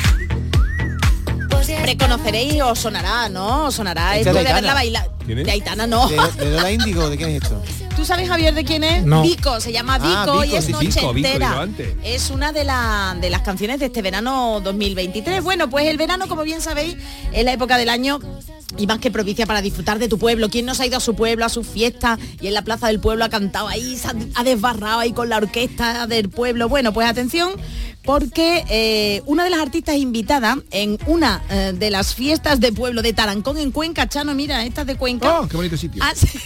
Reconoceréis 1.86 2.60
o 2.60 2.74
sonará, 2.76 3.30
¿no? 3.30 3.64
Os 3.68 3.74
Sonará 3.74 4.18
esto 4.18 4.34
de 4.34 4.42
de 4.44 4.50
haberla 4.50 4.72
Aitana. 4.72 4.74
bailado. 4.74 5.12
De 5.26 5.50
Aitana 5.50 5.86
no. 5.86 6.06
¿De, 6.08 6.16
de 6.44 6.50
Lola 6.50 6.70
Índigo? 6.70 7.08
¿De 7.08 7.16
quién 7.16 7.30
es 7.30 7.42
esto? 7.44 7.62
¿Tú 7.96 8.04
sabes, 8.04 8.28
Javier, 8.28 8.54
de 8.54 8.64
quién 8.64 8.82
es? 8.84 9.04
No. 9.04 9.22
Vico, 9.22 9.60
se 9.60 9.72
llama 9.72 9.98
Vico 9.98 10.40
Ah, 10.40 10.44
y 10.44 10.48
Vico, 10.48 10.58
es 10.58 10.64
sí, 10.64 10.72
noche 10.72 10.86
Vico, 10.88 11.16
entera. 11.16 11.68
Es 12.02 12.30
una 12.30 12.52
de, 12.52 12.64
la- 12.64 13.16
de 13.20 13.30
las 13.30 13.42
canciones 13.42 13.78
de 13.78 13.86
este 13.86 14.02
verano 14.02 14.60
2023. 14.62 15.42
Bueno, 15.42 15.70
pues 15.70 15.86
el 15.86 15.96
verano, 15.96 16.26
como 16.26 16.42
bien 16.42 16.60
sabéis, 16.60 16.96
es 17.32 17.44
la 17.44 17.52
época 17.52 17.78
del 17.78 17.88
año 17.88 18.18
y 18.76 18.86
más 18.88 18.98
que 18.98 19.10
propicia 19.12 19.46
para 19.46 19.62
disfrutar 19.62 19.98
de 20.00 20.08
tu 20.08 20.18
pueblo. 20.18 20.50
¿Quién 20.50 20.66
no 20.66 20.74
se 20.74 20.82
ha 20.82 20.86
ido 20.86 20.96
a 20.96 21.00
su 21.00 21.14
pueblo, 21.14 21.44
a 21.44 21.48
su 21.48 21.62
fiesta 21.62 22.18
y 22.40 22.48
en 22.48 22.54
la 22.54 22.62
plaza 22.62 22.88
del 22.88 22.98
pueblo 23.00 23.24
ha 23.24 23.28
cantado 23.28 23.68
ahí, 23.68 23.96
se 23.96 24.08
ha 24.34 24.42
desbarrado 24.44 24.98
ahí 24.98 25.12
con 25.12 25.28
la 25.28 25.36
orquesta 25.36 26.06
del 26.08 26.28
pueblo? 26.28 26.68
Bueno, 26.68 26.92
pues 26.92 27.08
atención, 27.08 27.52
porque 28.04 28.64
eh, 28.68 29.22
una 29.26 29.44
de 29.44 29.50
las 29.50 29.60
artistas 29.60 29.96
invitadas 29.96 30.58
en 30.70 30.98
una 31.06 31.42
eh, 31.50 31.72
de 31.74 31.90
las 31.90 32.14
fiestas 32.14 32.60
de 32.60 32.72
pueblo 32.72 33.02
de 33.02 33.12
Tarancón 33.12 33.58
en 33.58 33.70
Cuenca, 33.70 34.08
Chano, 34.08 34.34
mira, 34.34 34.64
esta 34.64 34.82
es 34.82 34.86
de 34.86 34.96
Cuenca. 34.96 35.40
Oh, 35.40 35.48
qué 35.48 35.56
bonito 35.56 35.76
sitio. 35.76 36.02
Ah, 36.04 36.12
sí. 36.14 36.28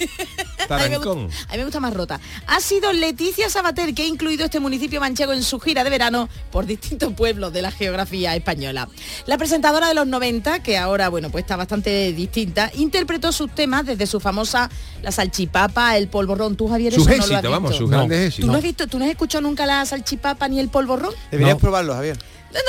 A 0.68 0.76
mí, 0.76 0.82
me 0.82 0.88
Tarancón. 0.98 1.24
gusta, 1.28 1.42
a 1.48 1.52
mí 1.52 1.58
me 1.58 1.64
gusta 1.64 1.80
más 1.80 1.94
rota. 1.94 2.20
Ha 2.46 2.60
sido 2.60 2.92
Leticia 2.92 3.48
Sabater 3.48 3.94
que 3.94 4.02
ha 4.02 4.06
incluido 4.06 4.44
este 4.44 4.60
municipio 4.60 5.00
manchego 5.00 5.32
en 5.32 5.42
su 5.42 5.58
gira 5.60 5.82
de 5.82 5.88
verano 5.88 6.28
por 6.50 6.66
distintos 6.66 7.14
pueblos 7.14 7.54
de 7.54 7.62
la 7.62 7.70
geografía 7.70 8.36
española. 8.36 8.86
La 9.24 9.38
presentadora 9.38 9.88
de 9.88 9.94
los 9.94 10.06
90, 10.06 10.62
que 10.62 10.76
ahora 10.76 11.08
bueno 11.08 11.30
pues 11.30 11.44
está 11.44 11.56
bastante 11.56 12.12
distinta, 12.12 12.70
interpretó 12.76 13.32
sus 13.32 13.50
temas 13.54 13.86
desde 13.86 14.06
su 14.06 14.20
famosa 14.20 14.68
La 15.00 15.10
salchipapa, 15.10 15.96
el 15.96 16.08
polvorrón. 16.08 16.54
Tú 16.56 16.68
Javier 16.68 16.92
Sus 16.92 17.06
eso 17.08 17.22
no 17.22 17.26
lo 17.28 17.36
has 17.38 17.42
vamos, 17.50 17.76
sus 17.76 17.88
No. 17.88 17.96
grandes 17.96 18.18
¿Tú 18.18 18.26
éxitos. 18.26 18.50
no 18.50 18.56
has 18.56 18.62
visto, 18.62 18.86
tú 18.88 18.98
no 18.98 19.04
has 19.06 19.10
escuchado 19.12 19.42
nunca 19.42 19.64
la 19.64 19.86
salchipapa 19.86 20.48
ni 20.48 20.60
el 20.60 20.68
polvorrón? 20.68 21.14
Deberías 21.48 21.56
No. 21.56 21.60
probarlo, 21.60 21.94
Javier. 21.94 22.18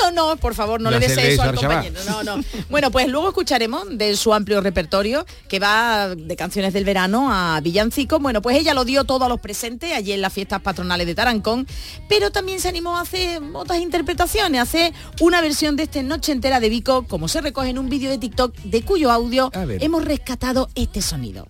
No, 0.02 0.10
no, 0.10 0.36
por 0.36 0.54
favor, 0.54 0.80
no 0.80 0.90
La 0.90 0.98
le 0.98 1.08
des 1.08 1.16
eso 1.16 1.42
al 1.42 1.54
compañero. 1.54 1.98
No, 2.06 2.22
no. 2.22 2.44
Bueno, 2.68 2.90
pues 2.90 3.08
luego 3.08 3.28
escucharemos 3.28 3.86
de 3.90 4.14
su 4.16 4.34
amplio 4.34 4.60
repertorio 4.60 5.24
que 5.48 5.58
va 5.58 6.08
de 6.14 6.36
canciones 6.36 6.72
del 6.72 6.84
verano 6.84 7.28
a 7.32 7.60
villancicos. 7.60 8.20
Bueno, 8.20 8.42
pues 8.42 8.58
ella 8.58 8.74
lo 8.74 8.84
dio 8.84 9.04
todo 9.04 9.24
a 9.24 9.28
los 9.28 9.40
presentes 9.40 9.92
allí 9.94 10.12
en 10.12 10.20
las 10.20 10.32
fiestas 10.32 10.60
patronales 10.60 11.06
de 11.06 11.14
Tarancón, 11.14 11.66
pero 12.08 12.30
también 12.30 12.60
se 12.60 12.68
animó 12.68 12.98
a 12.98 13.02
hacer 13.02 13.40
otras 13.54 13.78
interpretaciones, 13.80 14.58
a 14.58 14.62
hacer 14.62 14.92
una 15.20 15.40
versión 15.40 15.76
de 15.76 15.84
este 15.84 16.02
Noche 16.02 16.32
entera 16.32 16.60
de 16.60 16.68
Vico, 16.68 17.06
como 17.06 17.28
se 17.28 17.40
recoge 17.40 17.70
en 17.70 17.78
un 17.78 17.88
vídeo 17.88 18.10
de 18.10 18.18
TikTok, 18.18 18.54
de 18.56 18.82
cuyo 18.82 19.10
audio 19.10 19.50
hemos 19.54 20.04
rescatado 20.04 20.68
este 20.74 21.00
sonido. 21.00 21.46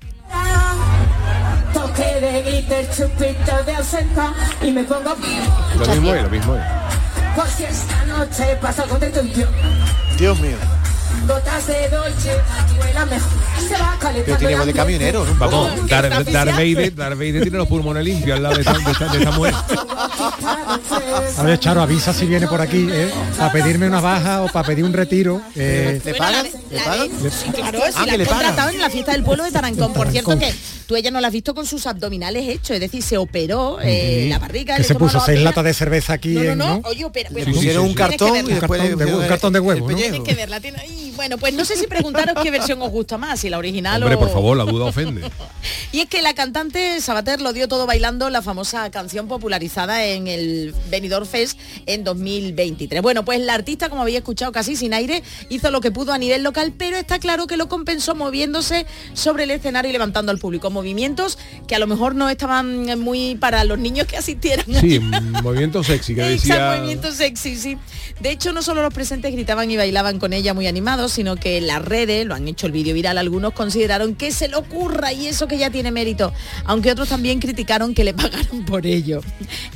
Toque 1.74 2.20
de 2.20 2.42
glitter, 2.42 2.88
chupito 2.90 3.64
de 3.64 3.74
ausenta 3.74 4.32
y 4.62 4.70
me 4.70 4.84
pongo 4.84 5.16
Lo 5.78 5.86
mismo 5.86 6.14
es, 6.14 6.22
lo 6.22 6.30
mismo 6.30 6.54
es. 6.56 6.89
Por 7.34 7.46
esta 7.46 8.04
noche 8.06 8.56
paso 8.60 8.86
contento 8.88 9.22
yo. 9.22 9.46
Dios 10.18 10.38
mío. 10.40 10.79
Gotas 11.30 11.66
de 11.68 11.88
Dolce, 11.90 12.30
huela 12.80 13.06
mejor. 13.06 13.30
Se 13.68 13.74
va 13.74 13.96
calentando 14.00 14.24
Pero 14.24 14.36
tiene 14.38 14.56
voz 14.56 14.66
de 14.66 14.72
camionero, 14.72 15.24
¿no? 15.24 15.34
Vamos. 15.36 15.88
Dar, 15.88 16.04
¿Está 16.06 16.44
Dar? 16.44 16.48
Vader, 17.16 17.42
tiene 17.42 17.56
los 17.58 17.68
pulmones 17.68 18.04
limpios 18.04 18.36
al 18.36 18.42
lado 18.42 18.56
de 18.56 18.62
esta, 18.62 18.72
de 18.78 18.90
esta, 18.90 19.08
de 19.08 19.18
esta 19.18 19.30
mujer. 19.30 19.54
A 21.36 21.42
ver, 21.44 21.60
Charo, 21.60 21.82
avisa 21.82 22.12
si 22.12 22.26
viene 22.26 22.48
por 22.48 22.60
aquí, 22.60 22.88
¿eh? 22.90 23.10
Para 23.38 23.52
pedirme 23.52 23.86
una 23.86 24.00
baja 24.00 24.42
o 24.42 24.48
para 24.48 24.66
pedir 24.66 24.84
un 24.84 24.92
retiro. 24.92 25.40
eh, 25.54 26.00
¿Le 26.04 26.14
pagan? 26.14 26.46
¿Le 26.70 26.80
pagan? 26.80 27.08
sí, 27.30 27.50
claro, 27.52 27.78
si 27.86 27.92
Ah, 27.96 28.06
la 28.06 28.12
que 28.12 28.18
le 28.18 28.24
han 28.24 28.28
pagan. 28.28 28.42
contratado 28.46 28.70
en 28.70 28.78
la 28.80 28.90
fiesta 28.90 29.12
del 29.12 29.22
pueblo 29.22 29.44
de 29.44 29.52
Tarancón. 29.52 29.92
Por 29.92 30.10
cierto 30.10 30.36
que 30.38 30.52
tú 30.86 30.96
ella 30.96 31.10
no 31.12 31.20
la 31.20 31.28
has 31.28 31.32
visto 31.32 31.54
con 31.54 31.64
sus 31.66 31.86
abdominales 31.86 32.48
hechos, 32.48 32.70
es 32.70 32.80
decir, 32.80 33.02
se 33.02 33.18
operó 33.18 33.78
eh, 33.82 34.26
la 34.30 34.38
barriga. 34.40 34.74
que 34.76 34.82
le 34.82 34.88
se 34.88 34.94
puso 34.96 35.18
la 35.18 35.24
seis 35.24 35.40
latas 35.42 35.64
de 35.64 35.74
cerveza 35.74 36.14
aquí 36.14 36.30
No, 36.34 36.42
no, 36.42 36.50
en, 36.52 36.58
no, 36.58 36.68
¿no? 36.80 36.80
oye, 36.88 37.04
opera- 37.04 37.30
Le 37.30 37.44
pusieron 37.46 37.84
sí, 37.84 37.88
un 37.90 37.94
cartón 37.94 38.36
y 38.36 38.42
después. 38.54 38.94
Un 38.94 39.26
cartón 39.28 39.52
de- 39.52 39.60
huevo, 39.60 39.88
¿no? 39.90 39.96
Tienes 39.96 40.20
que 40.20 40.34
verla. 40.34 40.58
tiene- 40.60 40.82
bueno, 41.20 41.36
pues 41.36 41.52
no 41.52 41.66
sé 41.66 41.76
si 41.76 41.86
preguntaros 41.86 42.42
qué 42.42 42.50
versión 42.50 42.80
os 42.80 42.90
gusta 42.90 43.18
más, 43.18 43.40
si 43.40 43.50
la 43.50 43.58
original 43.58 44.02
Hombre, 44.02 44.16
o... 44.16 44.20
por 44.20 44.30
favor, 44.30 44.56
la 44.56 44.64
duda 44.64 44.86
ofende. 44.86 45.30
Y 45.92 46.00
es 46.00 46.08
que 46.08 46.22
la 46.22 46.32
cantante 46.34 47.00
Sabater 47.00 47.40
lo 47.42 47.52
dio 47.52 47.68
todo 47.68 47.84
bailando 47.84 48.30
la 48.30 48.40
famosa 48.40 48.90
canción 48.90 49.28
popularizada 49.28 50.06
en 50.06 50.28
el 50.28 50.72
Benidorm 50.88 51.26
Fest 51.26 51.58
en 51.84 52.04
2023. 52.04 53.02
Bueno, 53.02 53.24
pues 53.24 53.40
la 53.40 53.54
artista, 53.54 53.90
como 53.90 54.02
habéis 54.02 54.18
escuchado 54.18 54.52
casi 54.52 54.76
sin 54.76 54.94
aire, 54.94 55.22
hizo 55.50 55.70
lo 55.70 55.80
que 55.80 55.90
pudo 55.90 56.12
a 56.12 56.18
nivel 56.18 56.42
local, 56.42 56.72
pero 56.78 56.96
está 56.96 57.18
claro 57.18 57.46
que 57.46 57.56
lo 57.56 57.68
compensó 57.68 58.14
moviéndose 58.14 58.86
sobre 59.12 59.44
el 59.44 59.50
escenario 59.50 59.90
y 59.90 59.92
levantando 59.92 60.32
al 60.32 60.38
público. 60.38 60.70
Movimientos 60.70 61.38
que 61.66 61.74
a 61.74 61.78
lo 61.78 61.86
mejor 61.86 62.14
no 62.14 62.30
estaban 62.30 62.98
muy 62.98 63.34
para 63.34 63.64
los 63.64 63.78
niños 63.78 64.06
que 64.06 64.16
asistieran. 64.16 64.64
Sí, 64.80 65.00
movimiento 65.00 65.82
sexy 65.82 66.14
que 66.14 66.20
Exacto, 66.32 66.54
decía... 66.54 66.76
movimiento 66.76 67.12
sexy, 67.12 67.56
sí. 67.56 67.78
De 68.20 68.30
hecho, 68.30 68.52
no 68.52 68.60
solo 68.60 68.82
los 68.82 68.92
presentes 68.92 69.32
gritaban 69.32 69.70
y 69.70 69.78
bailaban 69.78 70.18
con 70.18 70.34
ella 70.34 70.52
muy 70.52 70.66
animados, 70.66 71.12
sino 71.12 71.36
que 71.36 71.56
en 71.56 71.66
las 71.66 71.82
redes, 71.82 72.26
lo 72.26 72.34
han 72.34 72.46
hecho 72.46 72.66
el 72.66 72.72
vídeo 72.72 72.92
viral, 72.92 73.16
algunos 73.16 73.54
consideraron 73.54 74.14
que 74.14 74.30
se 74.30 74.46
le 74.46 74.56
ocurra 74.56 75.14
y 75.14 75.26
eso 75.26 75.48
que 75.48 75.56
ya 75.56 75.70
tiene 75.70 75.90
mérito, 75.90 76.30
aunque 76.66 76.92
otros 76.92 77.08
también 77.08 77.40
criticaron 77.40 77.94
que 77.94 78.04
le 78.04 78.12
pagaron 78.20 78.66
por 78.66 78.84
ello. 78.84 79.22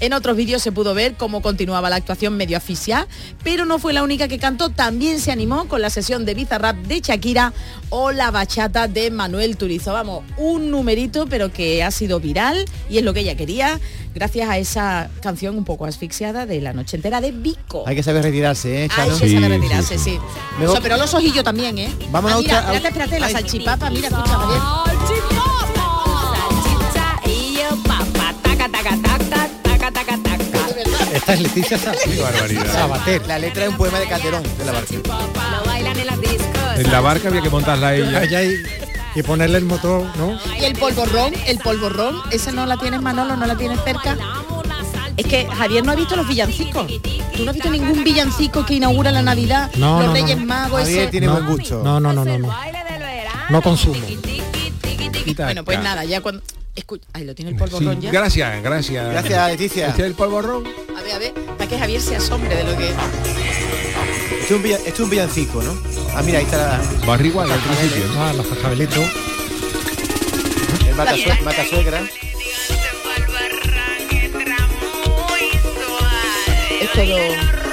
En 0.00 0.12
otros 0.12 0.36
vídeos 0.36 0.60
se 0.60 0.72
pudo 0.72 0.92
ver 0.92 1.14
cómo 1.14 1.40
continuaba 1.40 1.88
la 1.88 1.96
actuación 1.96 2.36
medio 2.36 2.58
asfixiada, 2.58 3.08
pero 3.42 3.64
no 3.64 3.78
fue 3.78 3.94
la 3.94 4.02
única 4.02 4.28
que 4.28 4.38
cantó, 4.38 4.68
también 4.68 5.20
se 5.20 5.32
animó 5.32 5.66
con 5.66 5.80
la 5.80 5.88
sesión 5.88 6.26
de 6.26 6.34
Bizarrap 6.34 6.76
de 6.76 7.00
Shakira 7.00 7.54
o 7.88 8.12
la 8.12 8.30
bachata 8.30 8.88
de 8.88 9.10
Manuel 9.10 9.56
Turizo. 9.56 9.94
Vamos, 9.94 10.22
un 10.36 10.70
numerito, 10.70 11.26
pero 11.26 11.50
que 11.50 11.82
ha 11.82 11.90
sido 11.90 12.20
viral 12.20 12.66
y 12.90 12.98
es 12.98 13.04
lo 13.04 13.14
que 13.14 13.20
ella 13.20 13.36
quería, 13.36 13.80
gracias 14.14 14.48
a 14.48 14.58
esa 14.58 15.10
canción 15.22 15.56
un 15.56 15.64
poco 15.64 15.84
asfixiada 15.86 16.46
de 16.46 16.60
la 16.60 16.72
noche 16.72 16.96
entera 16.96 17.20
de 17.20 17.32
Vico. 17.32 17.84
Hay 17.86 17.96
que 17.96 18.02
saber 18.02 18.22
retirarse, 18.22 18.78
¿eh, 18.78 18.82
Hay 18.84 18.88
Chano? 18.88 19.18
que 19.18 19.28
Sí, 19.28 19.34
saber 19.34 19.50
sí, 19.50 19.56
retirarse, 19.58 19.98
sí. 19.98 20.04
sí. 20.12 20.18
Luego- 20.58 20.74
Eso, 20.74 20.82
pero 20.82 20.96
los 20.96 21.12
ojillos 21.14 21.44
también, 21.44 21.76
¿eh? 21.78 21.90
Vamos 22.10 22.32
a 22.32 22.34
ah, 22.36 22.38
mira, 22.38 22.58
otra- 22.60 22.74
espérate, 22.74 22.88
espérate, 22.88 23.20
la 23.20 23.28
salchipapa, 23.30 23.90
mira, 23.90 24.08
escucha, 24.08 24.32
Javier. 24.38 25.64
Esta 31.12 31.34
es 31.34 31.40
Leticia 31.40 31.78
Sa- 31.78 31.92
Qué 31.92 32.20
barbaridad. 32.20 32.72
Sabater. 32.72 33.26
La 33.26 33.38
letra 33.38 33.62
es 33.64 33.68
un 33.70 33.76
poema 33.76 33.98
de 34.00 34.06
Calderón, 34.08 34.42
de 34.42 34.64
la 34.64 34.72
barca. 34.72 34.94
En 36.76 36.90
la 36.90 37.00
barca 37.00 37.28
había 37.28 37.40
que 37.40 37.50
montarla 37.50 37.88
a 37.88 37.94
ella. 37.94 38.40
Y, 39.14 39.22
ponerle 39.22 39.58
el 39.58 39.64
motor, 39.64 40.04
¿no? 40.16 40.38
Y 40.58 40.64
el 40.64 40.76
polvorrón, 40.76 41.32
el 41.46 41.58
polvorrón, 41.58 42.20
ese 42.30 42.50
no 42.52 42.66
la 42.66 42.76
tienes 42.76 43.00
Manolo, 43.00 43.36
no 43.36 43.46
la 43.46 43.56
tienes 43.56 43.78
cerca. 43.84 44.16
Es 45.16 45.26
que 45.26 45.46
Javier 45.46 45.84
no 45.84 45.92
ha 45.92 45.94
visto 45.94 46.16
los 46.16 46.26
villancicos. 46.26 46.86
Tú 47.36 47.44
no 47.44 47.50
has 47.50 47.54
visto 47.54 47.70
ningún 47.70 48.02
villancico 48.02 48.66
que 48.66 48.74
inaugura 48.74 49.12
la 49.12 49.22
Navidad, 49.22 49.70
No, 49.76 49.98
los 49.98 50.00
no, 50.00 50.06
no, 50.08 50.12
Reyes 50.14 50.38
no. 50.38 50.46
Magos, 50.46 50.80
Javier 50.80 51.00
eso. 51.02 51.10
tiene 51.10 51.26
No, 51.28 51.32
buen 51.34 51.46
gusto. 51.46 51.82
No, 51.84 52.00
no, 52.00 52.12
no, 52.12 52.24
no, 52.24 52.38
no. 52.38 52.54
No 53.50 53.62
consumo. 53.62 54.00
Bueno, 55.36 55.64
pues 55.64 55.80
nada, 55.80 56.04
ya 56.04 56.20
cuando. 56.20 56.42
Escucha, 56.74 57.06
ahí 57.12 57.24
lo 57.24 57.36
tiene 57.36 57.52
el 57.52 57.56
polvorrón 57.56 57.94
Sí, 58.00 58.00
ya. 58.02 58.10
gracias, 58.10 58.62
gracias. 58.62 59.08
Gracias, 59.08 59.48
Leticia. 59.48 59.86
Este 59.88 60.02
es 60.02 60.08
el 60.08 60.14
polvorrón. 60.14 60.64
A 60.98 61.02
ver, 61.02 61.12
a 61.12 61.18
ver, 61.18 61.32
para 61.56 61.68
que 61.70 61.78
Javier 61.78 62.00
se 62.00 62.16
asombre 62.16 62.52
de 62.56 62.64
lo 62.64 62.76
que. 62.76 62.92
Esto 64.30 64.44
es 64.44 64.50
un, 64.50 64.62
villa- 64.62 64.76
esto 64.78 64.88
es 64.90 65.00
un 65.00 65.10
villancico, 65.10 65.62
¿no? 65.62 65.74
Ah, 66.14 66.22
mira, 66.22 66.38
ahí 66.38 66.44
está 66.44 66.56
la... 66.58 67.06
Barrigua 67.06 67.46
y 67.46 67.50
otro 67.50 67.74
sitio. 67.82 68.06
¿no? 68.14 68.22
Ah, 68.24 68.32
los 68.34 68.46
cascabelitos. 68.46 69.04
El 70.86 70.94
matasue- 70.96 71.40
matasuegra. 71.42 72.02
Es 76.80 76.92
todo... 76.92 77.63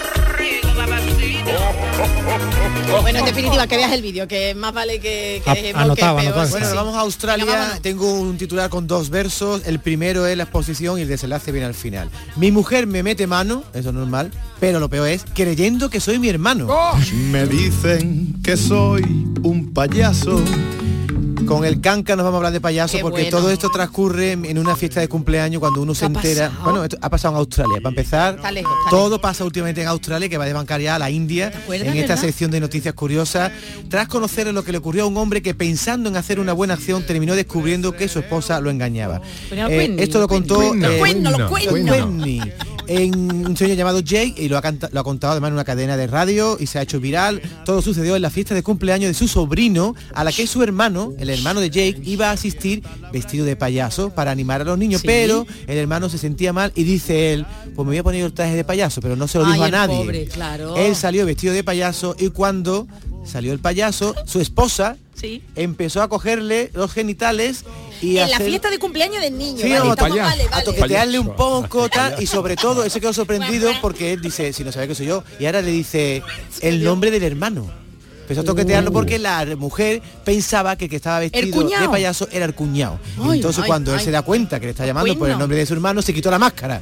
Bueno, 3.02 3.20
en 3.20 3.26
definitiva, 3.26 3.68
que 3.68 3.78
veas 3.78 3.92
el 3.94 4.02
vídeo, 4.02 4.28
que 4.28 4.54
más 4.54 4.74
vale 4.74 5.00
que, 5.00 5.42
que 5.44 5.50
A- 5.50 5.54
peor. 6.34 6.50
Bueno, 6.52 6.70
sí. 6.70 6.76
vamos 6.76 6.96
a 6.96 7.00
Australia. 7.02 7.80
Tengo 7.82 8.12
un 8.14 8.38
titular 8.38 8.70
con 8.70 8.86
dos 8.88 9.10
versos. 9.10 9.62
El 9.66 9.80
primero 9.80 10.26
es 10.28 10.36
la 10.38 10.44
exposición 10.44 11.00
y 11.00 11.04
el 11.04 11.08
desenlace 11.08 11.52
viene 11.52 11.68
al 11.68 11.74
final. 11.74 12.10
Mi 12.36 12.52
mujer 12.52 12.88
me 12.88 13.02
mete 13.04 13.28
mano, 13.28 13.64
eso 13.74 13.90
es 13.90 13.96
normal, 13.96 14.32
pero 14.60 14.80
lo 14.80 14.90
peor 14.90 15.08
es 15.08 15.24
creyendo 15.34 15.90
que 15.90 16.00
soy 16.00 16.20
mi 16.20 16.30
hermano. 16.30 16.68
Me 17.32 17.46
dicen 17.46 18.36
que 18.44 18.58
soy 18.58 19.04
un 19.44 19.72
payaso. 19.74 20.42
Con 21.52 21.66
el 21.66 21.82
canca 21.82 22.16
nos 22.16 22.24
vamos 22.24 22.36
a 22.36 22.38
hablar 22.38 22.54
de 22.54 22.62
payaso 22.62 22.98
Qué 22.98 23.02
porque 23.04 23.24
bueno. 23.24 23.38
todo 23.38 23.52
esto 23.52 23.70
transcurre 23.70 24.32
en 24.32 24.58
una 24.58 24.76
fiesta 24.76 25.00
de 25.02 25.08
cumpleaños 25.10 25.60
cuando 25.60 25.82
uno 25.82 25.94
se 25.94 26.06
entera. 26.06 26.48
pasado? 26.50 26.64
Bueno, 26.64 26.84
esto 26.84 26.98
ha 27.02 27.10
pasado 27.10 27.34
en 27.34 27.40
Australia. 27.40 27.78
Para 27.82 27.90
empezar, 27.90 28.36
Está 28.36 28.52
lejos, 28.52 28.72
está 28.86 28.90
todo 28.90 29.20
pasa 29.20 29.44
últimamente 29.44 29.82
en 29.82 29.88
Australia 29.88 30.30
que 30.30 30.38
va 30.38 30.44
a 30.46 30.48
desbancar 30.48 30.80
ya 30.80 30.96
a 30.96 31.00
la 31.00 31.10
India 31.10 31.48
acuerdas, 31.48 31.88
en 31.90 31.98
esta 31.98 32.14
verdad? 32.14 32.22
sección 32.22 32.52
de 32.52 32.60
noticias 32.60 32.94
curiosas. 32.94 33.52
Tras 33.90 34.08
conocer 34.08 34.48
lo 34.54 34.64
que 34.64 34.72
le 34.72 34.78
ocurrió 34.78 35.04
a 35.04 35.08
un 35.08 35.18
hombre 35.18 35.42
que 35.42 35.54
pensando 35.54 36.10
en 36.10 36.16
hacer 36.16 36.40
una 36.40 36.54
buena 36.54 36.76
acción 36.76 37.04
terminó 37.06 37.36
descubriendo 37.36 37.92
que 37.92 38.08
su 38.08 38.20
esposa 38.20 38.62
lo 38.62 38.70
engañaba. 38.70 39.22
Eh, 39.52 39.96
esto 40.00 40.20
lo 40.20 40.28
contó 40.28 40.62
eh, 40.64 40.78
en 42.96 43.48
un 43.48 43.58
señor 43.58 43.78
llamado 43.78 44.00
Jake 44.02 44.36
y 44.38 44.50
lo 44.50 44.58
ha, 44.58 44.62
canta- 44.62 44.90
lo 44.92 45.00
ha 45.00 45.04
contado 45.04 45.32
además 45.32 45.50
en 45.50 45.54
una 45.54 45.64
cadena 45.64 45.98
de 45.98 46.08
radio 46.08 46.58
y 46.60 46.68
se 46.68 46.80
ha 46.80 46.82
hecho 46.82 47.00
viral. 47.00 47.42
Todo 47.66 47.82
sucedió 47.82 48.16
en 48.16 48.22
la 48.22 48.30
fiesta 48.30 48.54
de 48.56 48.64
cumpleaños 48.64 49.08
de 49.10 49.14
su 49.14 49.28
sobrino, 49.28 49.96
a 50.14 50.24
la 50.24 50.32
que 50.32 50.46
su 50.48 50.62
hermano, 50.64 51.14
el 51.20 51.30
hermano 51.30 51.62
de 51.62 51.70
Jake, 51.70 52.02
iba 52.04 52.30
a 52.30 52.32
asistir 52.34 52.84
vestido 53.14 53.46
de 53.46 53.56
payaso 53.56 54.10
para 54.10 54.32
animar 54.32 54.62
a 54.62 54.64
los 54.66 54.78
niños, 54.78 55.02
Sí. 55.02 55.08
pero 55.08 55.46
el 55.68 55.78
hermano 55.78 56.10
se 56.10 56.18
sentía 56.18 56.54
mal 56.54 56.72
y 56.76 56.84
dice 56.84 57.34
él, 57.34 57.46
pues 57.76 57.86
me 57.86 57.92
voy 57.92 57.98
a 57.98 58.04
poner 58.04 58.24
el 58.26 58.34
traje 58.34 58.56
de 58.56 58.64
payaso, 58.64 59.02
pero 59.02 59.16
no 59.16 59.28
se 59.28 59.38
lo 59.38 59.46
dijo 59.46 59.56
Ay, 59.56 59.62
a 59.62 59.66
el 59.66 59.72
nadie. 59.72 59.98
pobre, 59.98 60.26
claro. 60.26 60.76
Él 60.76 60.96
salió 60.96 61.26
vestido 61.26 61.54
de 61.54 61.64
payaso 61.64 62.16
y 62.20 62.30
cuando 62.30 62.88
salió 63.26 63.54
el 63.54 63.60
payaso, 63.60 64.16
su 64.26 64.40
esposa 64.42 64.98
Sí. 65.16 65.44
empezó 65.56 66.02
a 66.02 66.10
cogerle 66.10 66.72
los 66.74 66.92
genitales 66.92 67.64
y 68.02 68.18
En 68.18 68.30
la 68.32 68.40
fiesta 68.40 68.70
de 68.70 68.80
cumpleaños 68.80 69.22
del 69.22 69.38
niño. 69.38 69.58
Sí, 69.60 69.70
¿vale? 69.70 69.76
no, 69.86 69.90
Estamos- 69.92 70.12
payaso. 70.18 70.30
vale, 70.38 70.48
a 70.52 70.64
toquetearle 70.64 71.20
un 71.20 71.36
poco 71.36 71.88
tal, 71.90 72.16
y 72.22 72.26
sobre 72.28 72.56
todo 72.56 72.84
él 72.84 72.92
se 72.92 73.00
quedó 73.00 73.14
sorprendido 73.14 73.72
porque 73.82 74.14
él 74.14 74.22
dice 74.22 74.52
si 74.54 74.64
no 74.64 74.72
sabe 74.72 74.88
que 74.88 74.96
soy 74.96 75.08
yo 75.08 75.24
y 75.40 75.46
ahora 75.46 75.62
le 75.62 75.72
dice 75.72 76.24
el 76.62 76.84
nombre 76.84 77.12
del 77.12 77.24
hermano. 77.24 77.70
Empezó 78.22 78.42
a 78.42 78.44
toquetearlo 78.46 78.94
porque 78.94 79.20
la 79.20 79.46
mujer 79.58 80.02
pensaba 80.24 80.78
que 80.78 80.86
el 80.86 80.90
que 80.90 80.96
estaba 80.96 81.20
vestido 81.20 81.64
de 81.68 81.90
payaso 81.90 82.30
era 82.32 82.46
el 82.46 82.56
cuñado 82.56 82.98
Ay, 83.22 83.40
entonces 83.40 83.62
ay, 83.64 83.68
cuando 83.68 83.92
él 83.92 84.00
ay. 84.00 84.06
se 84.06 84.12
da 84.12 84.22
cuenta 84.22 84.58
que 84.58 84.68
le 84.68 84.72
está 84.72 84.86
llamando 84.86 85.18
por 85.18 85.30
el 85.30 85.38
nombre 85.38 85.58
de 85.58 85.66
su 85.66 85.74
hermano 85.74 86.02
se 86.02 86.14
quitó 86.14 86.32
la 86.32 86.40
máscara 86.40 86.82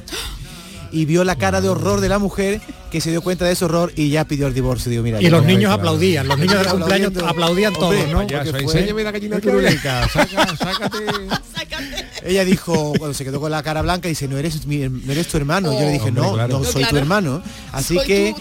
y 0.92 1.04
vio 1.04 1.24
la 1.24 1.36
cara 1.36 1.60
de 1.60 1.68
horror 1.68 2.00
de 2.00 2.08
la 2.08 2.18
mujer 2.18 2.60
que 2.90 3.00
se 3.00 3.10
dio 3.10 3.22
cuenta 3.22 3.44
de 3.44 3.52
ese 3.52 3.64
horror 3.64 3.92
y 3.94 4.10
ya 4.10 4.24
pidió 4.24 4.46
el 4.48 4.54
divorcio 4.54 4.90
digo 4.90 5.02
mira 5.02 5.22
Y 5.22 5.28
los 5.30 5.44
niños 5.44 5.72
aplaudían, 5.72 6.26
los 6.26 6.38
niños 6.38 6.58
del 6.58 6.68
cumpleaños 6.68 7.12
aplaudían 7.24 7.72
todos, 7.72 7.94
Hombre, 7.94 8.12
¿no? 8.12 8.58
Enséñame 8.58 9.04
la 9.04 9.10
gallina 9.12 9.38
turuleca, 9.40 10.08
sácate. 10.08 10.98
Ella 12.22 12.44
dijo, 12.44 12.92
cuando 12.98 13.14
se 13.14 13.24
quedó 13.24 13.40
con 13.40 13.50
la 13.50 13.62
cara 13.62 13.80
blanca, 13.82 14.08
dice, 14.08 14.28
no 14.28 14.36
eres, 14.36 14.66
mi- 14.66 14.88
no 14.88 15.12
eres 15.12 15.26
tu 15.28 15.36
hermano. 15.38 15.72
Yo 15.72 15.80
le 15.80 15.92
dije, 15.92 16.08
Hombre, 16.08 16.22
no, 16.22 16.32
claro. 16.34 16.52
no 16.58 16.64
No, 16.64 16.70
soy 16.70 16.84
tu 16.84 16.96
hermano. 16.96 17.42
Así 17.72 17.94
Soy 17.94 18.06
que. 18.06 18.34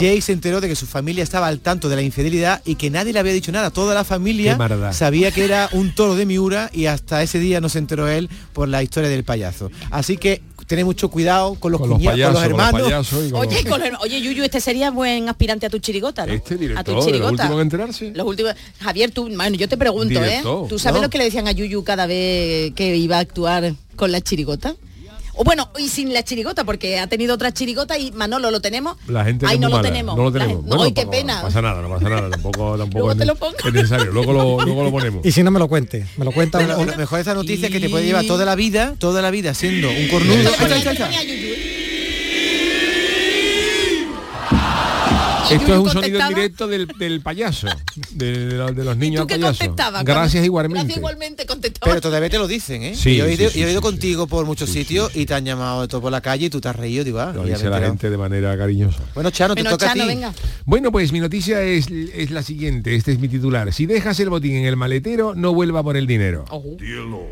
Jake 0.00 0.20
se 0.20 0.32
enteró 0.32 0.60
de 0.60 0.68
que 0.68 0.74
su 0.74 0.86
familia 0.86 1.22
estaba 1.22 1.46
al 1.46 1.60
tanto 1.60 1.88
de 1.88 1.96
la 1.96 2.02
infidelidad 2.02 2.60
y 2.64 2.74
que 2.74 2.90
nadie 2.90 3.12
le 3.12 3.20
había 3.20 3.32
dicho 3.32 3.52
nada. 3.52 3.70
Toda 3.70 3.94
la 3.94 4.02
familia 4.04 4.58
sabía 4.92 5.30
que 5.30 5.44
era 5.44 5.68
un 5.72 5.94
toro 5.94 6.16
de 6.16 6.26
Miura 6.26 6.70
y 6.72 6.86
hasta 6.86 7.22
ese 7.22 7.38
día 7.38 7.60
no 7.60 7.68
se 7.68 7.78
enteró 7.78 8.08
él 8.08 8.28
por 8.52 8.68
la 8.68 8.82
historia 8.82 9.08
del 9.08 9.22
payaso. 9.22 9.70
Así 9.90 10.16
que 10.16 10.42
tened 10.70 10.84
mucho 10.84 11.10
cuidado 11.10 11.56
con 11.56 11.72
los 11.72 11.80
Con 11.80 11.90
los 11.90 11.98
cuñados, 11.98 12.16
los 12.32 12.42
payasos, 12.42 12.48
con 12.48 12.58
los 12.58 12.68
hermanos. 12.70 13.32
con 13.32 13.40
Oye, 13.40 13.62
los- 13.64 13.72
con 13.72 13.82
el- 13.82 13.96
oye, 14.00 14.22
Yuyu, 14.22 14.44
este 14.44 14.60
sería 14.60 14.92
buen 14.92 15.28
aspirante 15.28 15.66
a 15.66 15.68
tu 15.70 15.80
chirigota, 15.80 16.26
¿no? 16.26 16.32
Este 16.32 16.54
a 16.76 16.84
tu 16.84 17.00
chirigota. 17.04 17.30
último 17.42 17.54
en 17.54 17.60
enterarse. 17.62 18.12
Los 18.14 18.24
últimos. 18.24 18.54
Javier, 18.78 19.10
tú, 19.10 19.28
bueno, 19.34 19.56
yo 19.56 19.68
te 19.68 19.76
pregunto, 19.76 20.20
Director, 20.20 20.64
¿eh? 20.64 20.68
¿Tú 20.68 20.78
sabes 20.78 21.00
¿no? 21.00 21.06
lo 21.06 21.10
que 21.10 21.18
le 21.18 21.24
decían 21.24 21.48
a 21.48 21.52
Yuyu 21.52 21.82
cada 21.82 22.06
vez 22.06 22.72
que 22.74 22.96
iba 22.96 23.16
a 23.16 23.20
actuar 23.20 23.74
con 23.96 24.12
la 24.12 24.20
chirigota? 24.20 24.76
O 25.40 25.44
bueno, 25.44 25.70
y 25.78 25.88
sin 25.88 26.12
la 26.12 26.22
chirigota, 26.22 26.64
porque 26.64 26.98
ha 26.98 27.06
tenido 27.06 27.34
otra 27.34 27.50
chirigota 27.50 27.96
y 27.96 28.12
Manolo 28.12 28.50
lo 28.50 28.60
tenemos. 28.60 28.98
La 29.08 29.24
gente 29.24 29.46
Ay, 29.48 29.58
no 29.58 29.70
lo 29.70 29.80
tenemos. 29.80 30.14
No 30.14 30.24
lo 30.24 30.32
tenemos. 30.32 30.56
gente- 30.56 30.68
Bueno, 30.68 30.82
Ay, 30.84 30.92
qué 30.92 31.06
pena. 31.06 31.36
No 31.36 31.42
pasa 31.44 31.62
nada, 31.62 31.80
no 31.80 31.88
pasa 31.88 32.08
nada. 32.10 32.28
Tampoco, 32.28 32.76
tampoco 32.78 32.98
Luego 32.98 33.12
es, 33.12 33.18
te 33.18 33.24
lo 33.24 33.34
pongo. 33.36 33.56
es 33.64 33.72
necesario. 33.72 34.12
Luego 34.12 34.34
lo, 34.34 34.60
luego 34.62 34.84
lo 34.84 34.90
ponemos. 34.90 35.24
Y 35.24 35.32
si 35.32 35.42
no 35.42 35.50
me 35.50 35.58
lo 35.58 35.66
cuente, 35.66 36.04
me 36.18 36.26
lo 36.26 36.32
cuenta 36.32 36.60
Lo, 36.60 36.84
lo 36.84 36.94
mejor 36.96 37.16
de 37.16 37.20
esta 37.22 37.32
noticia 37.32 37.68
es 37.68 37.72
que 37.72 37.80
te 37.80 37.88
puede 37.88 38.04
llevar 38.04 38.26
toda 38.26 38.44
la 38.44 38.54
vida, 38.54 38.94
toda 38.98 39.22
la 39.22 39.30
vida 39.30 39.54
siendo 39.54 39.88
un 39.88 40.08
cornudo. 40.08 40.34
Esto 40.36 40.50
le 40.50 40.56
Echa, 40.56 40.60
ponía- 40.60 40.76
echa, 40.76 40.90
le 40.90 40.94
echa. 40.96 41.04
ponía 41.06 41.20
a 41.20 41.22
Yuyu, 41.24 41.54
¿eh? 41.54 41.76
Y 44.50 45.32
Esto 45.32 45.39
Yuyu 45.58 45.72
es 45.72 45.78
un 45.78 45.90
sonido 45.90 45.92
contestaba, 45.92 46.28
en 46.28 46.34
directo 46.34 46.66
del, 46.68 46.86
del 46.98 47.20
payaso, 47.20 47.66
de, 48.12 48.46
de 48.46 48.54
los- 48.56 48.76
de 48.76 48.84
los 48.84 48.96
niños 48.96 49.18
¿Tú 49.18 49.22
al 49.22 49.26
qué 49.28 49.34
payaso. 49.44 49.58
contestabas? 49.64 50.04
Gracias 50.04 50.30
Cuando- 50.32 50.46
igualmente. 50.46 50.78
Gracias 50.84 50.98
igualmente 50.98 51.46
contestaba. 51.46 51.90
Pero 51.90 52.00
todavía 52.00 52.30
te 52.30 52.38
lo 52.38 52.46
dicen, 52.48 52.82
¿eh? 52.82 52.94
Sí, 52.94 53.16
yo 53.16 53.26
he 53.26 53.34
ido, 53.34 53.50
sí, 53.50 53.60
yo 53.60 53.66
he 53.66 53.70
ido 53.72 53.80
sí, 53.80 53.86
contigo 53.86 54.26
por 54.26 54.46
muchos 54.46 54.70
sitios 54.70 55.14
y 55.16 55.26
te 55.26 55.34
han 55.34 55.44
llamado 55.44 55.82
de 55.82 55.88
todo 55.88 56.00
por 56.00 56.12
la 56.12 56.20
calle 56.20 56.46
y 56.46 56.50
tú 56.50 56.60
te 56.60 56.68
has 56.68 56.76
reído, 56.76 57.04
digo, 57.04 57.20
ah, 57.20 57.32
Lo 57.34 57.44
dice 57.44 57.68
la 57.68 57.80
gente 57.80 58.10
de 58.10 58.16
manera 58.16 58.56
cariñosa. 58.56 59.02
Bueno, 59.14 59.30
Chano, 59.30 59.54
te 59.54 59.62
Bueno, 59.62 59.76
toca 59.76 59.88
Chano, 59.92 60.02
a 60.02 60.06
ti. 60.06 60.08
venga. 60.14 60.34
Bueno, 60.64 60.92
pues 60.92 61.12
mi 61.12 61.20
noticia 61.20 61.62
es, 61.62 61.88
es 61.90 62.30
la 62.30 62.42
siguiente, 62.42 62.94
este 62.94 63.12
es 63.12 63.18
mi 63.18 63.28
titular. 63.28 63.72
Si 63.72 63.86
dejas 63.86 64.18
el 64.20 64.30
botín 64.30 64.56
en 64.56 64.64
el 64.66 64.76
maletero, 64.76 65.34
no 65.34 65.52
vuelva 65.54 65.82
por 65.82 65.96
el 65.96 66.06
dinero. 66.06 66.44
Ojo. 66.50 66.76
Dear 66.78 67.00
Lord, 67.04 67.26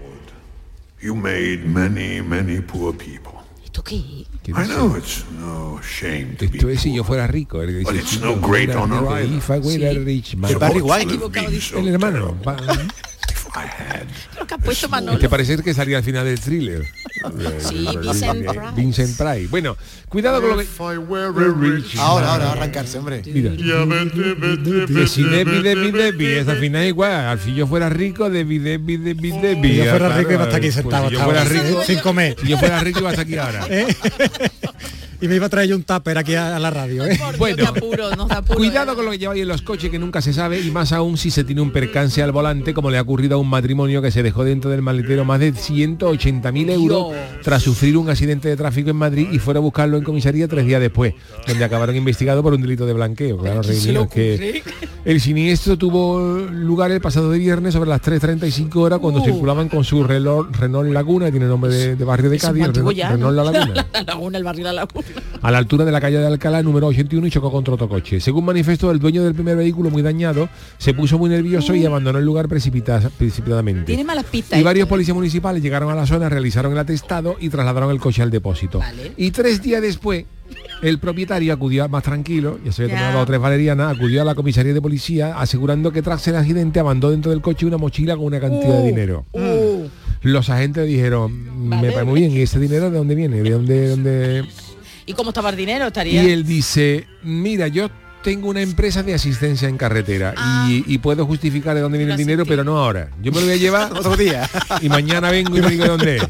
you 1.02 1.14
made 1.14 1.58
many, 1.64 2.20
many 2.22 2.60
poor 2.60 2.96
people. 2.96 3.32
¿Esto 3.64 3.82
qué? 3.84 4.24
¿Qué 4.48 4.58
I 4.58 4.62
dice? 4.64 4.74
know 4.76 4.96
it's 4.96 5.24
no 5.38 5.78
shame 5.82 6.36
to 6.36 6.46
be 6.48 6.56
Esto 6.56 6.70
es 6.70 6.80
si 6.80 6.94
yo 6.94 7.04
fuera 7.04 7.26
rico. 7.26 7.60
el 7.60 7.68
que 7.68 7.78
dice, 7.80 7.92
But 7.92 8.00
it's 8.00 8.10
si 8.12 8.18
no 8.20 8.36
great 8.36 8.70
honor 8.74 9.02
if 9.22 9.50
I 9.50 9.58
were 9.58 9.86
a 9.86 9.92
rich 9.92 10.36
man. 10.36 10.50
El 10.50 11.88
hermano. 11.88 12.34
Lo 14.38 14.46
que 14.46 14.54
ha 14.54 14.58
puesto 14.58 14.88
Manolo. 14.88 15.18
¿Te 15.18 15.28
parece 15.28 15.56
que 15.62 15.74
salía 15.74 15.98
al 15.98 16.04
final 16.04 16.24
del 16.24 16.40
thriller? 16.40 16.84
Sí, 17.60 17.86
Eh, 17.88 17.98
Vincent 17.98 18.42
eh, 18.42 18.44
Price. 18.44 18.72
Vincent 18.76 19.16
Price. 19.16 19.46
Bueno, 19.48 19.76
cuidado 20.08 20.40
con 20.40 20.50
lo 20.50 20.58
que... 20.58 20.66
Ahora, 21.98 22.32
ahora, 22.32 22.52
arrancarse, 22.52 22.98
hombre. 22.98 23.22
Mira. 23.26 23.50
Que 23.52 25.06
si 25.06 25.24
Debbie, 25.24 25.62
Debbie, 25.62 25.92
Debbie, 25.92 26.40
es 26.40 26.48
al 26.48 26.58
final 26.58 26.84
igual. 26.86 27.12
Al 27.12 27.38
fin 27.38 27.54
yo 27.54 27.66
fuera 27.66 27.88
rico, 27.88 28.30
Debbie, 28.30 28.60
Debbie, 28.60 28.98
Debbie, 28.98 29.32
Debbie. 29.40 29.70
Si 29.70 29.76
yo 29.76 29.90
fuera 29.90 30.16
rico 30.16 30.32
iba 30.32 30.42
a 30.42 30.44
estar 30.44 30.58
aquí 30.58 30.66
pues 30.66 30.74
sentado 30.74 31.08
si 31.08 31.14
yo 31.14 31.24
fuera 31.24 31.44
rico, 31.44 31.82
sin 31.84 31.98
comer. 32.00 32.36
si 32.40 32.48
yo 32.48 32.58
fuera 32.58 32.80
rico 32.80 33.00
iba 33.00 33.10
a 33.10 33.12
estar 33.12 33.26
aquí 33.26 33.36
ahora. 33.36 33.66
Y 35.20 35.26
me 35.26 35.34
iba 35.34 35.46
a 35.46 35.48
traer 35.48 35.68
yo 35.68 35.76
un 35.76 35.82
tupper 35.82 36.16
aquí 36.16 36.34
a, 36.36 36.54
a 36.54 36.58
la 36.60 36.70
radio, 36.70 37.04
¿eh? 37.04 37.18
Bueno. 37.38 37.56
qué 37.56 37.66
apuro, 37.66 38.14
nos 38.14 38.28
da 38.28 38.36
apuro, 38.38 38.58
Cuidado 38.58 38.92
¿eh? 38.92 38.94
con 38.94 39.04
lo 39.04 39.10
que 39.10 39.18
lleváis 39.18 39.42
en 39.42 39.48
los 39.48 39.62
coches 39.62 39.90
que 39.90 39.98
nunca 39.98 40.22
se 40.22 40.32
sabe 40.32 40.60
y 40.60 40.70
más 40.70 40.92
aún 40.92 41.16
si 41.18 41.30
se 41.32 41.42
tiene 41.42 41.60
un 41.60 41.72
percance 41.72 42.22
al 42.22 42.30
volante 42.30 42.72
como 42.72 42.88
le 42.90 42.98
ha 42.98 43.02
ocurrido 43.02 43.34
a 43.34 43.38
un 43.38 43.48
matrimonio 43.48 44.00
que 44.00 44.12
se 44.12 44.22
dejó 44.22 44.44
dentro 44.44 44.70
del 44.70 44.80
maletero 44.82 45.24
más 45.24 45.40
de 45.40 45.52
180.000 45.52 46.70
euros 46.70 47.08
tras 47.42 47.62
sufrir 47.62 47.96
un 47.96 48.08
accidente 48.10 48.48
de 48.48 48.56
tráfico 48.56 48.90
en 48.90 48.96
Madrid 48.96 49.28
y 49.32 49.38
fuera 49.40 49.58
a 49.58 49.60
buscarlo 49.60 49.96
en 49.96 50.04
comisaría 50.04 50.46
tres 50.46 50.64
días 50.66 50.80
después, 50.80 51.14
donde 51.46 51.64
acabaron 51.64 51.96
investigados 51.96 52.42
por 52.42 52.54
un 52.54 52.62
delito 52.62 52.86
de 52.86 52.92
blanqueo. 52.92 53.38
Claro, 53.38 53.60
¿Quién 53.62 53.74
se 53.74 53.92
le 53.92 53.98
Reinier, 53.98 54.06
es 54.06 54.62
que 54.62 54.62
el 55.04 55.20
siniestro 55.20 55.76
tuvo 55.76 56.20
lugar 56.50 56.92
el 56.92 57.00
pasado 57.00 57.30
de 57.30 57.38
viernes 57.38 57.74
sobre 57.74 57.90
las 57.90 58.00
3.35 58.02 58.76
horas 58.76 58.98
cuando 59.00 59.20
Uh. 59.20 59.24
circulaban 59.24 59.68
con 59.68 59.82
su 59.82 60.04
Renault, 60.04 60.54
Renault 60.54 60.92
Laguna, 60.92 61.30
tiene 61.30 61.46
nombre 61.46 61.72
de, 61.72 61.96
de 61.96 62.04
barrio 62.04 62.30
de 62.30 62.38
Cádiz, 62.38 62.66
Renault, 62.68 62.96
ya, 62.96 63.10
Renault. 63.10 63.34
La 63.36 63.44
Laguna 63.44 63.86
La 63.92 64.02
laguna, 64.02 64.38
el 64.38 64.44
barrio 64.44 64.66
de 64.66 64.72
la 64.72 64.84
laguna. 64.84 65.06
A 65.42 65.50
la 65.50 65.58
altura 65.58 65.84
de 65.84 65.92
la 65.92 66.00
calle 66.00 66.18
de 66.18 66.26
Alcalá 66.26 66.62
número 66.62 66.86
81 66.88 67.26
y 67.26 67.30
chocó 67.30 67.50
contra 67.50 67.74
otro 67.74 67.88
coche. 67.88 68.20
Según 68.20 68.44
manifestó 68.44 68.90
el 68.90 68.98
dueño 68.98 69.22
del 69.24 69.34
primer 69.34 69.56
vehículo 69.56 69.90
muy 69.90 70.02
dañado, 70.02 70.48
se 70.78 70.94
puso 70.94 71.18
muy 71.18 71.30
nervioso 71.30 71.74
y 71.74 71.84
abandonó 71.84 72.18
el 72.18 72.24
lugar 72.24 72.48
precipita- 72.48 73.10
precipitadamente. 73.16 73.84
Tiene 73.84 74.04
malas 74.04 74.24
pistas. 74.24 74.58
Y 74.58 74.62
¿eh? 74.62 74.64
varios 74.64 74.88
policías 74.88 75.14
municipales 75.14 75.62
llegaron 75.62 75.90
a 75.90 75.94
la 75.94 76.06
zona, 76.06 76.28
realizaron 76.28 76.72
el 76.72 76.78
atestado 76.78 77.36
y 77.40 77.48
trasladaron 77.48 77.90
el 77.90 78.00
coche 78.00 78.22
al 78.22 78.30
depósito. 78.30 78.78
Vale. 78.78 79.12
Y 79.16 79.30
tres 79.30 79.62
días 79.62 79.80
después, 79.82 80.24
el 80.82 80.98
propietario 80.98 81.52
acudió 81.52 81.88
más 81.88 82.02
tranquilo, 82.02 82.58
ya 82.64 82.72
se 82.72 82.84
había 82.84 82.96
tomado 83.08 83.26
tres 83.26 83.40
valerianas, 83.40 83.96
acudió 83.96 84.22
a 84.22 84.24
la 84.24 84.34
comisaría 84.34 84.72
de 84.72 84.80
policía 84.80 85.38
asegurando 85.38 85.92
que 85.92 86.02
tras 86.02 86.26
el 86.28 86.36
accidente 86.36 86.80
abandonó 86.80 87.10
dentro 87.12 87.30
del 87.30 87.40
coche 87.42 87.66
una 87.66 87.76
mochila 87.76 88.16
con 88.16 88.24
una 88.26 88.40
cantidad 88.40 88.78
de 88.80 88.86
dinero. 88.86 89.26
Uh, 89.32 89.86
Los 90.22 90.48
agentes 90.50 90.86
dijeron, 90.86 91.68
me 91.68 91.76
Vale. 91.76 91.88
parece 91.92 92.04
muy 92.10 92.20
bien, 92.20 92.32
¿y 92.32 92.40
ese 92.40 92.58
dinero 92.58 92.90
de 92.90 92.96
dónde 92.98 93.14
viene? 93.14 93.42
¿De 93.42 93.50
dónde, 93.50 93.88
dónde, 93.88 94.44
¿Y 95.08 95.14
cómo 95.14 95.30
estaba 95.30 95.48
el 95.48 95.56
dinero? 95.56 95.86
Estaría. 95.86 96.22
y 96.22 96.30
él 96.30 96.44
dice, 96.44 97.06
mira, 97.22 97.66
yo 97.66 97.88
tengo 98.22 98.48
una 98.48 98.60
empresa 98.60 99.02
de 99.02 99.14
asistencia 99.14 99.68
en 99.68 99.76
carretera 99.76 100.34
y, 100.68 100.84
y 100.86 100.98
puedo 100.98 101.24
justificar 101.26 101.74
de 101.74 101.80
dónde 101.80 101.98
viene 101.98 102.12
el 102.12 102.18
dinero, 102.18 102.44
pero 102.46 102.64
no 102.64 102.78
ahora. 102.78 103.10
Yo 103.22 103.32
me 103.32 103.40
lo 103.40 103.46
voy 103.46 103.54
a 103.54 103.58
llevar 103.58 103.92
Otro 103.98 104.16
día. 104.16 104.48
y 104.80 104.88
mañana 104.88 105.30
vengo 105.30 105.56
y 105.56 105.60
me 105.60 105.70
digo 105.70 105.84
de 105.84 105.90
dónde 105.90 106.16
es. 106.16 106.28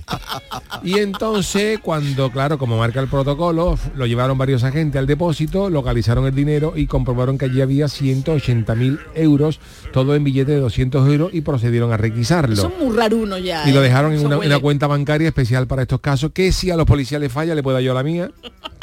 Y 0.82 0.98
entonces, 0.98 1.78
cuando, 1.80 2.30
claro, 2.30 2.58
como 2.58 2.78
marca 2.78 3.00
el 3.00 3.08
protocolo, 3.08 3.78
lo 3.96 4.06
llevaron 4.06 4.38
varios 4.38 4.64
agentes 4.64 4.98
al 4.98 5.06
depósito, 5.06 5.70
localizaron 5.70 6.26
el 6.26 6.34
dinero 6.34 6.74
y 6.76 6.86
comprobaron 6.86 7.36
que 7.38 7.46
allí 7.46 7.60
había 7.60 7.86
180.000 7.86 8.98
euros, 9.14 9.60
todo 9.92 10.14
en 10.14 10.24
billete 10.24 10.52
de 10.52 10.60
200 10.60 11.08
euros 11.08 11.30
y 11.34 11.40
procedieron 11.40 11.92
a 11.92 11.96
requisarlo. 11.96 12.56
Son 12.56 12.72
muy 12.80 12.96
raruno 12.96 13.38
ya. 13.38 13.68
Y 13.68 13.72
lo 13.72 13.80
¿eh? 13.80 13.84
dejaron 13.84 14.12
en 14.12 14.20
una, 14.24 14.34
en 14.36 14.40
huele. 14.40 14.54
una 14.54 14.62
cuenta 14.62 14.86
bancaria 14.86 15.28
especial 15.28 15.66
para 15.66 15.82
estos 15.82 16.00
casos, 16.00 16.30
que 16.32 16.52
si 16.52 16.70
a 16.70 16.76
los 16.76 16.86
policías 16.86 17.20
les 17.20 17.32
falla, 17.32 17.54
le 17.54 17.62
puedo 17.62 17.80
yo 17.80 17.94
la 17.94 18.02
mía, 18.02 18.30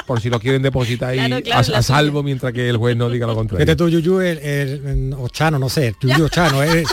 por 0.06 0.22
si 0.22 0.30
lo 0.30 0.40
quieren 0.40 0.62
depositar 0.62 1.10
ahí 1.12 1.18
Claro, 1.18 1.44
claro, 1.44 1.76
a, 1.76 1.80
a 1.80 1.82
salvo 1.82 2.24
mientras 2.24 2.54
que 2.54 2.70
el 2.70 2.78
juez 2.78 2.95
no 2.96 3.10
diga 3.10 3.28
lo 3.28 3.36
contrario. 3.36 3.66
Fíjate 3.66 3.76
tú, 3.78 3.90
Yuyu, 3.90 4.20
el, 4.22 4.38
el- 4.40 4.86
el 4.88 5.14
Ochano, 5.18 5.60
no 5.60 5.70
sé, 5.70 5.88
el 5.88 5.96
Yuyu 6.00 6.26
Ochano. 6.26 6.64
el- 6.64 6.86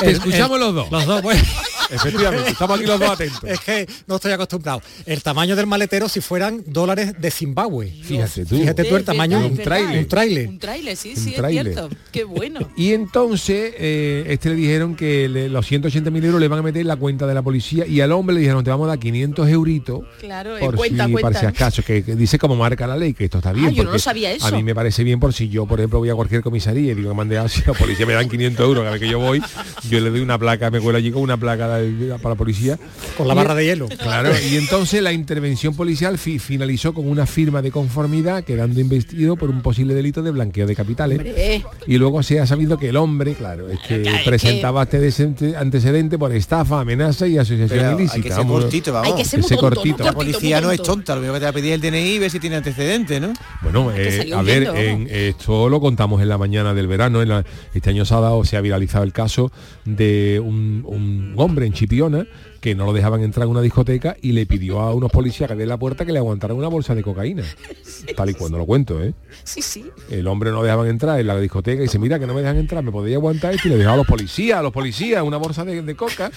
Te 0.00 0.10
escuchamos 0.10 0.58
los 0.60 0.74
dos. 0.74 0.90
Los 0.90 1.06
dos, 1.06 1.22
pues. 1.22 1.42
Efectivamente, 1.90 2.50
estamos 2.50 2.78
aquí 2.78 2.86
los 2.86 2.98
dos 3.00 3.10
atentos. 3.10 3.44
Es 3.44 3.60
que 3.60 3.86
no 4.06 4.16
estoy 4.16 4.32
acostumbrado. 4.32 4.82
El 5.04 5.22
tamaño 5.22 5.56
del 5.56 5.66
maletero 5.66 6.08
si 6.08 6.20
fueran 6.20 6.62
dólares 6.66 7.14
de 7.18 7.30
Zimbabue. 7.30 7.92
Fíjate 8.02 8.44
tú. 8.44 8.56
Fíjate 8.56 8.84
tú 8.84 8.96
el 8.96 9.04
tamaño 9.04 9.40
de 9.40 9.46
un 9.46 9.56
trailer. 9.56 9.98
Un 9.98 10.06
trailer. 10.08 10.48
Un 10.48 10.58
trailer, 10.58 10.96
sí, 10.96 11.10
Un 11.10 11.16
sí, 11.16 11.34
es 11.36 11.46
cierto. 11.50 11.88
Qué 12.12 12.24
bueno. 12.24 12.68
Y 12.76 12.92
entonces 12.92 13.74
eh, 13.78 14.24
este 14.28 14.50
le 14.50 14.54
dijeron 14.56 14.96
que 14.96 15.28
le- 15.28 15.48
los 15.48 15.70
180.000 15.70 16.24
euros 16.24 16.40
le 16.40 16.48
van 16.48 16.58
a 16.60 16.62
meter 16.62 16.80
en 16.82 16.88
la 16.88 16.96
cuenta 16.96 17.26
de 17.26 17.34
la 17.34 17.42
policía 17.42 17.86
y 17.86 18.00
al 18.00 18.12
hombre 18.12 18.34
le 18.34 18.40
dijeron 18.40 18.64
te 18.64 18.70
vamos 18.70 18.86
a 18.86 18.88
dar 18.88 18.98
500 18.98 19.48
euritos 19.48 20.00
Claro, 20.20 20.56
eh, 20.56 20.60
por 20.60 20.76
cuenta, 20.76 21.06
si, 21.06 21.12
por 21.12 21.20
cuenta. 21.20 21.40
si 21.40 21.46
acaso, 21.46 21.82
que, 21.82 22.02
que 22.02 22.14
dice 22.16 22.38
como 22.38 22.56
marca 22.56 22.86
la 22.86 22.96
ley, 22.96 23.14
que 23.14 23.24
esto 23.24 23.38
está 23.38 23.52
bien. 23.52 23.66
Ah, 23.66 23.70
yo 23.70 23.84
no 23.84 23.90
porque 23.90 24.00
sabía 24.00 24.32
eso. 24.32 24.46
A 24.46 24.50
mí 24.50 24.62
me 24.62 24.74
parece 24.74 25.04
bien 25.04 25.20
por 25.20 25.32
si 25.32 25.48
yo, 25.48 25.66
por 25.66 25.78
ejemplo, 25.80 25.98
voy 25.98 26.10
a 26.10 26.14
cualquier 26.14 26.42
comisaría 26.42 26.92
y 26.92 26.94
digo 26.94 27.10
que 27.10 27.16
mande 27.16 27.38
a 27.38 27.48
si 27.48 27.62
la 27.66 27.72
policía 27.74 28.06
me 28.06 28.14
dan 28.14 28.28
500 28.28 28.64
euros 28.66 28.82
cada 28.82 28.92
vez 28.92 29.00
que 29.00 29.08
yo 29.08 29.18
voy, 29.18 29.42
yo 29.88 30.00
le 30.00 30.10
doy 30.10 30.20
una 30.20 30.38
placa, 30.38 30.70
me 30.70 30.80
cuelo 30.80 30.98
allí 30.98 31.10
con 31.12 31.22
una 31.22 31.36
placa 31.36 31.68
de- 31.68 31.75
para 32.22 32.34
la 32.34 32.38
policía. 32.38 32.78
Con 33.16 33.28
la 33.28 33.34
Y- 33.34 33.36
barra 33.36 33.54
de 33.54 33.64
hielo. 33.64 33.88
Claro, 33.88 34.30
y 34.50 34.56
entonces 34.56 35.02
la 35.02 35.12
intervención 35.12 35.74
policial 35.74 36.18
fi- 36.18 36.38
finalizó 36.38 36.92
con 36.94 37.08
una 37.08 37.26
firma 37.26 37.62
de 37.62 37.70
conformidad 37.70 38.44
quedando 38.44 38.80
investido 38.80 39.36
por 39.36 39.50
un 39.50 39.62
posible 39.62 39.94
delito 39.94 40.22
de 40.22 40.30
blanqueo 40.30 40.66
de 40.66 40.74
capitales. 40.76 41.18
Hombre, 41.18 41.64
Y 41.86 41.98
luego 41.98 42.22
se 42.22 42.40
ha 42.40 42.46
sabido 42.46 42.78
que 42.78 42.88
el 42.90 42.96
hombre, 42.96 43.34
claro, 43.34 43.68
es 43.68 43.78
que 43.80 44.02
Claro, 44.02 44.18
es 44.18 44.22
presentaba 44.24 44.82
este 44.84 44.96
antecedente, 44.98 45.56
antecedente 45.56 46.18
por 46.18 46.32
estafa, 46.32 46.80
amenaza 46.80 47.26
y 47.26 47.38
asociación 47.38 47.68
Pero 47.68 47.88
hay 47.90 47.94
ilícita. 47.96 48.22
que 48.22 48.28
ser 48.28 48.38
vamos. 48.38 48.62
cortito, 48.62 48.92
vamos. 48.92 49.08
hay 49.08 49.22
que 49.22 49.24
ser 49.28 49.56
cortito. 49.58 50.04
La 50.04 50.12
policía 50.12 50.60
no 50.60 50.70
es 50.70 50.82
tonta, 50.82 51.14
lo 51.14 51.20
único 51.20 51.34
que 51.34 51.40
te 51.40 51.44
va 51.44 51.50
a 51.50 51.52
pedir 51.54 51.72
el 51.72 51.80
DNI 51.80 52.14
y 52.14 52.18
ver 52.18 52.30
si 52.30 52.40
tiene 52.40 52.56
antecedentes, 52.56 53.20
¿no? 53.20 53.32
Bueno, 53.62 53.90
eh, 53.94 54.30
a 54.34 54.42
ver, 54.42 54.64
en, 54.74 55.08
esto 55.10 55.68
lo 55.68 55.80
contamos 55.80 56.20
en 56.22 56.28
la 56.28 56.38
mañana 56.38 56.74
del 56.74 56.86
verano. 56.86 57.22
En 57.22 57.28
la- 57.28 57.44
este 57.74 57.90
año 57.90 58.04
se 58.04 58.14
ha 58.14 58.20
dado, 58.20 58.44
se 58.44 58.56
ha 58.56 58.60
viralizado 58.60 59.04
el 59.04 59.12
caso 59.12 59.50
de 59.84 60.40
un, 60.44 60.82
un 60.86 61.34
hombre 61.36 61.65
en 61.66 61.72
Chipiona 61.72 62.26
que 62.60 62.74
no 62.74 62.86
lo 62.86 62.92
dejaban 62.92 63.22
entrar 63.22 63.44
en 63.44 63.50
una 63.50 63.60
discoteca 63.60 64.16
y 64.20 64.32
le 64.32 64.46
pidió 64.46 64.80
a 64.80 64.94
unos 64.94 65.10
policías 65.10 65.46
que 65.46 65.52
abrieran 65.52 65.70
la 65.70 65.78
puerta 65.78 66.04
que 66.04 66.12
le 66.12 66.18
aguantaran 66.18 66.56
una 66.56 66.68
bolsa 66.68 66.94
de 66.94 67.02
cocaína. 67.02 67.44
Tal 68.16 68.30
y 68.30 68.34
cuando 68.34 68.58
lo 68.58 68.66
cuento, 68.66 69.02
¿eh? 69.02 69.14
Sí, 69.44 69.62
sí. 69.62 69.84
El 70.10 70.26
hombre 70.26 70.50
no 70.50 70.62
dejaban 70.62 70.88
entrar 70.88 71.20
en 71.20 71.26
la 71.26 71.38
discoteca 71.38 71.80
y 71.80 71.84
dice, 71.84 71.98
mira 71.98 72.18
que 72.18 72.26
no 72.26 72.34
me 72.34 72.40
dejan 72.40 72.56
entrar, 72.56 72.82
me 72.82 72.92
podía 72.92 73.16
aguantar 73.16 73.54
esto 73.54 73.68
y 73.68 73.72
le 73.72 73.76
dejaba 73.76 73.94
a 73.94 73.98
los 73.98 74.06
policías, 74.06 74.58
a 74.58 74.62
los 74.62 74.72
policías, 74.72 75.22
una 75.22 75.36
bolsa 75.36 75.64
de, 75.64 75.82
de 75.82 75.94
coca. 75.94 76.30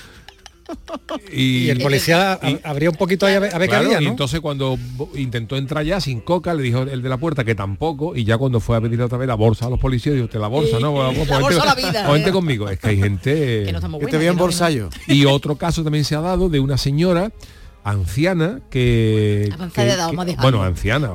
Y, 1.31 1.65
Y 1.65 1.69
el 1.69 1.79
policía 1.81 2.39
y- 2.41 2.45
ab- 2.47 2.61
abría 2.63 2.89
un 2.89 2.95
poquito 2.95 3.25
ahí 3.25 3.35
a 3.35 3.39
ver, 3.39 3.53
a 3.55 3.57
ver 3.57 3.69
qué 3.69 3.75
había, 3.75 4.01
y 4.01 4.05
¿no? 4.05 4.11
entonces 4.11 4.39
cuando 4.41 4.77
intentó 5.15 5.55
entrar 5.57 5.83
ya 5.85 5.99
sin 6.01 6.21
coca, 6.21 6.53
le 6.53 6.63
dijo 6.63 6.83
el 6.83 7.01
de 7.01 7.09
la 7.09 7.17
puerta 7.17 7.43
que 7.43 7.55
tampoco, 7.55 8.15
y 8.15 8.23
ya 8.23 8.37
cuando 8.37 8.59
fue 8.59 8.77
a 8.77 8.81
pedir 8.81 9.01
otra 9.01 9.17
vez 9.17 9.27
la 9.27 9.35
bolsa 9.35 9.65
a 9.67 9.69
los 9.69 9.79
policías, 9.79 10.15
dijo, 10.15 10.25
usted 10.25 10.39
la 10.39 10.47
bolsa, 10.47 10.79
¿no? 10.79 10.93
Pues, 10.93 11.17
La 11.29 11.37
vente- 11.37 11.41
bolsa 11.41 11.61
a 11.61 11.65
la 11.65 11.75
vida, 11.75 12.11
vente 12.11 12.31
conmigo. 12.31 12.69
Es 12.69 12.79
que 12.79 12.87
hay 12.89 12.97
gente... 12.97 13.63
Que 13.65 13.71
no 13.71 13.77
estamos 13.79 13.99
Que 13.99 14.07
te 14.07 14.25
no, 14.27 14.35
bolsallo. 14.35 14.89
Y 15.07 15.25
otro 15.25 15.55
caso 15.57 15.83
también 15.83 16.05
se 16.05 16.15
ha 16.15 16.21
dado 16.21 16.49
de 16.49 16.59
una 16.59 16.77
señora 16.77 17.31
anciana 17.83 18.59
que, 18.69 19.49
Avanzada 19.53 19.87
que- 19.87 19.93
edad, 19.93 20.09
a 20.09 20.41
bueno 20.41 20.61
anciana 20.63 21.13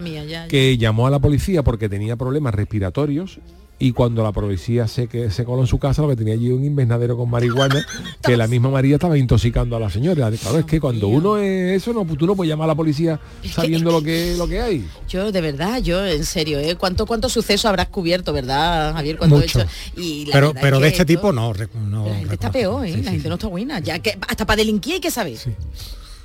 mía, 0.00 0.24
ya, 0.24 0.42
ya. 0.42 0.48
que 0.48 0.76
llamó 0.78 1.06
a 1.06 1.10
la 1.10 1.18
policía 1.18 1.62
porque 1.62 1.88
tenía 1.88 2.16
problemas 2.16 2.54
respiratorios 2.54 3.38
y 3.84 3.90
cuando 3.92 4.22
la 4.22 4.30
policía 4.30 4.86
se, 4.86 5.08
que, 5.08 5.30
se 5.30 5.44
coló 5.44 5.62
en 5.62 5.66
su 5.66 5.78
casa 5.78 6.02
lo 6.02 6.08
que 6.08 6.14
tenía 6.16 6.34
allí 6.34 6.50
un 6.50 6.64
invernadero 6.64 7.16
con 7.16 7.28
marihuana 7.28 7.84
que 8.22 8.36
la 8.36 8.46
misma 8.46 8.70
María 8.70 8.94
estaba 8.94 9.18
intoxicando 9.18 9.74
a 9.74 9.80
la 9.80 9.90
señora 9.90 10.30
claro 10.30 10.58
es 10.58 10.64
que 10.66 10.80
cuando 10.80 11.08
uno 11.08 11.36
es 11.36 11.82
eso 11.82 11.92
no 11.92 12.04
tú 12.16 12.26
no 12.26 12.36
puedes 12.36 12.48
llamar 12.50 12.66
a 12.66 12.68
la 12.68 12.74
policía 12.76 13.18
sabiendo 13.52 13.90
lo 13.90 14.00
que 14.00 14.34
lo 14.38 14.46
que 14.46 14.60
hay 14.60 14.86
Yo, 15.08 15.32
de 15.32 15.40
verdad, 15.40 15.82
yo, 15.82 16.04
en 16.06 16.24
serio, 16.24 16.58
¿eh? 16.60 16.76
¿Cuánto, 16.76 17.06
cuánto 17.06 17.28
suceso 17.28 17.68
habrás 17.68 17.88
cubierto, 17.88 18.32
verdad, 18.32 18.94
Javier? 18.94 19.18
¿Cuánto 19.18 19.36
he 19.36 19.40
Mucho. 19.40 19.60
hecho? 19.60 19.68
Y 19.96 20.26
la 20.26 20.32
Pero, 20.32 20.54
pero 20.54 20.78
de 20.80 20.88
este 20.88 21.02
esto- 21.02 21.06
tipo 21.18 21.32
no. 21.32 21.52
no 21.90 22.06
La 22.06 22.14
gente 22.14 22.34
está 22.34 22.50
peor, 22.52 22.86
¿eh? 22.86 22.92
Sí, 22.92 22.98
la 23.02 23.10
sí. 23.10 23.16
gente 23.16 23.28
no 23.28 23.34
está 23.34 23.48
buena. 23.48 23.80
Ya 23.80 23.98
que 23.98 24.16
hasta 24.26 24.46
para 24.46 24.56
delinquir 24.58 24.94
hay 24.94 25.00
que 25.00 25.10
saber. 25.10 25.36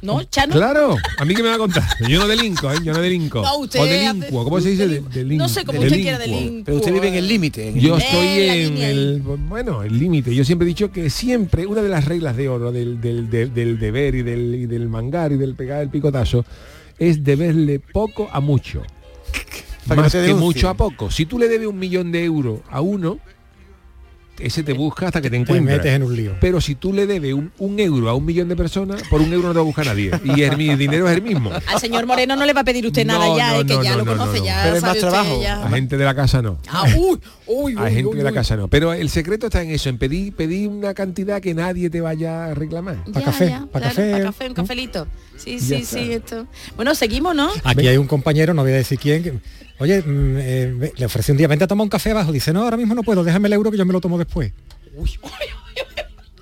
¿No, 0.02 0.24
Chano? 0.24 0.54
Claro, 0.54 0.96
a 1.18 1.26
mí 1.26 1.34
que 1.34 1.42
me 1.42 1.50
va 1.50 1.56
a 1.56 1.58
contar. 1.58 1.84
Yo 2.08 2.20
no 2.20 2.28
delinco, 2.28 2.72
¿eh? 2.72 2.76
yo 2.84 2.94
no 2.94 3.02
delinco. 3.02 3.42
No, 3.42 3.58
usted 3.58 3.80
o 3.80 3.86
delincuo, 3.86 4.44
¿cómo 4.44 4.62
se 4.62 4.70
dice? 4.70 5.02
No 5.26 5.50
sé 5.50 5.66
cómo 5.66 5.80
usted 5.80 5.96
quiera 6.02 6.20
delincuo. 6.20 6.64
Pero 6.66 6.78
usted 6.78 6.94
vive 6.94 7.08
en 7.08 7.16
el 7.16 7.28
límite. 7.28 7.74
Yo 7.76 7.98
estoy 7.98 8.28
en 8.28 8.78
el 8.78 9.22
bueno, 9.22 9.82
el 9.84 9.98
límite. 9.98 10.34
Yo 10.36 10.46
siempre 10.46 10.66
he 10.68 10.70
dicho 10.70 10.92
que 10.92 11.10
siempre 11.10 11.66
una 11.66 11.82
de 11.82 11.90
las 11.90 12.06
reglas 12.06 12.38
de 12.38 12.48
oro 12.48 12.72
del, 12.72 13.02
del, 13.02 13.30
del- 13.30 13.54
del 13.54 13.80
deber 13.80 14.16
y 14.16 14.22
del, 14.24 14.56
y 14.56 14.66
del 14.68 14.88
mangar 14.88 15.32
y 15.32 15.38
del 15.38 15.56
pegar 15.56 15.82
el 15.82 15.90
picotazo 15.90 16.46
es 17.00 17.24
deberle 17.24 17.80
poco 17.80 18.30
a 18.32 18.40
mucho. 18.40 18.84
Que 19.88 19.96
Más 19.96 20.12
que 20.12 20.34
mucho 20.34 20.70
a 20.70 20.74
poco. 20.76 21.10
Si 21.10 21.26
tú 21.26 21.40
le 21.40 21.48
debes 21.48 21.68
un 21.68 21.80
millón 21.80 22.12
de 22.12 22.24
euros 22.24 22.60
a 22.70 22.82
uno, 22.82 23.20
ese 24.40 24.64
te 24.64 24.74
busca 24.74 25.08
hasta 25.08 25.22
que 25.22 25.30
te 25.30 25.38
Te 25.38 25.42
encuentre. 25.42 25.78
metes 25.78 25.92
en 25.94 26.04
un 26.04 26.16
lío. 26.16 26.36
Pero 26.40 26.62
si 26.62 26.76
tú 26.76 26.94
le 26.94 27.06
debes 27.08 27.34
un, 27.34 27.52
un 27.58 27.80
euro 27.80 28.10
a 28.10 28.14
un 28.14 28.26
millón 28.26 28.48
de 28.48 28.56
personas, 28.56 29.02
por 29.10 29.22
un 29.22 29.32
euro 29.34 29.48
no 29.50 29.54
te 29.54 29.58
va 29.58 29.62
a 29.62 29.66
buscar 29.66 29.86
nadie. 29.86 30.12
Y 30.24 30.42
el, 30.44 30.58
mi 30.58 30.76
dinero 30.76 31.08
es 31.10 31.16
el 31.16 31.22
mismo. 31.22 31.52
Al 31.68 31.80
señor 31.80 32.06
Moreno 32.06 32.36
no 32.36 32.46
le 32.46 32.54
va 32.54 32.62
a 32.62 32.64
pedir 32.64 32.86
usted 32.86 33.06
nada 33.06 33.26
No, 33.26 33.38
ya, 33.38 33.52
no, 33.54 33.60
es 33.62 33.66
que 33.66 33.74
no, 33.74 33.84
ya 33.84 33.92
no, 33.92 33.98
lo 34.00 34.06
no, 34.06 34.12
conoce, 34.18 34.40
no, 34.40 34.46
ya 34.46 34.62
Pero 34.64 34.76
es 34.76 34.82
más 34.82 34.92
usted, 34.96 35.08
trabajo. 35.10 35.42
ya. 35.42 35.66
A 35.66 35.70
gente 35.70 35.98
de 35.98 36.06
la 36.06 36.16
casa 36.16 36.42
no. 36.42 36.58
Ah, 36.70 36.86
uy, 36.98 37.20
uy, 37.48 37.76
A 37.78 37.90
gente 37.90 38.06
uy, 38.08 38.18
de 38.18 38.24
la 38.24 38.32
casa 38.32 38.56
no. 38.56 38.68
Pero 38.68 38.94
el 38.94 39.10
secreto 39.10 39.48
está 39.48 39.62
en 39.64 39.72
eso, 39.72 39.90
en 39.90 39.98
pedir, 39.98 40.34
pedir 40.36 40.68
una 40.70 40.94
cantidad 40.94 41.42
que 41.42 41.54
nadie 41.54 41.90
te 41.90 42.02
vaya 42.02 42.46
a 42.46 42.54
reclamar. 42.54 43.04
Pa' 43.12 43.20
Ya, 43.20 43.26
café, 43.26 43.48
ya, 43.50 43.66
pa' 43.72 43.80
claro, 43.80 43.96
café, 43.96 44.12
pa' 44.12 44.22
café, 44.24 44.44
un 44.46 44.50
¿no? 44.50 44.56
cafelito. 44.56 45.08
Sí, 45.38 45.60
Ya 45.60 45.66
sí, 45.66 45.76
está. 45.76 45.98
sí, 45.98 46.12
esto. 46.14 46.48
Bueno, 46.76 46.96
seguimos, 46.96 47.36
¿no? 47.36 47.50
Aquí 47.64 47.88
hay 47.88 47.98
un 47.98 48.08
compañero, 48.08 48.54
no 48.54 48.64
voy 48.64 48.72
a 48.72 48.76
decir 48.76 48.98
quién, 49.00 49.22
que, 49.24 49.34
oye, 49.80 50.02
mm, 50.02 50.36
eh, 50.40 50.92
le 50.96 51.06
ofrecí 51.06 51.32
un 51.32 51.38
día, 51.38 51.48
vente 51.48 51.64
a 51.66 51.68
tomar 51.68 51.84
un 51.84 51.90
café 51.90 52.12
abajo. 52.12 52.32
Dice, 52.32 52.54
no, 52.54 52.64
ahora 52.64 52.78
mismo 52.78 52.96
no 52.96 53.04
puedo, 53.04 53.24
déjame 53.24 53.48
el 53.48 53.54
euro 53.54 53.72
que 53.72 53.78
yo 53.78 53.86
me 53.86 53.94
lo 53.94 54.02
tomo 54.02 54.18
después. 54.18 54.52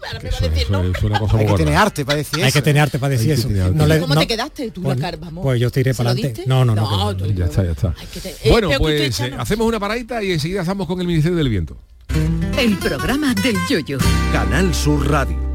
Ahora 0.07 0.19
me 0.23 0.29
Eso, 0.29 0.37
va 0.41 0.45
a 0.45 0.49
decir, 0.49 0.63
eso 0.63 0.71
no. 0.71 0.83
es 0.83 1.03
una 1.03 1.19
cosa 1.19 1.37
Hay 1.37 1.45
que 1.47 1.53
tener 1.55 1.75
arte 1.75 2.05
para 2.05 2.17
decir 2.17 2.39
Hay 2.41 2.49
eso. 2.49 2.53
que 2.59 2.61
tener 2.61 2.81
arte 2.83 2.99
para 2.99 3.09
decir 3.11 3.31
Hay 3.31 3.37
eso. 3.39 3.49
No 3.73 3.85
le- 3.87 3.99
¿Cómo 3.99 4.13
no- 4.15 4.21
te 4.21 4.27
quedaste 4.27 4.71
tú, 4.71 4.81
pues? 4.83 4.97
Vamos. 5.19 5.43
Pues 5.43 5.59
yo 5.59 5.71
te 5.71 5.79
iré 5.81 5.93
¿Se 5.93 5.97
para 5.97 6.11
adelante. 6.11 6.43
No, 6.45 6.63
no, 6.63 6.75
no. 6.75 7.11
Ya 7.33 7.45
está, 7.45 7.63
ya 7.63 7.71
está. 7.71 7.93
Te- 8.21 8.29
eh, 8.29 8.51
Bueno, 8.51 8.69
pues 8.77 9.19
eh, 9.19 9.33
hacemos 9.37 9.67
una 9.67 9.79
paradita 9.79 10.23
y 10.23 10.31
enseguida 10.31 10.61
estamos 10.61 10.87
con 10.87 10.99
el 11.01 11.07
Ministerio 11.07 11.37
del 11.37 11.49
Viento. 11.49 11.77
El 12.57 12.77
programa 12.77 13.33
del 13.33 13.57
yoyo. 13.69 13.97
Canal 14.31 14.73
Sur 14.73 15.09
Radio. 15.09 15.54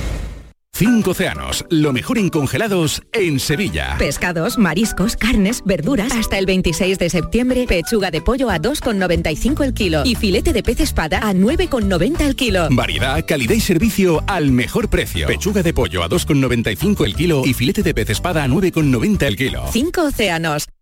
Cinco 0.73 1.11
océanos, 1.11 1.63
lo 1.69 1.93
mejor 1.93 2.17
en 2.17 2.29
congelados 2.29 3.03
en 3.13 3.39
Sevilla. 3.39 3.97
Pescados, 3.99 4.57
mariscos, 4.57 5.15
carnes, 5.15 5.61
verduras. 5.63 6.11
Hasta 6.13 6.39
el 6.39 6.47
26 6.47 6.97
de 6.97 7.09
septiembre, 7.09 7.65
pechuga 7.67 8.09
de 8.09 8.21
pollo 8.21 8.49
a 8.49 8.57
2,95 8.57 9.63
el 9.63 9.73
kilo 9.75 10.01
y 10.05 10.15
filete 10.15 10.53
de 10.53 10.63
pez 10.63 10.79
espada 10.79 11.19
a 11.19 11.33
9,90 11.33 12.21
el 12.21 12.35
kilo. 12.35 12.67
Variedad, 12.71 13.23
calidad 13.27 13.53
y 13.53 13.59
servicio 13.59 14.23
al 14.25 14.51
mejor 14.51 14.89
precio. 14.89 15.27
Pechuga 15.27 15.61
de 15.61 15.73
pollo 15.73 16.01
a 16.03 16.09
2,95 16.09 17.05
el 17.05 17.15
kilo 17.15 17.43
y 17.45 17.53
filete 17.53 17.83
de 17.83 17.93
pez 17.93 18.09
espada 18.09 18.43
a 18.43 18.47
9,90 18.47 19.23
el 19.23 19.35
kilo. 19.35 19.65
Cinco 19.71 20.05
océanos. 20.05 20.67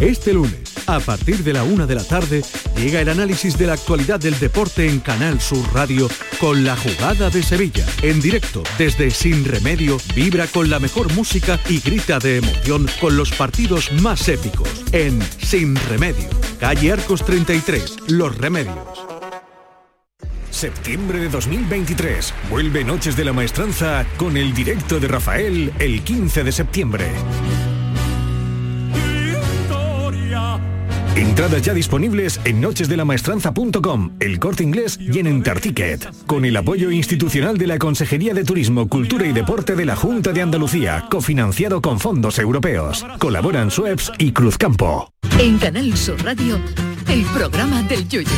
Este 0.00 0.32
lunes, 0.32 0.62
a 0.86 0.98
partir 0.98 1.44
de 1.44 1.52
la 1.52 1.62
una 1.62 1.86
de 1.86 1.94
la 1.94 2.02
tarde, 2.02 2.42
llega 2.74 3.02
el 3.02 3.10
análisis 3.10 3.58
de 3.58 3.66
la 3.66 3.74
actualidad 3.74 4.18
del 4.18 4.38
deporte 4.38 4.88
en 4.88 5.00
Canal 5.00 5.42
Sur 5.42 5.62
Radio 5.74 6.08
con 6.40 6.64
la 6.64 6.74
jugada 6.74 7.28
de 7.28 7.42
Sevilla. 7.42 7.84
En 8.00 8.18
directo, 8.18 8.62
desde 8.78 9.10
Sin 9.10 9.44
Remedio, 9.44 9.98
vibra 10.14 10.46
con 10.46 10.70
la 10.70 10.78
mejor 10.78 11.12
música 11.12 11.60
y 11.68 11.80
grita 11.80 12.18
de 12.18 12.38
emoción 12.38 12.86
con 12.98 13.18
los 13.18 13.30
partidos 13.32 13.92
más 13.92 14.26
épicos. 14.28 14.70
En 14.92 15.20
Sin 15.38 15.76
Remedio, 15.76 16.30
calle 16.58 16.92
Arcos 16.92 17.22
33, 17.22 17.96
Los 18.08 18.38
Remedios. 18.38 18.76
Septiembre 20.50 21.18
de 21.18 21.28
2023. 21.28 22.34
Vuelve 22.48 22.84
Noches 22.84 23.16
de 23.16 23.24
la 23.26 23.34
Maestranza 23.34 24.06
con 24.16 24.38
el 24.38 24.54
directo 24.54 24.98
de 24.98 25.08
Rafael 25.08 25.74
el 25.78 26.02
15 26.02 26.42
de 26.42 26.52
septiembre. 26.52 27.04
Entradas 31.16 31.62
ya 31.62 31.74
disponibles 31.74 32.40
en 32.44 32.60
nochesdelamaestranza.com, 32.60 34.12
el 34.20 34.38
corte 34.38 34.62
inglés 34.62 34.98
y 35.00 35.18
en 35.18 35.26
Entarticket. 35.26 36.08
Con 36.26 36.44
el 36.44 36.56
apoyo 36.56 36.90
institucional 36.90 37.58
de 37.58 37.66
la 37.66 37.78
Consejería 37.78 38.32
de 38.32 38.44
Turismo, 38.44 38.88
Cultura 38.88 39.26
y 39.26 39.32
Deporte 39.32 39.74
de 39.74 39.84
la 39.84 39.96
Junta 39.96 40.32
de 40.32 40.42
Andalucía, 40.42 41.06
cofinanciado 41.10 41.82
con 41.82 41.98
fondos 41.98 42.38
europeos. 42.38 43.04
Colaboran 43.18 43.70
Sueps 43.70 44.12
y 44.18 44.32
Cruzcampo. 44.32 45.12
En 45.38 45.58
Canal 45.58 45.96
Sur 45.96 46.22
Radio, 46.24 46.60
el 47.08 47.24
programa 47.24 47.82
del 47.82 48.08
Yoyo. 48.08 48.30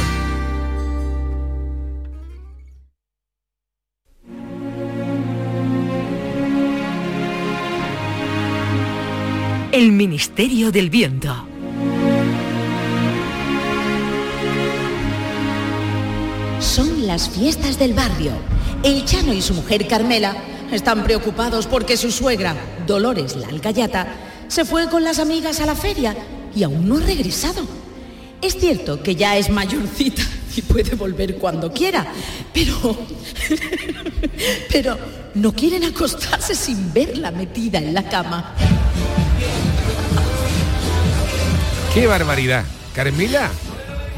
El 9.73 9.93
Ministerio 9.93 10.70
del 10.70 10.91
Viento. 10.91 11.52
Son 16.63 17.09
las 17.09 17.29
fiestas 17.29 17.77
del 17.77 17.93
barrio. 17.93 18.31
El 18.85 19.05
Chano 19.05 19.33
y 19.33 19.43
su 19.43 19.53
mujer 19.53 19.89
Carmela 19.89 20.37
están 20.71 21.03
preocupados 21.03 21.67
porque 21.67 21.97
su 21.97 22.13
suegra, 22.13 22.55
Dolores 22.87 23.37
la 23.37 23.49
se 24.47 24.65
fue 24.65 24.89
con 24.89 25.03
las 25.03 25.19
amigas 25.19 25.61
a 25.61 25.67
la 25.67 25.75
feria 25.75 26.15
y 26.55 26.63
aún 26.63 26.89
no 26.89 26.99
ha 26.99 27.01
regresado. 27.01 27.67
Es 28.41 28.59
cierto 28.59 29.03
que 29.03 29.17
ya 29.17 29.37
es 29.37 29.51
mayorcita 29.51 30.23
y 30.57 30.63
puede 30.63 30.95
volver 30.95 31.37
cuando 31.37 31.73
quiera, 31.73 32.07
pero... 32.55 32.97
pero 34.71 34.99
no 35.35 35.53
quieren 35.53 35.85
acostarse 35.85 36.55
sin 36.55 36.93
verla 36.93 37.33
metida 37.33 37.79
en 37.79 37.93
la 37.93 38.09
cama. 38.09 38.55
¡Qué 41.93 42.07
barbaridad! 42.07 42.65
Carmela, 42.95 43.51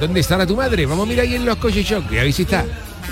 ¿dónde 0.00 0.20
estará 0.20 0.46
tu 0.46 0.56
madre? 0.56 0.86
Vamos 0.86 1.06
a 1.06 1.08
mirar 1.08 1.26
ahí 1.26 1.34
en 1.36 1.44
los 1.44 1.56
coches 1.56 1.86
choque, 1.86 2.20
a 2.20 2.24
ver 2.24 2.32
si 2.32 2.42
está. 2.42 2.64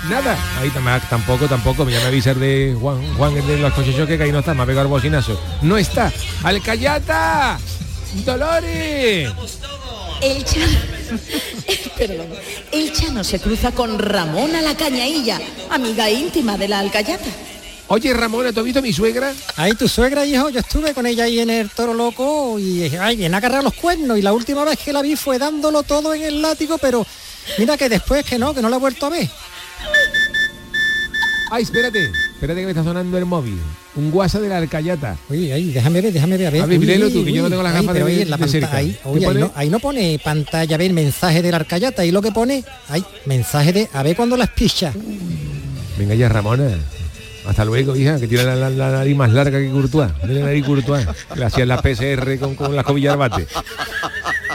Nada, 0.09 0.37
ahí 0.59 0.69
tam- 0.69 1.01
tampoco, 1.09 1.47
tampoco, 1.47 1.85
me 1.85 1.91
llama 1.93 2.07
avisar 2.07 2.35
de 2.35 2.75
Juan, 2.79 2.97
Juan 3.15 3.35
de 3.47 3.57
los 3.57 3.71
coches 3.73 3.95
choque 3.95 4.17
que 4.17 4.23
ahí 4.23 4.31
no 4.31 4.39
está, 4.39 4.53
me 4.53 4.63
ha 4.63 4.65
pegado 4.65 4.83
el 4.87 4.89
bocinazo. 4.89 5.39
No 5.61 5.77
está. 5.77 6.11
¡Alcayata! 6.43 7.57
¡Dolores! 8.25 9.31
El 10.21 10.43
Chano... 10.45 10.67
Perdón. 11.97 12.27
El 12.71 12.91
Chano 12.93 13.23
se 13.23 13.39
cruza 13.39 13.71
con 13.71 13.97
Ramona 13.99 14.61
la 14.61 14.75
Cañailla, 14.75 15.39
amiga 15.69 16.09
íntima 16.09 16.57
de 16.57 16.67
la 16.67 16.79
Alcayata. 16.79 17.25
Oye, 17.87 18.13
Ramona, 18.13 18.51
¿tú 18.51 18.59
has 18.61 18.65
visto 18.65 18.79
a 18.79 18.81
mi 18.81 18.93
suegra? 18.93 19.33
Ahí 19.55 19.73
tu 19.73 19.87
suegra, 19.87 20.25
hijo, 20.25 20.49
yo 20.49 20.61
estuve 20.61 20.93
con 20.93 21.05
ella 21.05 21.25
ahí 21.25 21.39
en 21.39 21.49
el 21.49 21.69
toro 21.69 21.93
loco 21.93 22.57
y 22.57 22.83
ay, 22.95 23.25
a 23.25 23.37
agarrar 23.37 23.63
los 23.63 23.73
cuernos 23.73 24.17
y 24.17 24.21
la 24.21 24.33
última 24.33 24.63
vez 24.63 24.79
que 24.79 24.93
la 24.93 25.01
vi 25.01 25.15
fue 25.15 25.37
dándolo 25.37 25.83
todo 25.83 26.13
en 26.13 26.23
el 26.23 26.41
látigo, 26.41 26.77
pero 26.77 27.05
mira 27.59 27.77
que 27.77 27.89
después 27.89 28.25
que 28.25 28.39
no, 28.39 28.53
que 28.53 28.61
no 28.61 28.69
la 28.69 28.77
he 28.77 28.79
vuelto 28.79 29.05
a 29.05 29.09
ver. 29.09 29.29
Ay, 31.51 31.63
espérate, 31.63 32.05
espérate 32.33 32.61
que 32.61 32.65
me 32.65 32.71
está 32.71 32.83
sonando 32.83 33.15
el 33.17 33.25
móvil. 33.25 33.59
Un 33.95 34.11
WhatsApp 34.11 34.41
de 34.41 34.49
la 34.49 34.57
Alcayata. 34.57 35.17
Oye, 35.29 35.53
ahí, 35.53 35.71
déjame 35.71 36.01
ver, 36.01 36.11
déjame 36.11 36.35
ver, 36.37 36.47
a 36.47 36.49
ver. 36.49 36.61
A 36.63 36.65
ver, 36.65 36.79
Uy, 36.79 36.85
léelo 36.85 37.07
uy, 37.07 37.13
tú, 37.13 37.23
que 37.25 37.31
yo 37.31 37.41
no 37.41 37.45
uy, 37.45 37.49
tengo 37.51 37.61
las 37.63 37.75
ay, 37.75 37.81
gafas 37.81 37.93
pero 37.93 38.05
de, 38.07 38.21
en 38.23 38.29
la 38.31 38.37
de 38.37 38.41
pantalla, 38.41 38.51
cerca. 38.67 38.77
ahí, 38.77 38.91
¿Qué 39.03 39.09
oye, 39.09 39.27
ahí, 39.27 39.33
no, 39.35 39.51
ahí 39.55 39.69
no 39.69 39.79
pone 39.79 40.19
pantalla, 40.23 40.77
ver 40.77 40.93
mensaje 40.93 41.43
de 41.43 41.51
la 41.51 41.57
Arcayata, 41.57 42.01
ahí 42.01 42.09
lo 42.11 42.23
que 42.23 42.31
pone, 42.31 42.63
hay 42.89 43.05
mensaje 43.25 43.71
de 43.71 43.89
a 43.93 44.01
ver 44.01 44.15
cuando 44.15 44.35
las 44.35 44.49
picha. 44.49 44.91
Venga 45.99 46.15
ya, 46.15 46.27
Ramona. 46.27 46.71
Hasta 47.45 47.65
luego, 47.65 47.95
hija, 47.95 48.19
que 48.19 48.27
tiene 48.27 48.43
la, 48.55 48.69
nariz 48.69 49.15
más 49.15 49.31
larga 49.31 49.59
que 49.59 49.69
Courtois. 49.69 50.11
Tiene 50.19 50.39
la 50.39 50.45
nariz 50.45 50.65
Courtois. 50.65 51.05
Hacían 51.43 51.67
la 51.67 51.81
PCR 51.81 52.39
con, 52.39 52.55
con 52.55 52.75
la 52.75 52.83
cobilla 52.83 53.11
al 53.13 53.17
bate. 53.17 53.47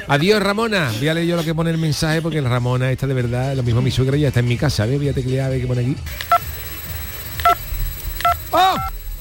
Adiós, 0.09 0.43
Ramona. 0.43 0.91
Voy 0.99 1.09
a 1.09 1.15
leer 1.15 1.27
yo 1.27 1.37
lo 1.37 1.45
que 1.45 1.55
pone 1.55 1.71
el 1.71 1.77
mensaje 1.79 2.23
porque 2.23 2.41
la 2.41 2.49
Ramona 2.49 2.91
está 2.91 3.07
de 3.07 3.13
verdad, 3.13 3.55
lo 3.55 3.63
mismo 3.63 3.83
mi 3.83 3.91
suegra 3.91 4.17
ya 4.17 4.29
está 4.29 4.41
en 4.41 4.49
mi 4.49 4.57
casa. 4.57 4.87
¿ves? 4.87 4.99
Voy 4.99 5.09
a 5.09 5.13
teclear 5.13 5.47
a 5.47 5.49
ver 5.51 5.61
qué 5.61 5.67
pone 5.67 5.83
aquí. 5.83 5.97
¡Oh! 8.51 8.77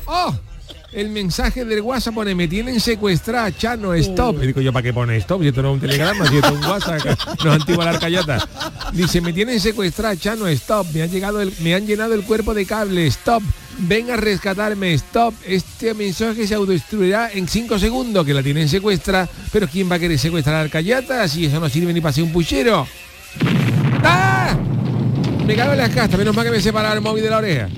¡Oh! 0.06 0.47
El 0.94 1.10
mensaje 1.10 1.66
del 1.66 1.82
WhatsApp 1.82 2.16
pone, 2.16 2.34
me 2.34 2.48
tienen 2.48 2.80
secuestrada, 2.80 3.52
Chano, 3.56 3.94
stop. 3.94 4.42
Y 4.42 4.48
digo 4.48 4.62
yo, 4.62 4.72
¿para 4.72 4.84
qué 4.84 4.94
pone 4.94 5.18
stop? 5.18 5.42
Si 5.42 5.50
esto 5.50 5.62
no 5.62 5.70
es 5.70 5.74
un 5.74 5.80
telegrama, 5.82 6.26
si 6.28 6.38
esto 6.38 6.48
es 6.48 6.54
un 6.54 6.64
WhatsApp, 6.64 7.06
no 7.44 7.54
es 7.54 7.62
antigua 7.62 7.86
la 7.86 7.92
arcayata. 7.92 8.48
Dice, 8.94 9.20
me 9.20 9.34
tienen 9.34 9.60
secuestrada, 9.60 10.16
Chano, 10.16 10.48
stop. 10.48 10.88
Me 10.94 11.02
han, 11.02 11.12
llegado 11.12 11.42
el, 11.42 11.54
me 11.62 11.76
han 11.76 11.86
llenado 11.86 12.14
el 12.14 12.24
cuerpo 12.24 12.54
de 12.54 12.66
cable, 12.66 13.06
stop. 13.08 13.44
Ven 13.80 14.10
a 14.12 14.16
rescatarme, 14.16 14.94
stop. 14.94 15.34
Este 15.46 15.94
mensaje 15.94 16.48
se 16.48 16.56
autodestruirá 16.56 17.32
en 17.34 17.50
cinco 17.50 17.78
segundos, 17.78 18.26
que 18.26 18.34
la 18.34 18.42
tienen 18.42 18.70
secuestra. 18.70 19.28
Pero 19.52 19.68
¿quién 19.68 19.92
va 19.92 19.96
a 19.96 20.00
querer 20.00 20.18
secuestrar 20.18 20.56
a 20.56 20.62
arcayata 20.62 21.28
si 21.28 21.46
eso 21.46 21.60
no 21.60 21.68
sirve 21.68 21.92
ni 21.92 22.00
para 22.00 22.14
ser 22.14 22.24
un 22.24 22.32
puchero? 22.32 22.88
¡Ah! 24.04 24.58
Me 25.46 25.54
cago 25.56 25.74
en 25.74 25.80
las 25.80 25.90
castas, 25.90 26.18
menos 26.18 26.36
mal 26.36 26.46
que 26.46 26.52
me 26.52 26.62
separa 26.62 26.94
el 26.94 27.02
móvil 27.02 27.24
de 27.24 27.30
la 27.30 27.38
oreja. 27.38 27.70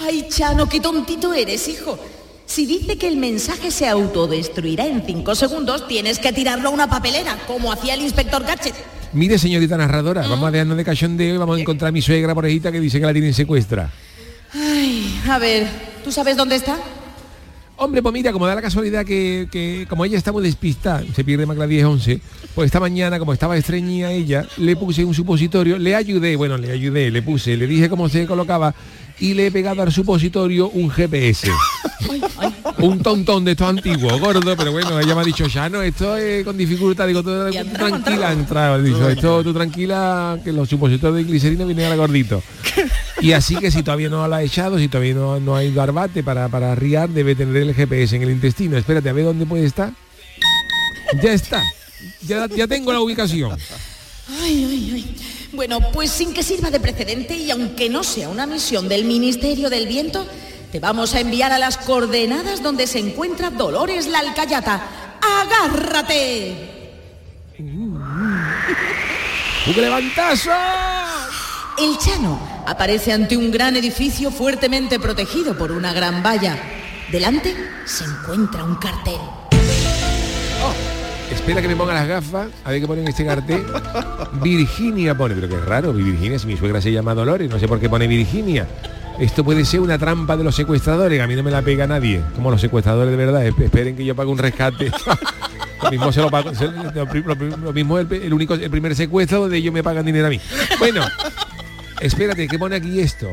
Ay, 0.00 0.26
Chano, 0.28 0.68
qué 0.68 0.80
tontito 0.80 1.34
eres, 1.34 1.66
hijo. 1.68 1.98
Si 2.46 2.66
dice 2.66 2.96
que 2.96 3.08
el 3.08 3.16
mensaje 3.16 3.70
se 3.70 3.86
autodestruirá 3.88 4.86
en 4.86 5.02
cinco 5.04 5.34
segundos, 5.34 5.86
tienes 5.86 6.18
que 6.18 6.32
tirarlo 6.32 6.68
a 6.68 6.72
una 6.72 6.88
papelera, 6.88 7.36
como 7.46 7.72
hacía 7.72 7.94
el 7.94 8.02
inspector 8.02 8.42
Gadget. 8.42 8.74
Mire, 9.12 9.38
señorita 9.38 9.76
narradora, 9.76 10.26
vamos 10.26 10.48
a 10.48 10.50
dejarnos 10.50 10.76
de 10.76 10.84
cachondeo 10.84 11.34
y 11.34 11.38
vamos 11.38 11.58
a 11.58 11.60
encontrar 11.60 11.88
a 11.88 11.92
mi 11.92 12.00
suegra 12.02 12.34
porejita 12.34 12.70
que 12.70 12.80
dice 12.80 13.00
que 13.00 13.06
la 13.06 13.12
tienen 13.12 13.34
secuestra. 13.34 13.90
Ay, 14.54 15.20
a 15.28 15.38
ver, 15.38 15.66
¿tú 16.04 16.12
sabes 16.12 16.36
dónde 16.36 16.56
está? 16.56 16.78
Hombre, 17.76 18.02
pues 18.02 18.12
mira, 18.12 18.32
como 18.32 18.46
da 18.46 18.54
la 18.54 18.62
casualidad 18.62 19.04
que, 19.04 19.46
que 19.52 19.86
como 19.88 20.04
ella 20.04 20.18
está 20.18 20.32
muy 20.32 20.42
despistada, 20.42 21.04
se 21.14 21.24
pierde 21.24 21.46
más 21.46 21.54
que 21.54 21.60
las 21.60 21.68
10, 21.68 21.84
11, 21.84 22.20
pues 22.54 22.66
esta 22.66 22.80
mañana, 22.80 23.18
como 23.18 23.32
estaba 23.32 23.56
estreñida 23.56 24.10
ella, 24.10 24.46
le 24.56 24.74
puse 24.74 25.04
un 25.04 25.14
supositorio, 25.14 25.78
le 25.78 25.94
ayudé, 25.94 26.34
bueno, 26.34 26.56
le 26.56 26.72
ayudé, 26.72 27.10
le 27.10 27.22
puse, 27.22 27.56
le 27.56 27.66
dije 27.66 27.88
cómo 27.88 28.08
se 28.08 28.26
colocaba 28.26 28.74
y 29.20 29.34
le 29.34 29.46
he 29.46 29.50
pegado 29.50 29.82
al 29.82 29.92
supositorio 29.92 30.68
un 30.68 30.90
GPS. 30.90 31.50
un 32.78 33.00
tontón 33.00 33.44
de 33.44 33.52
estos 33.52 33.68
antiguos, 33.68 34.20
gordo, 34.20 34.56
pero 34.56 34.70
bueno, 34.72 35.00
ella 35.00 35.14
me 35.14 35.22
ha 35.22 35.24
dicho, 35.24 35.46
ya 35.46 35.68
no, 35.68 35.82
esto 35.82 36.16
es 36.16 36.44
con 36.44 36.56
dificultad, 36.56 37.06
digo, 37.06 37.22
tú, 37.22 37.30
tú 37.30 37.72
tranquila, 37.72 38.32
entraba, 38.32 38.78
dicho, 38.78 39.08
esto 39.08 39.42
tú 39.42 39.52
tranquila, 39.52 40.38
que 40.44 40.52
los 40.52 40.68
supositorios 40.68 41.16
de 41.16 41.24
glicerina 41.24 41.64
vienen 41.64 41.92
a 41.92 41.96
gordito. 41.96 42.42
Y 43.20 43.32
así 43.32 43.56
que 43.56 43.72
si 43.72 43.82
todavía 43.82 44.08
no 44.08 44.28
lo 44.28 44.32
ha 44.32 44.44
echado, 44.44 44.78
si 44.78 44.86
todavía 44.86 45.14
no, 45.14 45.40
no 45.40 45.56
ha 45.56 45.64
ido 45.64 45.82
al 45.82 45.90
bate 45.90 46.22
para, 46.22 46.48
para 46.48 46.76
riar, 46.76 47.08
debe 47.08 47.34
tener 47.34 47.56
el 47.56 47.74
GPS 47.74 48.14
en 48.14 48.22
el 48.22 48.30
intestino. 48.30 48.76
Espérate, 48.76 49.08
a 49.08 49.12
ver 49.12 49.24
dónde 49.24 49.44
puede 49.44 49.64
estar. 49.64 49.92
Ya 51.20 51.32
está. 51.32 51.60
Ya, 52.22 52.46
ya 52.46 52.68
tengo 52.68 52.92
la 52.92 53.00
ubicación. 53.00 53.58
Ay, 54.40 54.64
ay, 54.70 54.90
ay. 54.94 55.37
Bueno, 55.52 55.80
pues 55.92 56.10
sin 56.10 56.34
que 56.34 56.42
sirva 56.42 56.70
de 56.70 56.78
precedente 56.78 57.34
y 57.34 57.50
aunque 57.50 57.88
no 57.88 58.04
sea 58.04 58.28
una 58.28 58.46
misión 58.46 58.88
del 58.88 59.04
Ministerio 59.04 59.70
del 59.70 59.86
Viento, 59.86 60.26
te 60.70 60.78
vamos 60.78 61.14
a 61.14 61.20
enviar 61.20 61.52
a 61.52 61.58
las 61.58 61.78
coordenadas 61.78 62.62
donde 62.62 62.86
se 62.86 62.98
encuentra 62.98 63.48
Dolores 63.50 64.06
la 64.06 64.18
Alcayata. 64.18 65.18
¡Agárrate! 65.22 66.54
¡Un 67.58 68.04
levantazo! 69.76 70.50
El 71.78 71.96
Chano 71.96 72.38
aparece 72.66 73.12
ante 73.12 73.36
un 73.36 73.50
gran 73.50 73.76
edificio 73.76 74.30
fuertemente 74.30 75.00
protegido 75.00 75.56
por 75.56 75.72
una 75.72 75.94
gran 75.94 76.22
valla. 76.22 76.58
Delante 77.10 77.56
se 77.86 78.04
encuentra 78.04 78.64
un 78.64 78.74
cartel. 78.74 79.37
Espera 81.30 81.62
que 81.62 81.68
me 81.68 81.76
ponga 81.76 81.94
las 81.94 82.08
gafas, 82.08 82.48
a 82.64 82.70
ver 82.70 82.80
qué 82.80 82.86
pone 82.86 83.02
en 83.02 83.08
este 83.08 83.24
cartel. 83.24 83.64
Virginia 84.42 85.16
pone, 85.16 85.34
pero 85.34 85.48
qué 85.48 85.60
raro, 85.60 85.92
Virginia, 85.92 86.38
si 86.38 86.46
mi 86.46 86.56
suegra 86.56 86.80
se 86.80 86.92
llama 86.92 87.14
Dolores, 87.14 87.48
no 87.50 87.58
sé 87.58 87.68
por 87.68 87.80
qué 87.80 87.88
pone 87.88 88.06
Virginia. 88.06 88.66
Esto 89.18 89.44
puede 89.44 89.64
ser 89.64 89.80
una 89.80 89.98
trampa 89.98 90.36
de 90.36 90.44
los 90.44 90.54
secuestradores, 90.54 91.20
a 91.20 91.26
mí 91.26 91.34
no 91.34 91.42
me 91.42 91.50
la 91.50 91.62
pega 91.62 91.86
nadie. 91.86 92.22
Como 92.34 92.50
los 92.50 92.60
secuestradores 92.60 93.10
de 93.10 93.16
verdad, 93.16 93.44
esp- 93.46 93.64
esperen 93.64 93.96
que 93.96 94.04
yo 94.04 94.14
pague 94.14 94.30
un 94.30 94.38
rescate. 94.38 94.90
lo 95.82 95.90
mismo 95.90 96.12
se 96.12 96.20
el, 98.00 98.12
el 98.22 98.32
único, 98.34 98.54
el 98.54 98.70
primer 98.70 98.94
secuestro 98.94 99.40
donde 99.40 99.56
ellos 99.56 99.72
me 99.74 99.82
pagan 99.82 100.04
dinero 100.06 100.26
a 100.26 100.30
mí. 100.30 100.40
Bueno, 100.78 101.02
espérate, 102.00 102.46
¿qué 102.46 102.58
pone 102.58 102.76
aquí 102.76 103.00
esto? 103.00 103.28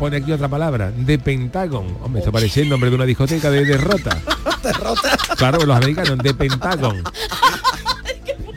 Pone 0.00 0.16
aquí 0.16 0.32
otra 0.32 0.48
palabra, 0.48 0.90
de 0.90 1.18
Pentagon. 1.18 1.86
Hombre, 2.02 2.20
esto 2.20 2.32
parece 2.32 2.62
el 2.62 2.70
nombre 2.70 2.88
de 2.88 2.96
una 2.96 3.04
discoteca 3.04 3.50
de 3.50 3.66
derrota. 3.66 4.18
Derrota. 4.62 5.14
Claro, 5.36 5.58
los 5.66 5.76
americanos, 5.76 6.16
de 6.16 6.32
Pentagon. 6.32 7.02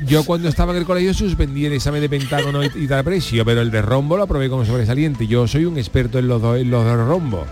Yo 0.05 0.23
cuando 0.23 0.47
estaba 0.47 0.71
en 0.71 0.77
el 0.77 0.85
colegio 0.85 1.13
suspendí 1.13 1.65
el 1.65 1.73
examen 1.73 1.99
de 1.99 2.07
pentágono 2.07 2.63
y, 2.63 2.71
y 2.73 2.87
tal 2.87 3.03
precio, 3.03 3.43
pero 3.43 3.59
el 3.59 3.71
de 3.71 3.81
rombo 3.81 4.15
lo 4.15 4.23
aprobé 4.23 4.49
como 4.49 4.65
sobresaliente. 4.65 5.27
Yo 5.27 5.45
soy 5.45 5.65
un 5.65 5.77
experto 5.77 6.17
en 6.17 6.29
los 6.29 6.41
dos, 6.41 6.57
en 6.57 6.71
los 6.71 6.85
dos 6.85 7.05
rombos. 7.05 7.45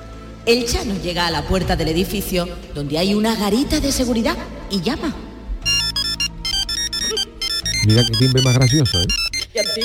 El 0.45 0.65
Chano 0.67 0.95
llega 1.03 1.27
a 1.27 1.31
la 1.31 1.45
puerta 1.45 1.75
del 1.75 1.89
edificio 1.89 2.47
donde 2.73 2.97
hay 2.97 3.13
una 3.13 3.35
garita 3.35 3.81
de 3.81 3.91
seguridad 3.91 4.37
y 4.69 4.79
llama. 4.79 5.13
Mira 7.85 8.05
qué 8.07 8.17
timbre 8.17 8.41
más 8.41 8.53
gracioso, 8.53 9.01
¿eh? 9.01 9.07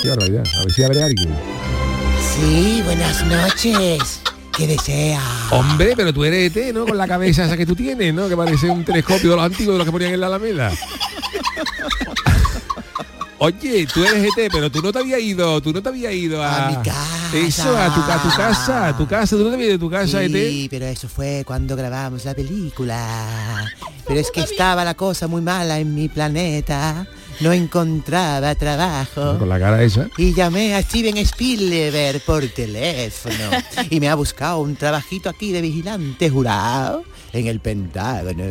Qué 0.01 0.09
barbaridad. 0.09 0.45
A 0.61 0.61
ver 0.61 0.73
si 0.73 0.85
abre 0.85 1.03
alguien. 1.03 1.56
Sí, 2.37 2.83
buenas 2.85 3.25
noches. 3.27 4.21
¿Qué 4.57 4.67
desea? 4.67 5.21
Hombre, 5.51 5.95
pero 5.97 6.13
tú 6.13 6.25
eres 6.25 6.55
ET, 6.57 6.73
¿no? 6.75 6.87
Con 6.87 6.97
la 6.97 7.07
cabeza 7.07 7.45
esa 7.45 7.57
que 7.57 7.67
tú 7.67 7.75
tienes, 7.75 8.13
¿no? 8.15 8.29
Que 8.29 8.37
parece 8.37 8.71
un 8.71 8.85
telescopio 8.85 9.31
de 9.31 9.37
los 9.37 9.45
antiguos 9.45 9.75
de 9.75 9.79
los 9.79 9.85
que 9.87 9.93
ponían 9.93 10.15
en 10.15 10.21
la 10.21 10.27
Alameda. 10.29 10.73
Oye, 13.39 13.87
tú 13.93 14.03
eres 14.03 14.25
ET, 14.37 14.51
pero 14.51 14.71
tú 14.71 14.81
no 14.81 14.93
te 14.93 14.99
habías 15.01 15.21
ido, 15.21 15.61
tú 15.61 15.71
no 15.73 15.83
te 15.83 15.91
habías 15.91 16.13
ido 16.15 16.43
a, 16.43 16.67
A 16.69 16.71
mi 16.71 16.77
casa. 16.77 17.37
Eso, 17.37 17.77
a 17.77 17.95
tu, 17.95 18.01
a 18.01 18.23
tu 18.23 18.37
casa, 18.37 18.87
a 18.89 18.97
tu 18.97 19.07
casa, 19.07 19.37
tú 19.37 19.43
no 19.43 19.49
te 19.51 19.55
habías 19.57 19.69
ido 19.69 19.79
de 19.79 19.85
tu 19.85 19.91
casa, 19.91 20.21
Sí, 20.27 20.65
ET. 20.65 20.71
pero 20.71 20.87
eso 20.87 21.07
fue 21.09 21.43
cuando 21.47 21.77
grabamos 21.77 22.25
la 22.25 22.35
película. 22.35 23.65
Pero 24.07 24.21
es 24.21 24.31
que 24.31 24.41
estaba 24.41 24.85
la 24.85 24.95
cosa 24.95 25.27
muy 25.27 25.43
mala 25.43 25.81
en 25.81 25.93
mi 25.93 26.09
planeta. 26.09 27.09
No 27.41 27.53
encontraba 27.53 28.55
trabajo. 28.55 29.39
Con 29.39 29.49
la 29.49 29.59
cara 29.59 29.83
esa. 29.83 30.09
Y 30.17 30.33
llamé 30.35 30.75
a 30.75 30.83
Steven 30.83 31.17
Spielberg 31.19 32.21
por 32.25 32.47
teléfono. 32.49 33.35
Y 33.91 34.01
me 34.01 34.09
ha 34.09 34.15
buscado 34.15 34.61
un 34.61 34.75
trabajito 34.77 35.29
aquí 35.29 35.53
de 35.53 35.61
vigilante 35.61 36.31
jurado 36.31 37.05
en 37.33 37.47
el 37.47 37.61
Pentágono. 37.61 38.45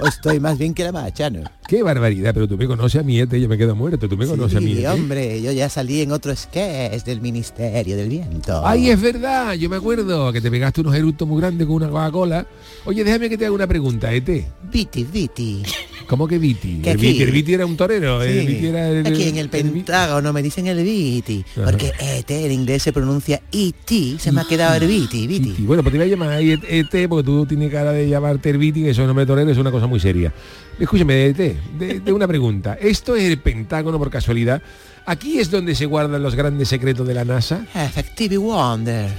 O 0.00 0.06
estoy 0.08 0.40
más 0.40 0.58
bien 0.58 0.74
que 0.74 0.82
la 0.82 0.90
macha, 0.92 1.30
¿no? 1.30 1.42
Qué 1.68 1.82
barbaridad, 1.82 2.34
pero 2.34 2.48
tú 2.48 2.56
me 2.58 2.66
conoces 2.66 3.00
a 3.00 3.04
mi 3.04 3.18
ET, 3.20 3.32
yo 3.34 3.48
me 3.48 3.56
quedo 3.56 3.74
muerto, 3.76 4.08
tú 4.08 4.16
me 4.16 4.26
conoces 4.26 4.58
a 4.58 4.60
mi 4.60 4.72
E 4.72 4.76
Sí, 4.76 4.84
ET. 4.84 4.90
hombre, 4.90 5.40
yo 5.40 5.52
ya 5.52 5.68
salí 5.68 6.02
en 6.02 6.12
otro 6.12 6.34
sketch 6.34 7.04
del 7.04 7.20
Ministerio 7.20 7.96
del 7.96 8.08
Viento. 8.08 8.66
Ay, 8.66 8.90
es 8.90 9.00
verdad, 9.00 9.54
yo 9.54 9.70
me 9.70 9.76
acuerdo 9.76 10.32
que 10.32 10.40
te 10.40 10.50
pegaste 10.50 10.80
unos 10.82 10.94
eructos 10.94 11.26
muy 11.26 11.40
grandes 11.40 11.66
con 11.66 11.76
una 11.76 11.88
Coca-Cola. 11.88 12.46
Oye, 12.84 13.04
déjame 13.04 13.30
que 13.30 13.38
te 13.38 13.46
haga 13.46 13.54
una 13.54 13.66
pregunta, 13.66 14.12
ET. 14.12 14.44
Viti, 14.70 15.04
Viti. 15.04 15.62
¿Cómo 16.06 16.28
que 16.28 16.38
Viti? 16.38 16.80
Que 16.82 16.92
El 16.92 16.96
Viti, 16.98 17.22
el 17.22 17.30
Viti 17.30 17.54
era 17.54 17.66
un 17.66 17.76
torero, 17.76 18.22
el 18.22 18.40
Sí, 18.40 18.46
Viti 18.46 18.66
era 18.66 18.88
el, 18.88 19.06
Aquí 19.06 19.28
en 19.28 19.36
el 19.36 19.48
Pentágono 19.48 20.32
me 20.32 20.42
dicen 20.42 20.66
el 20.66 20.82
Viti, 20.82 21.44
Ajá. 21.56 21.64
porque 21.70 21.92
ET 21.98 22.30
en 22.30 22.52
inglés 22.52 22.82
se 22.82 22.92
pronuncia 22.92 23.40
IT, 23.50 24.18
se 24.18 24.32
me 24.32 24.40
ha 24.40 24.44
quedado 24.44 24.74
el 24.76 24.86
Viti, 24.86 25.26
Viti. 25.26 25.54
Y 25.58 25.62
bueno, 25.62 25.82
pues 25.82 25.92
te 25.92 25.98
voy 25.98 26.06
a 26.06 26.10
llamar 26.10 26.30
ahí 26.30 26.52
ET 26.68 27.08
porque 27.08 27.24
tú 27.24 27.46
tienes 27.46 27.70
cara 27.70 27.92
de 27.92 28.08
llamarte 28.08 28.50
el 28.50 28.58
Viti, 28.58 28.82
que 28.82 28.90
eso 28.90 29.02
es 29.02 29.06
nombre 29.06 29.24
de 29.24 29.26
torero, 29.26 29.50
es 29.50 29.58
una 29.58 29.70
cosa 29.70 29.86
muy 29.86 30.00
seria. 30.00 30.32
Escúchame, 30.78 31.26
ET, 31.26 31.36
de, 31.36 32.00
de 32.00 32.12
una 32.12 32.26
pregunta. 32.28 32.74
¿Esto 32.80 33.14
es 33.16 33.24
el 33.24 33.38
Pentágono 33.38 33.98
por 33.98 34.10
casualidad? 34.10 34.60
¿Aquí 35.06 35.38
es 35.38 35.50
donde 35.50 35.74
se 35.74 35.84
guardan 35.86 36.22
los 36.22 36.34
grandes 36.34 36.68
secretos 36.68 37.06
de 37.06 37.12
la 37.14 37.24
NASA? 37.26 37.66
Effective 37.74 38.38
Wonder. 38.38 39.10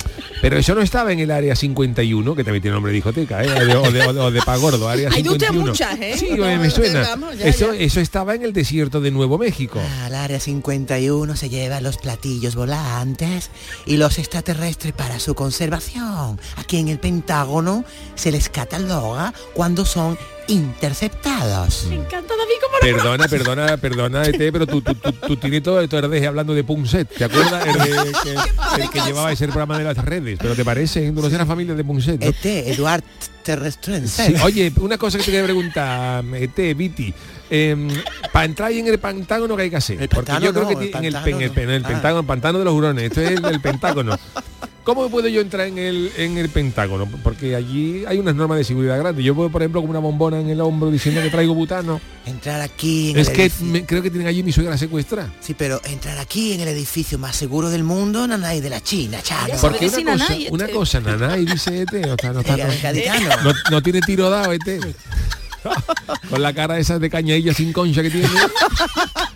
Pero 0.41 0.57
eso 0.57 0.73
no 0.75 0.81
estaba 0.81 1.11
en 1.13 1.19
el 1.19 1.29
área 1.31 1.55
51, 1.55 2.36
que 2.36 2.43
también 2.43 2.61
tiene 2.61 2.73
nombre 2.73 2.91
de 2.91 2.95
discoteca, 2.95 3.43
¿eh? 3.43 3.47
o, 3.51 3.65
de, 3.65 3.75
o 3.75 3.91
de- 3.91 4.01
o 4.07 4.13
de- 4.13 4.19
o 4.19 4.31
de 4.31 4.41
Pagordo, 4.41 4.89
área 4.89 5.09
Hay 5.11 5.21
de 5.23 5.29
usted 5.29 5.47
51. 5.47 5.71
muchas, 5.71 5.99
¿eh? 5.99 6.15
Sí, 6.17 6.27
No, 6.38 6.45
me, 6.57 6.69
suena. 6.71 7.01
vamos, 7.01 7.38
ya, 7.38 7.45
eso, 7.47 7.73
ya. 7.73 7.79
eso 7.79 7.99
estaba 7.99 8.33
en 8.36 8.43
el 8.43 8.51
desierto 8.53 8.99
de 8.99 9.11
Nuevo 9.11 9.38
México. 9.38 9.79
Al 10.03 10.15
área 10.15 10.39
51 10.39 11.36
se 11.36 11.49
llevan 11.49 11.83
los 11.83 11.97
platillos 11.97 12.55
volantes 12.55 13.49
y 13.86 13.97
los 13.97 14.17
extraterrestres 14.19 14.93
para 14.93 15.19
su 15.19 15.36
conservación. 15.36 16.39
Aquí 16.57 16.77
en 16.77 16.88
el 16.89 16.99
Pentágono 16.99 17.86
se 18.15 18.31
les 18.31 18.49
cataloga 18.49 19.33
cuando 19.53 19.86
son 19.86 20.17
interceptados. 20.47 21.85
Me 21.89 21.95
encanta 21.95 22.33
David 22.35 22.53
como 22.63 22.79
Perdona, 22.79 23.27
perdona, 23.27 23.77
perdona, 23.77 24.23
ET, 24.25 24.37
pero 24.51 24.67
tú, 24.67 24.81
tú, 24.81 24.93
tú, 24.95 25.11
tú 25.11 25.37
tienes 25.37 25.63
todo 25.63 25.81
esto 25.81 25.99
RDG 25.99 26.27
hablando 26.27 26.53
de 26.53 26.63
Punset, 26.63 27.07
¿te 27.09 27.23
acuerdas? 27.25 27.65
El, 27.65 27.73
de- 27.73 28.11
que, 28.23 28.81
el 28.83 28.89
que 28.89 29.01
llevaba 29.01 29.31
ese 29.31 29.45
programa 29.47 29.77
de 29.77 29.83
las 29.85 29.97
redes, 29.97 30.37
pero 30.41 30.55
¿te 30.55 30.63
parece? 30.65 31.07
Tú 31.11 31.21
no 31.21 31.27
eres 31.27 31.39
la 31.39 31.45
familia 31.45 31.73
de 31.73 31.83
Punset, 31.83 32.19
¿no? 32.21 32.27
ET, 32.27 32.45
Eduard 32.45 33.03
Terrestrense. 33.43 34.25
Sí, 34.27 34.35
oye, 34.43 34.71
una 34.79 34.97
cosa 34.97 35.17
que 35.17 35.23
te 35.23 35.31
quería 35.31 35.45
preguntar, 35.45 36.23
ET, 36.33 36.75
Viti. 36.77 37.13
para 38.31 38.45
entrar 38.45 38.69
ahí 38.69 38.79
en 38.79 38.87
el 38.87 38.99
Pentágono, 38.99 39.55
¿qué 39.55 39.63
hay 39.63 39.69
que 39.69 39.75
hacer? 39.77 39.97
Porque 39.97 40.15
pantano 40.31 40.45
yo 40.45 40.51
creo 40.53 40.63
no, 40.63 40.69
que 40.69 40.73
el 40.73 40.95
en 40.95 41.05
el, 41.05 41.13
pantano 41.13 41.23
pen- 41.25 41.41
el, 41.41 41.51
pen- 41.51 41.69
el 41.69 41.85
Ah. 41.85 41.87
Pentágono, 41.87 42.19
el 42.21 42.25
pantano 42.25 42.59
de 42.59 42.65
los 42.65 42.73
hurones, 42.73 43.03
esto 43.05 43.21
es 43.21 43.31
el, 43.31 43.45
el 43.45 43.61
Pentágono. 43.61 44.17
¿Cómo 44.86 45.09
puedo 45.09 45.27
yo 45.27 45.41
entrar 45.41 45.65
en 45.65 45.79
el, 45.79 46.11
en 46.15 46.38
el 46.38 46.47
Pentágono? 46.49 47.07
Porque 47.23 47.55
allí 47.55 48.05
hay 48.07 48.19
unas 48.19 48.36
normas 48.36 48.59
de 48.59 48.63
seguridad 48.63 48.99
grandes. 48.99 49.25
Yo 49.25 49.33
puedo, 49.33 49.49
por 49.49 49.63
ejemplo, 49.63 49.81
con 49.81 49.89
una 49.89 49.97
bombona 49.97 50.39
en 50.39 50.47
el 50.49 50.61
hombro 50.61 50.91
diciendo 50.91 51.23
que 51.23 51.31
traigo 51.31 51.55
butano. 51.55 51.99
Entrar 52.23 52.61
aquí 52.61 53.09
en 53.09 53.17
Es 53.17 53.29
el 53.29 53.33
que 53.33 53.51
me- 53.61 53.83
creo 53.83 54.03
que 54.03 54.11
tienen 54.11 54.27
allí 54.27 54.43
mi 54.43 54.51
suegra 54.51 54.77
secuestra. 54.77 55.27
Sí, 55.41 55.55
pero 55.57 55.81
entrar 55.86 56.19
aquí 56.19 56.53
en 56.53 56.61
el 56.61 56.67
edificio 56.67 57.17
más 57.17 57.36
seguro 57.36 57.71
del 57.71 57.83
mundo, 57.83 58.27
Nanay 58.27 58.61
de 58.61 58.69
la 58.69 58.79
China, 58.79 59.19
chavo. 59.23 59.53
Porque 59.59 59.88
una 59.88 60.17
cosa, 60.17 60.36
una 60.51 60.67
cosa, 60.67 60.99
Nanay 60.99 61.45
dice 61.45 61.81
ET, 61.81 61.91
no, 62.05 62.13
está- 62.13 62.31
no, 62.33 62.41
está- 62.41 63.41
no- 63.43 63.53
no 63.71 63.81
tiene 63.81 64.01
tiro 64.01 64.29
dado 64.29 64.53
ET. 64.53 64.61
Con 66.29 66.43
la 66.43 66.53
cara 66.53 66.77
esa 66.77 66.99
de 66.99 67.09
cañadilla 67.09 67.55
sin 67.55 67.73
concha 67.73 68.03
que 68.03 68.11
tiene. 68.11 68.27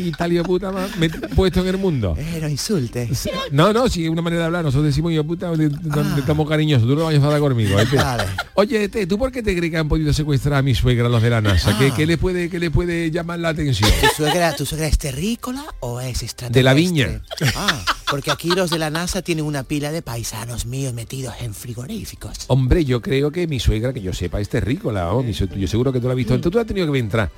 Y 0.00 0.12
tal 0.12 0.32
hijo 0.32 0.42
de 0.42 0.48
puta 0.48 0.72
más 0.72 0.96
me- 0.96 1.08
puesto 1.10 1.60
en 1.60 1.68
el 1.68 1.76
mundo. 1.78 2.14
Eh, 2.18 2.38
no 2.40 2.48
insulte. 2.48 3.08
No, 3.52 3.72
no, 3.72 3.88
si 3.88 4.04
es 4.04 4.10
una 4.10 4.22
manera 4.22 4.40
de 4.42 4.46
hablar, 4.46 4.64
nosotros 4.64 4.86
decimos 4.86 5.12
yo 5.12 5.24
puta, 5.24 5.50
de- 5.52 5.68
de- 5.68 5.78
de- 5.78 6.20
estamos 6.20 6.48
cariñosos, 6.48 6.86
tú 6.88 6.94
no 6.96 7.04
vayas 7.04 7.22
a 7.22 7.38
conmigo. 7.38 7.76
Vale. 7.96 8.24
Oye, 8.54 8.84
ET, 8.84 9.06
¿tú 9.06 9.18
por 9.18 9.30
qué 9.32 9.42
te 9.42 9.56
crees 9.56 9.70
que 9.70 9.78
han 9.78 9.88
podido 9.88 10.12
secuestrar 10.12 10.54
a 10.54 10.62
mi 10.62 10.74
suegra 10.74 11.08
los 11.08 11.22
de 11.22 11.30
la 11.30 11.40
NASA? 11.40 11.76
¿Qué, 11.78 11.88
Ah. 11.88 11.94
qué 11.96 12.06
le 12.06 12.18
puede, 12.18 12.48
qué 12.50 12.58
le 12.58 12.70
puede 12.70 13.10
llamar 13.10 13.38
la 13.40 13.50
atención? 13.50 13.90
¿Tu 14.00 14.06
suegra, 14.16 14.54
¿Tu 14.56 14.66
suegra 14.66 14.86
es 14.86 14.98
terrícola 14.98 15.64
o 15.80 16.00
es 16.00 16.22
extraterrestre? 16.22 16.58
De 16.60 16.62
la 16.62 16.74
viña. 16.74 17.22
Ah, 17.56 17.84
porque 18.10 18.30
aquí 18.30 18.48
los 18.50 18.70
de 18.70 18.78
la 18.78 18.90
NASA 18.90 19.22
tienen 19.22 19.44
una 19.44 19.62
pila 19.62 19.92
de 19.92 20.02
paisanos 20.02 20.66
míos 20.66 20.92
metidos 20.94 21.34
en 21.40 21.54
frigoríficos. 21.54 22.36
Hombre, 22.48 22.84
yo 22.84 23.00
creo 23.00 23.30
que 23.30 23.46
mi 23.46 23.60
suegra, 23.60 23.92
que 23.92 24.00
yo 24.02 24.12
sepa, 24.12 24.40
es 24.40 24.48
terrícola. 24.48 25.04
vamos, 25.04 25.24
mi 25.24 25.32
yo 25.32 25.68
seguro 25.68 25.92
que 25.92 26.00
tú 26.00 26.06
la 26.06 26.12
has 26.12 26.16
visto. 26.16 26.34
Entonces 26.34 26.52
tú 26.52 26.58
has 26.58 26.66
tenido 26.66 26.90
que 26.92 26.98
entrar. 26.98 27.30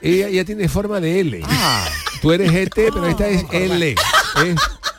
Ella, 0.00 0.28
ella 0.28 0.44
tiene 0.44 0.68
forma 0.68 1.00
de 1.00 1.20
L. 1.20 1.42
Tú 2.22 2.32
eres 2.32 2.52
ET, 2.52 2.72
pero 2.74 3.06
esta 3.06 3.28
es 3.28 3.44
L. 3.52 3.90
Es 3.92 4.56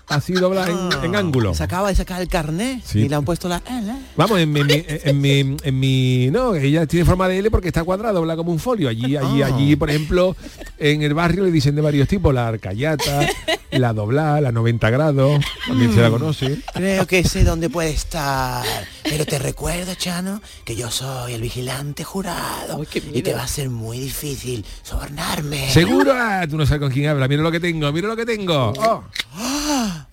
así 0.07 0.33
doblada 0.33 0.69
en, 0.69 1.05
en 1.05 1.15
ángulo. 1.15 1.53
Se 1.53 1.63
acaba 1.63 1.89
de 1.89 1.95
sacar 1.95 2.21
el 2.21 2.27
carnet 2.27 2.81
Sí. 2.83 2.99
y 2.99 3.09
le 3.09 3.15
han 3.15 3.23
puesto 3.25 3.47
la 3.47 3.61
L. 3.69 3.93
Vamos, 4.15 4.39
en 4.39 4.51
mi, 4.51 4.61
en 4.61 4.67
mi- 4.67 4.85
en 4.87 5.21
mi, 5.21 5.57
en 5.63 5.79
mi- 5.79 6.29
no, 6.31 6.55
ella 6.55 6.85
tiene 6.87 7.05
forma 7.05 7.27
de 7.27 7.39
L 7.39 7.51
porque 7.51 7.67
está 7.67 7.83
cuadrada, 7.83 8.13
dobla 8.13 8.35
como 8.35 8.51
un 8.51 8.59
folio. 8.59 8.89
Allí, 8.89 9.15
allí, 9.17 9.41
Ah. 9.41 9.47
allí, 9.47 9.75
por 9.75 9.89
ejemplo, 9.89 10.35
en 10.77 11.01
el 11.03 11.13
barrio 11.13 11.43
le 11.43 11.51
dicen 11.51 11.75
de 11.75 11.81
varios 11.81 12.07
tipos, 12.07 12.33
la 12.33 12.47
arcayata, 12.47 13.27
la 13.71 13.93
doblada, 13.93 14.41
la 14.41 14.51
90 14.51 14.89
grados, 14.89 15.41
también 15.67 15.93
se 15.93 16.01
la 16.01 16.09
conoce. 16.09 16.59
Creo 16.73 17.05
que 17.05 17.23
sé 17.23 17.43
dónde 17.43 17.69
puede 17.69 17.91
estar. 17.91 18.65
Pero 19.03 19.25
te 19.25 19.39
recuerdo, 19.39 19.93
Chano, 19.95 20.41
que 20.65 20.75
yo 20.75 20.89
soy 20.91 21.33
el 21.33 21.41
vigilante 21.41 22.03
jurado. 22.03 22.83
y 23.13 23.21
te 23.21 23.33
va 23.33 23.43
a 23.43 23.47
ser 23.47 23.69
muy 23.69 23.99
difícil 23.99 24.65
sobornarme. 24.83 25.69
¿Seguro? 25.71 26.13
Ah, 26.15 26.45
tú 26.49 26.57
no 26.57 26.65
sabes 26.65 26.81
con 26.81 26.91
quién 26.91 27.07
habla. 27.09 27.27
Mira 27.27 27.41
lo 27.41 27.51
que 27.51 27.59
tengo, 27.59 27.91
mira 27.91 28.07
lo 28.07 28.15
que 28.15 28.25
tengo. 28.25 28.73
Oh, 28.77 29.03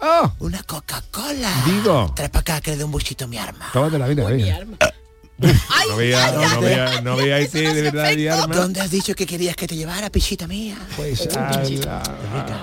oh, 0.01 0.33
Una 0.41 0.63
Coca-Cola. 0.63 1.51
digo. 1.67 2.13
Trae 2.15 2.29
para 2.29 2.41
acá 2.41 2.61
que 2.61 2.73
le 2.73 2.77
dé 2.79 2.85
un 2.85 2.91
buchito 2.93 3.27
mi 3.29 3.39
arma. 3.39 3.71
Tómate 3.73 3.99
la 3.99 4.07
vida, 4.09 4.27
No 5.39 5.97
vea, 5.97 6.33
no 6.33 6.61
vea, 6.61 7.01
no 7.03 7.17
vea 7.17 7.39
este 7.41 7.73
de 7.75 7.83
verdad 7.83 8.15
de 8.15 8.31
arma. 8.31 8.55
¿Dónde 8.57 8.81
has 8.81 8.91
dicho 8.91 9.15
que 9.15 9.27
querías 9.27 9.55
que 9.57 9.67
te 9.67 9.77
llevara, 9.77 10.11
pichita 10.11 10.47
mía? 10.47 10.77
Pues 10.97 11.29
a, 11.37 11.63
la- 11.85 12.03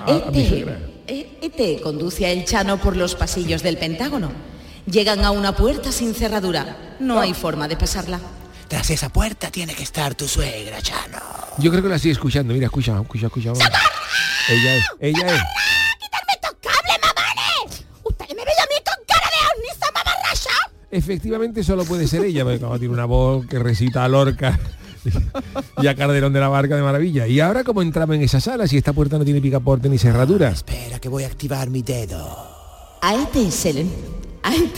a- 0.06 0.28
a 0.28 0.30
mi 0.30 0.48
suegra. 0.48 0.78
E- 1.06 1.38
ET 1.42 1.80
conduce 1.82 2.26
a 2.26 2.30
El 2.30 2.44
Chano 2.44 2.80
por 2.80 2.96
los 2.96 3.14
pasillos 3.14 3.62
del 3.62 3.78
Pentágono. 3.78 4.32
Llegan 4.86 5.24
a 5.24 5.30
una 5.30 5.54
puerta 5.54 5.92
sin 5.92 6.14
cerradura. 6.14 6.96
No 7.00 7.20
hay 7.20 7.32
forma 7.32 7.68
de 7.68 7.76
pasarla. 7.76 8.20
Tras 8.68 8.90
esa 8.90 9.08
puerta 9.08 9.50
tiene 9.50 9.74
que 9.74 9.82
estar 9.82 10.14
tu 10.14 10.26
suegra, 10.26 10.80
Chano. 10.82 11.18
Yo 11.58 11.70
creo 11.70 11.82
que 11.82 11.88
la 11.88 11.98
sigue 11.98 12.12
escuchando. 12.12 12.52
Mira, 12.54 12.66
escucha, 12.66 12.98
escucha, 13.00 13.26
escucha. 13.26 13.52
Ella 14.48 14.76
es, 14.76 14.84
ella 15.00 15.26
es. 15.36 15.42
Efectivamente 20.94 21.64
solo 21.64 21.84
puede 21.84 22.06
ser 22.06 22.24
ella, 22.24 22.44
porque 22.44 22.60
como 22.60 22.78
tiene 22.78 22.94
una 22.94 23.04
voz 23.04 23.44
que 23.46 23.58
recita 23.58 24.04
a 24.04 24.08
Lorca 24.08 24.60
y 25.82 25.86
a 25.88 25.94
Calderón 25.96 26.32
de 26.32 26.38
la 26.38 26.46
Barca 26.48 26.76
de 26.76 26.82
maravilla. 26.82 27.26
Y 27.26 27.40
ahora 27.40 27.64
cómo 27.64 27.82
entramos 27.82 28.14
en 28.14 28.22
esa 28.22 28.40
sala 28.40 28.68
si 28.68 28.76
esta 28.76 28.92
puerta 28.92 29.18
no 29.18 29.24
tiene 29.24 29.40
picaporte 29.40 29.88
ni 29.88 29.98
cerradura. 29.98 30.50
Espera 30.50 31.00
que 31.00 31.08
voy 31.08 31.24
a 31.24 31.26
activar 31.26 31.68
mi 31.68 31.82
dedo. 31.82 32.24
A 33.02 33.14
ET 33.16 33.50
se 33.50 33.72
le... 33.72 33.86
A 34.44 34.54
ET, 34.54 34.70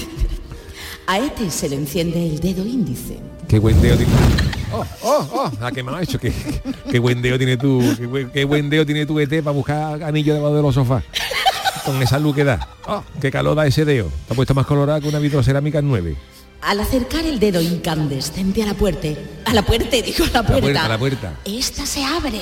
a 1.06 1.18
ET 1.18 1.50
se 1.50 1.68
le 1.68 1.76
enciende 1.76 2.26
el 2.26 2.40
dedo 2.40 2.64
índice. 2.64 3.18
Qué 3.46 3.58
buen 3.58 3.78
dedo 3.82 3.98
tiene. 3.98 4.12
Oh, 4.72 4.84
oh, 5.02 5.28
oh, 5.34 5.94
ha 5.94 6.02
hecho. 6.02 6.18
Qué, 6.18 6.32
qué 6.90 6.98
buen 6.98 7.20
dedo 7.20 7.36
tiene 7.36 7.58
tú. 7.58 7.82
Qué, 7.98 8.06
buen- 8.06 8.30
qué 8.30 8.44
buen 8.44 8.70
dedo 8.70 8.86
tiene 8.86 9.04
tu 9.04 9.20
ET 9.20 9.28
para 9.42 9.50
buscar 9.50 10.02
anillo 10.02 10.32
debajo 10.32 10.56
de 10.56 10.62
los 10.62 10.74
sofás. 10.74 11.04
Con 11.87 12.03
esa 12.03 12.18
luz 12.18 12.34
que 12.34 12.45
da. 12.45 12.68
Oh, 12.87 13.03
qué 13.20 13.30
calor 13.30 13.55
da 13.57 13.66
ese 13.66 13.84
dedo. 13.84 14.11
Ha 14.28 14.34
puesto 14.34 14.55
más 14.55 14.66
colorada 14.66 15.01
que 15.01 15.09
una 15.09 15.18
vitrocerámica 15.20 15.80
9. 15.80 16.16
Al 16.62 16.80
acercar 16.80 17.24
el 17.24 17.39
dedo 17.39 17.61
incandescente 17.61 18.62
a 18.62 18.66
la 18.66 18.74
puerta, 18.74 19.09
a 19.45 19.55
la 19.55 19.62
puerta, 19.62 19.91
digo, 19.97 20.24
a 20.24 20.28
la 20.28 20.32
La 20.43 20.43
puerta, 20.47 20.61
puerta, 20.61 20.89
la 20.89 20.99
puerta. 20.99 21.32
esta 21.45 21.87
se 21.87 22.05
abre. 22.05 22.41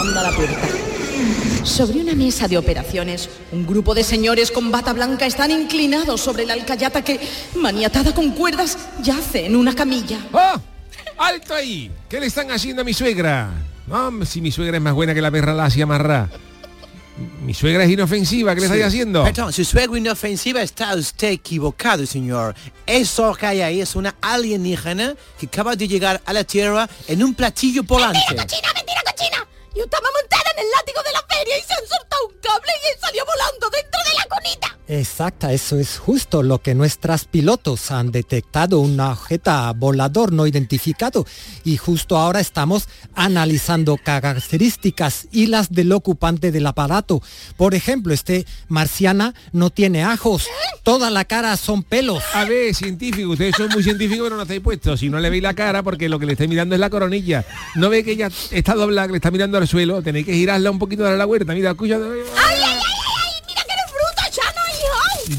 Anda 0.00 0.22
la 0.22 0.30
puerta. 0.32 0.68
Sobre 1.64 2.00
una 2.00 2.14
mesa 2.14 2.46
de 2.46 2.56
operaciones, 2.56 3.28
un 3.50 3.66
grupo 3.66 3.94
de 3.94 4.04
señores 4.04 4.50
con 4.52 4.70
bata 4.70 4.92
blanca 4.92 5.26
están 5.26 5.50
inclinados 5.50 6.20
sobre 6.20 6.46
la 6.46 6.52
alcayata 6.54 7.02
que, 7.02 7.18
maniatada 7.56 8.14
con 8.14 8.30
cuerdas, 8.30 8.78
yace 9.02 9.46
en 9.46 9.56
una 9.56 9.74
camilla. 9.74 10.18
¡Oh! 10.32 10.60
¡Alto 11.18 11.54
ahí! 11.54 11.90
¿Qué 12.08 12.20
le 12.20 12.26
están 12.26 12.50
haciendo 12.52 12.82
a 12.82 12.84
mi 12.84 12.94
suegra? 12.94 13.50
No, 13.88 14.24
si 14.24 14.40
mi 14.40 14.52
suegra 14.52 14.76
es 14.76 14.82
más 14.82 14.94
buena 14.94 15.12
que 15.14 15.20
la 15.20 15.30
perra 15.30 15.52
lacia 15.54 15.82
amarrá. 15.84 16.28
Mi 17.44 17.52
suegra 17.54 17.82
es 17.84 17.90
inofensiva, 17.90 18.54
¿qué 18.54 18.60
le 18.60 18.66
estáis 18.66 18.82
Sí. 18.82 18.88
haciendo? 18.88 19.24
Perdón, 19.24 19.52
su 19.52 19.64
suegro 19.64 19.96
inofensiva 19.96 20.62
está 20.62 20.94
usted 20.94 21.30
equivocado, 21.30 22.06
señor. 22.06 22.54
Eso 22.86 23.34
que 23.34 23.46
hay 23.46 23.60
ahí 23.62 23.80
es 23.80 23.96
una 23.96 24.14
alienígena 24.20 25.14
que 25.40 25.46
acaba 25.46 25.74
de 25.74 25.88
llegar 25.88 26.20
a 26.24 26.32
la 26.32 26.44
Tierra 26.44 26.88
en 27.08 27.24
un 27.24 27.34
platillo 27.34 27.82
volante. 27.82 28.20
¡Cochina, 28.28 28.68
mentira, 28.74 29.02
cochina! 29.04 29.47
Yo 29.78 29.84
estaba 29.84 30.08
montada 30.20 30.42
en 30.56 30.64
el 30.64 30.70
látigo 30.72 31.00
de 31.04 31.12
la 31.12 31.22
feria 31.28 31.56
y 31.56 31.62
se 31.62 31.72
han 31.72 31.86
soltado 31.86 32.26
un 32.26 32.34
cable 32.40 32.72
y 32.82 32.88
él 32.88 33.00
salió 33.00 33.24
volando 33.24 33.70
dentro 33.70 34.00
de 34.10 34.18
la 34.18 34.24
cunita. 34.24 34.78
Exacta, 34.90 35.52
eso 35.52 35.78
es 35.78 35.98
justo 35.98 36.42
lo 36.42 36.62
que 36.62 36.74
nuestras 36.74 37.26
pilotos 37.26 37.92
han 37.92 38.10
detectado, 38.10 38.80
un 38.80 38.98
objeto 38.98 39.52
volador 39.76 40.32
no 40.32 40.46
identificado 40.48 41.26
y 41.62 41.76
justo 41.76 42.16
ahora 42.16 42.40
estamos 42.40 42.88
analizando 43.14 43.98
características 44.02 45.28
y 45.30 45.46
las 45.46 45.70
del 45.70 45.92
ocupante 45.92 46.50
del 46.50 46.66
aparato. 46.66 47.22
Por 47.56 47.74
ejemplo, 47.76 48.14
este 48.14 48.46
marciana 48.66 49.34
no 49.52 49.70
tiene 49.70 50.02
ajos, 50.02 50.48
toda 50.82 51.10
la 51.10 51.26
cara 51.26 51.56
son 51.56 51.84
pelos. 51.84 52.24
A 52.32 52.46
ver, 52.46 52.74
científico, 52.74 53.30
ustedes 53.30 53.54
son 53.56 53.68
muy 53.68 53.84
científicos 53.84 54.24
pero 54.24 54.36
no 54.36 54.42
estáis 54.42 54.60
puestos. 54.60 55.00
Si 55.00 55.10
no 55.10 55.20
le 55.20 55.30
veis 55.30 55.42
la 55.42 55.54
cara, 55.54 55.82
porque 55.82 56.08
lo 56.08 56.18
que 56.18 56.24
le 56.24 56.32
estáis 56.32 56.50
mirando 56.50 56.74
es 56.74 56.80
la 56.80 56.90
coronilla. 56.90 57.44
No 57.74 57.90
ve 57.90 58.02
que 58.02 58.12
ella 58.12 58.30
está 58.50 58.74
doblada, 58.74 59.06
que 59.06 59.12
le 59.12 59.18
está 59.18 59.30
mirando 59.30 59.58
al 59.58 59.67
suelo, 59.68 60.02
tenéis 60.02 60.26
que 60.26 60.32
girarla 60.32 60.70
un 60.70 60.78
poquito 60.78 61.04
de 61.04 61.16
la 61.16 61.26
huerta. 61.26 61.54
Mira, 61.54 61.70
escucha. 61.70 61.96
¡Ay, 61.96 62.02
ay, 62.36 62.60
ay, 62.64 62.87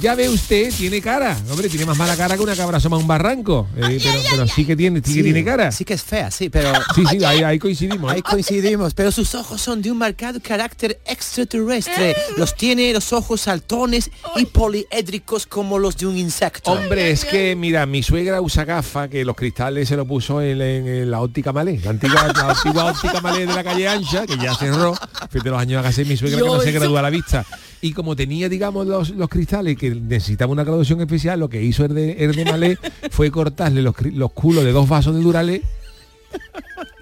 Ya 0.01 0.15
ve 0.15 0.29
usted, 0.29 0.71
tiene 0.73 1.01
cara. 1.01 1.35
Hombre, 1.49 1.67
tiene 1.69 1.85
más 1.85 1.97
mala 1.97 2.15
cara 2.15 2.35
que 2.35 2.43
una 2.43 2.55
cabra 2.55 2.77
asoma 2.77 2.97
un 2.97 3.07
barranco. 3.07 3.67
Eh, 3.75 3.99
pero, 4.01 4.19
pero 4.31 4.47
sí 4.47 4.65
que 4.65 4.75
tiene, 4.75 5.01
sí, 5.03 5.15
que 5.15 5.23
tiene 5.23 5.43
cara. 5.43 5.71
Sí 5.71 5.83
que 5.85 5.93
es 5.95 6.03
fea, 6.03 6.29
sí, 6.31 6.49
pero... 6.49 6.71
Sí, 6.95 7.03
sí, 7.09 7.23
ahí, 7.23 7.43
ahí 7.43 7.57
coincidimos. 7.59 8.11
¿eh? 8.11 8.15
Ahí 8.15 8.21
coincidimos, 8.21 8.93
pero 8.93 9.11
sus 9.11 9.33
ojos 9.35 9.59
son 9.61 9.81
de 9.81 9.91
un 9.91 9.97
marcado 9.97 10.39
carácter 10.41 10.99
extraterrestre. 11.05 12.15
Los 12.37 12.55
tiene 12.55 12.93
los 12.93 13.13
ojos 13.13 13.41
saltones 13.41 14.11
y 14.35 14.45
poliédricos 14.45 15.45
como 15.47 15.79
los 15.79 15.97
de 15.97 16.05
un 16.07 16.17
insecto. 16.17 16.71
Hombre, 16.71 17.11
es 17.11 17.25
que 17.25 17.55
mira, 17.55 17.85
mi 17.85 18.03
suegra 18.03 18.41
usa 18.41 18.65
gafa 18.65 19.07
que 19.07 19.25
los 19.25 19.35
cristales 19.35 19.87
se 19.87 19.95
lo 19.95 20.05
puso 20.05 20.41
en, 20.41 20.61
en- 20.61 20.87
en 20.87 21.11
la 21.11 21.21
óptica 21.21 21.51
malé, 21.53 21.79
la 21.83 21.91
antigua, 21.91 22.31
la 22.35 22.49
antigua 22.51 22.85
óptica 22.91 23.21
malé 23.21 23.45
de 23.45 23.53
la 23.53 23.63
calle 23.63 23.87
ancha, 23.87 24.25
que 24.25 24.37
ya 24.37 24.53
cerró, 24.55 24.93
fíjate 25.31 25.49
los 25.49 25.59
años 25.59 25.85
hace 25.85 26.05
mi 26.05 26.15
suegra 26.17 26.39
que 26.39 26.45
no 26.45 26.59
se 26.61 26.71
gradúa 26.71 26.99
a 26.99 27.03
la 27.03 27.09
vista. 27.09 27.45
Y 27.81 27.93
como 27.93 28.15
tenía, 28.15 28.49
digamos, 28.49 28.87
los, 28.87 29.11
los 29.11 29.29
cristales 29.29 29.77
que 29.77 29.91
necesitaba 29.91 30.51
una 30.51 30.63
graduación 30.63 30.99
especial, 30.99 31.39
lo 31.39 31.49
que 31.49 31.63
hizo 31.63 31.85
el 31.85 31.93
de, 31.93 32.11
el 32.23 32.33
de 32.33 32.45
Malé 32.45 32.77
fue 33.11 33.31
cortarle 33.31 33.81
los, 33.81 33.95
culos 34.33 34.63
de 34.63 34.71
dos 34.71 34.89
vasos 34.89 35.15
de 35.15 35.21
Durale 35.21 35.61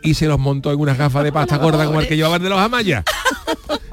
y 0.03 0.13
se 0.13 0.27
los 0.27 0.39
montó 0.39 0.71
en 0.71 0.79
unas 0.79 0.97
gafas 0.97 1.23
de 1.23 1.31
pasta 1.31 1.57
gorda 1.61 1.85
como 1.85 1.99
el 1.99 2.07
que 2.07 2.15
llevaban 2.15 2.41
de 2.41 2.49
los 2.49 2.59
amayas. 2.59 3.03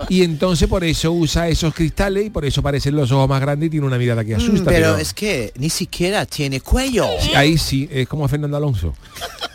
Y 0.08 0.22
entonces 0.22 0.68
por 0.68 0.84
eso 0.84 1.12
usa 1.12 1.48
esos 1.48 1.74
cristales 1.74 2.26
y 2.26 2.30
por 2.30 2.44
eso 2.44 2.62
parecen 2.62 2.94
los 2.94 3.10
ojos 3.10 3.28
más 3.28 3.40
grandes 3.40 3.68
y 3.68 3.70
tiene 3.70 3.86
una 3.86 3.96
mirada 3.96 4.24
que 4.24 4.34
asusta. 4.34 4.70
Mm, 4.70 4.74
pero 4.74 4.96
es 4.98 5.14
que 5.14 5.52
ni 5.56 5.70
siquiera 5.70 6.26
tiene 6.26 6.60
cuello. 6.60 7.06
Ahí 7.34 7.56
sí, 7.56 7.88
es 7.90 8.06
como 8.06 8.28
Fernando 8.28 8.56
Alonso. 8.56 8.94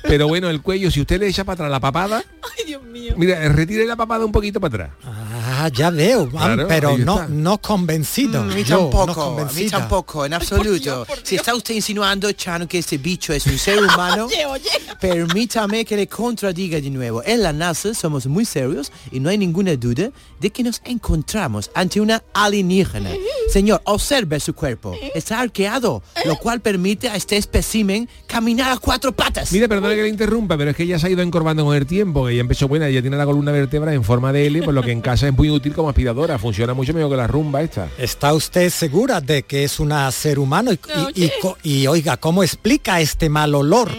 Pero 0.04 0.28
bueno, 0.28 0.50
el 0.50 0.62
cuello, 0.62 0.90
si 0.90 1.02
usted 1.02 1.20
le 1.20 1.28
echa 1.28 1.44
para 1.44 1.54
atrás 1.54 1.72
la 1.72 1.80
papada, 1.80 2.24
Ay, 2.58 2.66
Dios 2.66 2.84
mío. 2.84 3.14
mira, 3.18 3.48
retire 3.50 3.86
la 3.86 3.96
papada 3.96 4.26
un 4.26 4.32
poquito 4.32 4.60
para 4.60 4.86
atrás. 4.86 4.98
Ah, 5.04 5.39
ya 5.74 5.90
veo, 5.90 6.30
ah, 6.36 6.46
Claro, 6.56 6.68
pero 6.68 6.98
no, 6.98 7.28
no 7.28 7.60
convencido. 7.60 8.44
Mm, 8.44 8.50
a 8.52 8.56
mí 8.56 8.64
Yo, 8.64 8.78
no 8.78 8.90
tampoco, 8.90 9.40
a 9.40 9.52
mí 9.52 9.70
tampoco, 9.70 10.26
en 10.26 10.34
absoluto. 10.34 11.06
Si 11.24 11.36
está 11.36 11.56
usted 11.56 11.76
insinuando, 11.76 12.32
Chano, 12.32 12.68
que 12.68 12.80
este 12.80 12.98
bicho 12.98 13.34
es 13.34 13.46
un 13.46 13.58
ser 13.58 13.80
humano, 13.84 14.26
Oye, 14.30 14.46
oye. 14.46 14.70
permítame 15.00 15.86
que 15.86 15.96
le 15.96 16.08
contradiga 16.08 16.80
de 16.80 16.90
nuevo. 16.90 17.24
En 17.24 17.44
la 17.44 17.54
NASA 17.54 17.94
somos 17.94 18.26
muy 18.28 18.46
serios 18.46 18.92
y 19.12 19.20
no 19.20 19.30
hay 19.30 19.38
ninguna 19.38 19.76
duda 19.76 20.12
de 20.40 20.50
que 20.50 20.64
nos 20.64 20.82
encontramos 20.86 21.70
ante 21.74 22.02
una 22.02 22.24
alienígena. 22.34 23.12
Señor, 23.52 23.82
observe 23.86 24.40
su 24.40 24.54
cuerpo. 24.54 24.96
Está 25.16 25.40
arqueado, 25.40 26.04
lo 26.26 26.36
cual 26.38 26.62
permite 26.62 27.10
a 27.10 27.16
este 27.16 27.38
espécimen 27.38 28.08
caminar 28.28 28.72
a 28.72 28.78
cuatro 28.78 29.12
patas. 29.12 29.52
Mire, 29.52 29.68
perdone 29.68 29.96
que 29.96 30.04
le 30.04 30.10
interrumpa, 30.10 30.58
pero 30.58 30.72
es 30.72 30.76
que 30.76 30.84
ella 30.84 31.00
se 31.00 31.08
ha 31.08 31.10
ido 31.10 31.22
encorvando 31.22 31.66
con 31.66 31.76
el 31.76 31.86
tiempo, 31.86 32.26
que 32.26 32.34
ella 32.34 32.42
empezó 32.42 32.68
buena, 32.68 32.88
ella 32.88 33.02
tiene 33.02 33.18
la 33.18 33.26
columna 33.26 33.52
vertebral 33.52 33.94
en 33.94 34.04
forma 34.04 34.32
de 34.32 34.48
L, 34.48 34.64
por 34.64 34.74
lo 34.74 34.84
que 34.84 34.92
en 34.92 35.02
casa 35.02 35.28
es 35.28 35.36
muy 35.40 35.50
útil 35.50 35.74
como 35.74 35.88
aspiradora, 35.88 36.38
funciona 36.38 36.74
mucho 36.74 36.94
mejor 36.94 37.12
que 37.12 37.16
la 37.16 37.26
rumba 37.28 37.62
esta. 37.62 37.88
¿Está 37.98 38.34
usted 38.34 38.70
segura 38.70 39.22
de 39.22 39.44
que 39.44 39.64
es 39.64 39.80
una 39.80 40.12
ser 40.12 40.38
humano? 40.38 40.74
Y, 40.74 40.78
y- 41.16 41.26
y 41.26 41.32
co- 41.42 41.58
y, 41.64 41.88
oiga, 41.88 42.18
¿cómo 42.18 42.44
explica 42.44 43.00
este 43.00 43.30
mal 43.30 43.56
olor? 43.56 43.90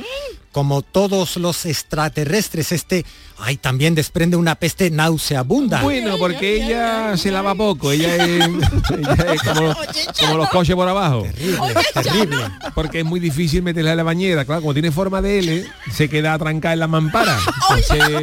Como 0.53 0.83
todos 0.83 1.39
los 1.39 1.65
extraterrestres, 1.65 2.73
este, 2.73 3.07
ay, 3.43 3.57
también 3.57 3.95
desprende 3.95 4.37
una 4.37 4.55
peste 4.55 4.91
nauseabunda. 4.91 5.83
Bueno, 5.83 6.17
porque 6.19 6.65
ella 6.65 7.17
se 7.17 7.31
lava 7.31 7.55
poco, 7.55 7.93
ella 7.93 8.17
es, 8.17 8.41
ella 8.99 9.33
es 9.35 9.43
como, 9.43 9.75
como 10.21 10.37
los 10.37 10.49
coches 10.51 10.75
por 10.75 10.89
abajo. 10.89 11.23
Terrible, 11.23 11.75
terrible. 11.95 12.37
Porque 12.75 13.01
es 13.01 13.05
muy 13.05 13.21
difícil 13.21 13.63
meterla 13.63 13.93
en 13.93 13.97
la 13.97 14.03
bañera, 14.03 14.45
claro, 14.45 14.61
como 14.63 14.73
tiene 14.73 14.91
forma 14.91 15.21
de 15.23 15.39
L, 15.39 15.65
se 15.93 16.09
queda 16.09 16.35
atrancada 16.35 16.75
en 16.75 16.81
la 16.81 16.87
mampara. 16.87 17.39
Entonces, 17.71 18.23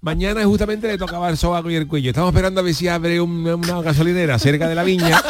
mañana 0.00 0.44
justamente 0.44 0.86
le 0.88 0.98
tocaba 0.98 1.28
el 1.28 1.36
sobaco 1.36 1.70
y 1.70 1.76
el 1.76 1.86
cuello. 1.86 2.10
Estamos 2.10 2.30
esperando 2.30 2.60
a 2.60 2.64
ver 2.64 2.74
si 2.74 2.88
abre 2.88 3.20
un- 3.20 3.46
una 3.46 3.82
gasolinera 3.82 4.38
cerca 4.38 4.68
de 4.68 4.74
la 4.74 4.82
viña 4.84 5.20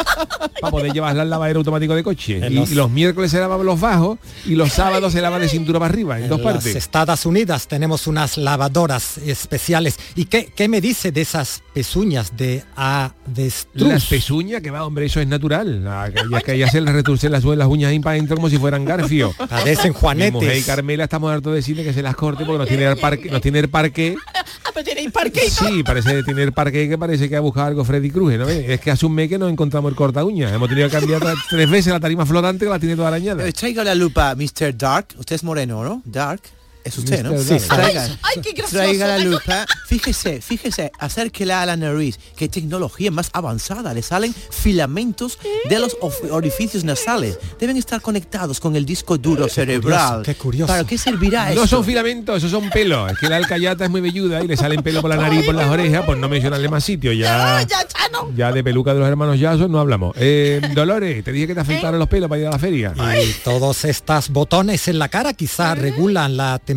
para 0.61 0.71
poder 0.71 0.93
llevarla 0.93 1.23
al 1.23 1.31
lavadero 1.31 1.61
automático 1.61 1.95
de 1.95 2.03
coche. 2.03 2.41
Y, 2.49 2.55
los- 2.55 2.71
y 2.71 2.75
los 2.75 2.91
miércoles 2.91 3.31
se 3.31 3.39
lavan 3.41 3.65
los 3.65 3.81
bajos 3.81 4.19
y 4.45 4.55
los 4.55 4.73
sábados 4.73 5.13
se 5.13 5.21
lava 5.21 5.39
de 5.39 5.49
cintura 5.49 5.79
para 5.79 5.93
arriba, 5.93 6.19
en 6.19 6.29
dos 6.29 6.39
En 6.39 6.45
las 6.45 6.55
partes. 6.55 6.77
Estados 6.77 7.27
Unidas 7.27 7.67
tenemos 7.69 8.07
unas 8.07 8.37
lavadoras 8.37 9.06
especiales. 9.19 9.97
¿Y 10.15 10.27
qué, 10.27 10.53
qué 10.55 10.69
me 10.69 10.81
dice 10.81 11.13
de 11.13 11.21
esas 11.23 11.63
pezuñas 11.75 12.37
de 12.37 12.63
avestruz? 12.75 13.89
Las 13.89 14.05
pezuñas, 14.07 14.63
que 14.63 14.71
va, 14.71 14.85
hombre, 14.85 15.07
eso 15.07 15.21
es 15.21 15.27
natural. 15.27 15.85
La- 15.85 16.11
que 16.13 16.21
ella, 16.21 16.41
que 16.41 16.53
ella 16.55 16.69
se 16.71 16.81
le 16.81 16.93
retuercen 16.93 17.33
las, 17.33 17.45
las 17.45 17.69
uñas 17.69 17.91
ahí 17.91 17.99
para 18.01 18.13
adentro 18.15 18.37
como 18.37 18.49
si 18.49 18.59
fueran 18.59 18.85
garfio. 18.85 19.33
Parecen 19.49 19.93
Mi 19.93 19.99
juanetes. 19.99 20.33
mujer 20.33 20.57
y 20.57 20.63
Carmela 20.63 21.05
estamos 21.05 21.31
hartos 21.33 21.53
de 21.53 21.57
decirle 21.57 21.85
que 21.85 21.93
se 21.93 22.03
las 22.03 22.15
corte 22.17 22.45
porque 22.45 22.59
nos 22.59 22.69
tiene 22.69 22.85
el 22.85 22.97
parque, 22.97 23.31
nos 23.31 23.41
tiene 23.41 23.59
el 23.61 23.69
parque. 23.69 24.17
Ah, 24.35 24.71
pero 24.75 24.85
tenéis 24.85 25.11
parque. 25.11 25.41
Sí, 25.51 25.83
parece 25.83 26.23
tiene 26.23 26.43
el 26.43 26.53
parque 26.53 26.89
que 26.89 26.99
parece 26.99 27.29
que 27.29 27.37
ha 27.37 27.41
buscado 27.41 27.67
algo 27.69 27.85
Freddy 27.85 28.11
Cruz, 28.11 28.35
¿no? 28.35 28.49
Es 28.49 28.81
que 28.81 28.91
hace 28.91 29.07
un 29.07 29.15
mes 29.15 29.29
que 29.29 29.39
no 29.39 29.49
encontramos 29.49 29.91
el 29.91 29.97
corta 29.97 30.25
uñas. 30.25 30.53
Hemos 30.53 30.69
tenido 30.69 30.89
que 30.89 30.97
cambiar 30.99 31.23
tres 31.49 31.71
veces 31.71 31.93
la 31.93 32.01
tarima 32.01 32.27
flotante 32.27 32.65
que 32.65 32.71
la 32.71 32.79
tiene 32.79 32.97
toda 32.97 33.09
arañada. 33.09 33.47
Eh, 33.47 33.53
Traiga 33.53 33.85
la 33.85 33.95
lupa, 33.95 34.35
Mr. 34.35 34.77
Dark. 34.77 35.09
Usted 35.19 35.37
es 35.37 35.45
moreno, 35.45 35.83
¿no? 35.85 36.03
Dark. 36.05 36.41
Es 36.87 36.99
usted, 36.99 37.23
¿no? 37.25 37.37
Sí, 37.39 37.57
traiga, 37.69 38.05
Ay, 38.05 38.19
ay, 38.23 38.43
qué 38.43 38.53
gracioso. 38.53 38.77
traiga 38.85 39.07
la 39.07 39.19
lupa. 39.19 39.67
Fíjese, 39.87 40.41
fíjese, 40.41 40.91
acérquela 40.99 41.63
a 41.63 41.67
la 41.67 41.77
nariz. 41.77 42.19
Qué 42.37 42.49
tecnología 42.49 43.11
más 43.11 43.31
avanzada. 43.33 43.93
Le 43.95 44.03
salen 44.03 44.35
filamentos 44.51 45.39
de 45.69 45.79
los 45.79 45.97
orificios 46.31 46.85
nasales. 46.85 47.39
Deben 47.59 47.77
estar 47.77 48.01
conectados 48.01 48.61
con 48.61 48.77
el 48.77 48.85
disco 48.85 49.17
duro 49.19 49.49
cerebral. 49.49 50.23
qué 50.23 50.35
curioso. 50.35 50.73
¿Para 50.73 50.85
qué 50.85 50.99
servirá 50.99 51.53
eso? 51.53 51.61
No 51.61 51.67
son 51.67 51.85
filamentos, 51.85 52.37
esos 52.39 52.51
son 52.51 52.69
pelos. 52.71 53.13
Es 53.13 53.19
que 53.19 53.29
la 53.29 53.37
alcayata 53.37 53.85
es 53.85 53.91
muy 53.91 54.01
velluda 54.01 54.43
y 54.43 54.49
le 54.49 54.57
salen 54.57 54.83
pelos 54.83 55.03
por 55.03 55.11
la 55.11 55.17
nariz 55.17 55.43
y 55.43 55.47
por 55.47 55.55
las 55.55 55.69
orejas, 55.71 56.05
pues 56.05 56.19
no 56.19 56.29
mencionarle 56.29 56.69
más 56.69 56.85
sitio. 56.85 57.13
Ya, 57.13 57.63
Ya, 57.69 57.87
Chano. 57.87 58.31
ya 58.37 58.53
de 58.53 58.63
peluca 58.65 58.93
de 58.93 59.01
los 59.01 59.09
hermanos 59.09 59.39
Yasos 59.39 59.71
no 59.71 59.79
hablamos. 59.81 60.15
Eh, 60.19 60.61
Dolores, 60.75 61.23
te 61.25 61.33
dije 61.33 61.47
que 61.47 61.55
te 61.55 61.61
afeitaron 61.61 61.99
los 61.99 62.09
pelos 62.09 62.29
para 62.29 62.41
ir 62.41 62.47
a 62.49 62.51
la 62.51 62.59
feria. 62.59 62.93
Y 63.23 63.33
todos 63.45 63.85
estos 63.85 64.29
botones 64.31 64.89
en 64.89 64.99
la 64.99 65.09
cara 65.09 65.33
quizás 65.35 65.79
regulan 65.79 66.37
la 66.37 66.59
temperatura 66.59 66.76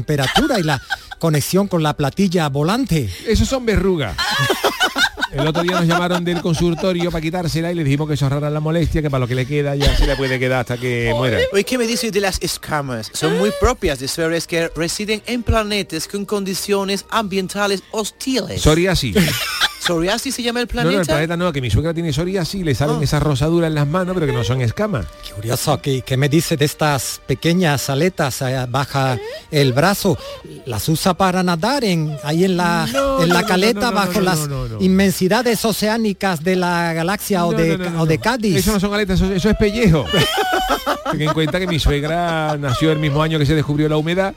y 0.60 0.64
la 0.64 0.82
conexión 1.20 1.68
con 1.68 1.84
la 1.84 1.96
platilla 1.96 2.50
volante. 2.50 3.10
Esos 3.28 3.48
son 3.48 3.66
verrugas. 3.66 4.16
El 5.32 5.46
otro 5.46 5.62
día 5.62 5.74
nos 5.74 5.86
llamaron 5.86 6.26
del 6.26 6.42
consultorio 6.42 7.12
para 7.12 7.22
quitársela 7.22 7.72
y 7.72 7.76
le 7.76 7.84
dijimos 7.84 8.08
que 8.08 8.16
eso 8.16 8.26
ahorrara 8.26 8.50
la 8.50 8.60
molestia, 8.60 9.02
que 9.02 9.12
para 9.12 9.20
lo 9.20 9.28
que 9.28 9.36
le 9.36 9.46
queda 9.46 9.76
ya 9.76 9.96
se 9.96 10.08
le 10.08 10.16
puede 10.16 10.40
quedar 10.40 10.62
hasta 10.62 10.78
que 10.78 11.14
muera. 11.16 11.38
Oye, 11.54 11.64
¿qué 11.64 11.78
me 11.78 11.86
dice 11.86 12.10
de 12.10 12.20
las 12.20 12.42
escamas? 12.42 13.12
Son 13.14 13.38
muy 13.38 13.52
propias 13.60 14.00
de 14.00 14.08
seres 14.08 14.48
que 14.48 14.70
residen 14.70 15.22
en 15.28 15.44
planetas 15.44 16.08
con 16.08 16.26
condiciones 16.26 17.06
ambientales 17.12 17.84
hostiles. 17.92 18.62
Psoriasis. 18.62 19.16
¿Psoriasis 19.94 20.36
se 20.36 20.44
llama 20.44 20.60
el 20.62 20.66
No, 20.68 20.72
planeta? 20.72 20.96
no, 20.96 21.02
el 21.02 21.08
planeta 21.08 21.38
no, 21.38 21.52
que 21.52 21.62
mi 21.62 21.70
suegra 21.70 21.94
tiene 21.94 22.14
psoriasis 22.14 22.62
y 22.62 22.64
le 22.64 22.76
salen 22.76 23.02
esas 23.02 23.24
rosaduras 23.24 23.70
en 23.70 23.76
las 23.76 23.88
manos, 23.88 24.14
pero 24.14 24.26
que 24.28 24.34
no 24.34 24.44
son 24.44 24.62
escamas. 24.62 25.06
Curioso, 25.36 25.82
¿qué, 25.82 26.02
qué 26.04 26.16
me 26.18 26.30
dice 26.30 26.58
de 26.58 26.66
estas 26.66 27.22
pequeñas 27.26 27.90
aletas 27.90 28.42
eh, 28.44 28.66
baja 28.70 29.18
el 29.50 29.74
brazo? 29.74 30.18
¿Las 30.66 30.88
usa 30.90 31.14
para 31.16 31.42
nadar 31.44 31.84
en, 31.84 32.16
ahí 32.24 32.44
en 32.46 32.56
la, 32.58 32.88
No, 32.94 33.24
en 33.24 33.30
la 33.30 33.36
no, 33.36 33.42
no, 33.42 33.48
caleta 33.48 33.80
no, 33.82 33.92
no, 33.92 33.96
bajo 33.96 34.14
no, 34.14 34.22
las 34.22 34.40
no, 34.42 34.48
no, 34.48 34.68
no. 34.76 34.82
inmensidades 34.82 35.66
oceánicas 35.66 36.44
de 36.44 36.56
la 36.56 36.94
galaxia 36.94 37.46
o, 37.46 37.52
No, 37.52 37.58
de, 37.58 37.78
no, 37.78 37.84
no, 37.86 37.90
no, 37.92 38.02
o 38.02 38.06
de 38.06 38.18
no. 38.18 38.24
Cádiz? 38.24 38.58
Eso 38.58 38.74
no 38.74 38.80
son 38.80 38.94
aletas, 38.94 39.20
eso, 39.22 39.34
eso 39.34 39.50
es 39.50 39.58
pellejo. 39.58 40.06
Ten 41.12 41.22
en 41.22 41.34
cuenta 41.34 41.60
que 41.60 41.68
mi 41.68 41.80
suegra 41.80 42.58
nació 42.58 42.92
el 42.92 43.00
mismo 43.00 43.22
año 43.22 43.40
que 43.40 43.46
se 43.46 43.56
descubrió 43.56 43.90
la 43.90 43.98
humedad 43.98 44.34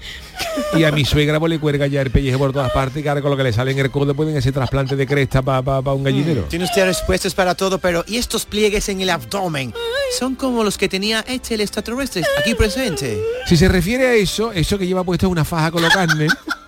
y 0.74 0.84
a 0.84 0.92
mi 0.92 1.04
suegra 1.04 1.38
pues, 1.38 1.50
le 1.50 1.58
cuelga 1.58 1.86
ya 1.86 2.00
el 2.00 2.10
pellejo 2.10 2.38
por 2.38 2.52
todas 2.52 2.72
partes 2.72 3.04
y 3.04 3.08
ahora 3.08 3.20
con 3.20 3.30
lo 3.30 3.36
que 3.36 3.44
le 3.44 3.52
sale 3.52 3.72
en 3.72 3.78
el 3.78 3.90
codo 3.90 4.14
pueden 4.14 4.36
ese 4.36 4.52
trasplante 4.52 4.96
de 4.96 5.06
cresta 5.06 5.42
para 5.42 5.80
un 5.92 6.04
gallinero. 6.04 6.42
Tiene 6.42 6.64
usted 6.64 6.84
respuestas 6.84 7.34
para 7.34 7.54
todo, 7.54 7.78
pero 7.78 8.04
¿y 8.06 8.16
estos 8.16 8.46
pliegues 8.46 8.88
en 8.88 9.00
el 9.00 9.10
abdomen? 9.10 9.74
Son 10.18 10.34
como 10.34 10.64
los 10.64 10.78
que 10.78 10.88
tenía 10.88 11.24
este 11.26 11.54
el 11.54 11.60
extraterrestre 11.60 12.22
aquí 12.38 12.54
presente. 12.54 13.20
Si 13.46 13.56
se 13.56 13.68
refiere 13.68 14.06
a 14.06 14.14
eso, 14.14 14.52
eso 14.52 14.78
que 14.78 14.86
lleva 14.86 15.04
puesto 15.04 15.26
es 15.26 15.32
una 15.32 15.44
faja 15.44 15.70
con 15.70 15.82
la 15.82 15.90
carne, 15.90 16.28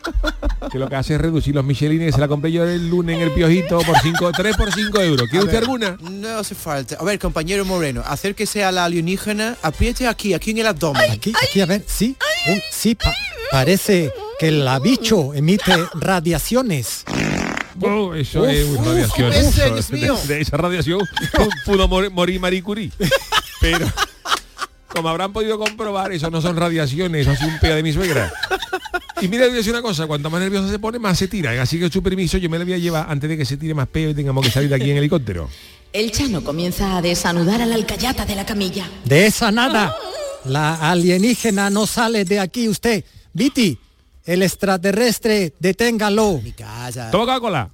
que 0.71 0.79
lo 0.79 0.89
que 0.89 0.97
hace 0.97 1.15
es 1.15 1.21
reducir 1.21 1.55
los 1.55 1.65
michelines, 1.65 2.15
se 2.15 2.21
la 2.21 2.29
compré 2.29 2.51
yo 2.53 2.65
el 2.65 2.89
lunes 2.89 3.17
en 3.17 3.23
el 3.23 3.31
piojito 3.31 3.79
por 3.81 3.99
5, 4.01 4.33
3 4.33 4.57
por 4.57 4.73
5 4.73 5.01
euros. 5.01 5.29
¿Quiere 5.29 5.45
usted 5.45 5.59
alguna? 5.59 5.97
No 6.01 6.39
hace 6.39 6.55
falta. 6.55 6.97
A 6.99 7.05
ver, 7.05 7.19
compañero 7.19 7.65
Moreno, 7.65 8.03
acérquese 8.05 8.65
a 8.65 8.73
la 8.73 8.85
alienígena, 8.85 9.57
apriete 9.63 10.07
aquí, 10.09 10.35
aquí 10.35 10.51
en 10.53 10.59
el 10.59 10.67
abdomen. 10.67 11.11
Aquí, 11.11 11.33
aquí, 11.49 11.61
a 11.61 11.67
ver, 11.67 11.85
sí, 11.87 12.17
Uy, 12.49 12.63
sí, 12.73 12.95
pa- 12.95 13.15
parece 13.51 14.13
que 14.39 14.49
el 14.49 14.69
bicho 14.83 15.33
emite 15.35 15.73
radiaciones. 15.95 17.05
Oh, 17.81 18.15
eso 18.15 18.43
Uf, 18.43 18.49
es 18.49 18.65
una 18.69 18.81
uf, 18.81 18.87
radiación. 18.87 19.33
ese, 19.33 19.71
Uf, 19.73 19.91
Dios 19.91 20.29
de, 20.29 20.35
de 20.37 20.41
esa 20.43 20.57
radiación 20.57 21.01
pu- 21.01 21.53
pudo 21.65 21.89
mor- 21.89 22.11
morir 22.11 22.39
Marie 22.41 22.63
Curie. 22.63 22.91
Pero 23.61 23.87
como 24.95 25.09
habrán 25.09 25.33
podido 25.33 25.59
comprobar, 25.59 26.13
eso 26.13 26.31
no 26.31 26.41
son 26.41 26.57
radiaciones, 26.57 27.27
eso 27.27 27.37
sido 27.37 27.49
un 27.49 27.59
pega 27.59 27.75
de 27.75 27.83
mi 27.83 27.93
suegra. 27.93 28.33
Y 29.21 29.29
mira, 29.29 29.45
voy 29.45 29.55
a 29.55 29.57
decir 29.57 29.73
una 29.73 29.83
cosa, 29.83 30.07
cuanto 30.07 30.31
más 30.31 30.41
nerviosa 30.41 30.71
se 30.71 30.79
pone, 30.79 30.99
más 30.99 31.19
se 31.19 31.29
tira. 31.29 31.61
Así 31.61 31.79
que 31.79 31.91
su 31.91 32.03
permiso 32.03 32.39
yo 32.39 32.49
me 32.49 32.59
lo 32.59 32.65
voy 32.65 32.75
a 32.75 32.79
llevar 32.79 33.07
antes 33.09 33.29
de 33.29 33.37
que 33.37 33.45
se 33.45 33.57
tire 33.57 33.75
más 33.75 33.89
peo 33.89 34.11
y 34.11 34.15
tengamos 34.15 34.45
que 34.45 34.51
salir 34.51 34.69
de 34.69 34.77
aquí 34.77 34.91
en 34.91 34.99
helicóptero. 34.99 35.49
El 35.93 36.11
Chano 36.11 36.43
comienza 36.43 36.97
a 36.97 37.03
desanudar 37.03 37.63
a 37.63 37.67
la 37.67 37.75
alcayata 37.75 38.25
de 38.25 38.35
la 38.37 38.47
camilla. 38.47 38.89
De 39.05 39.27
esa 39.27 39.51
nada. 39.51 39.95
La 40.45 40.91
alienígena 40.91 41.71
no 41.71 41.87
sale 41.87 42.25
de 42.25 42.41
aquí 42.41 42.69
usted. 42.69 43.05
Viti, 43.33 43.79
el 44.25 44.43
extraterrestre, 44.43 45.55
deténgalo. 45.59 46.41
Casa. 46.57 47.11
Toma 47.11 47.41
cola. 47.41 47.71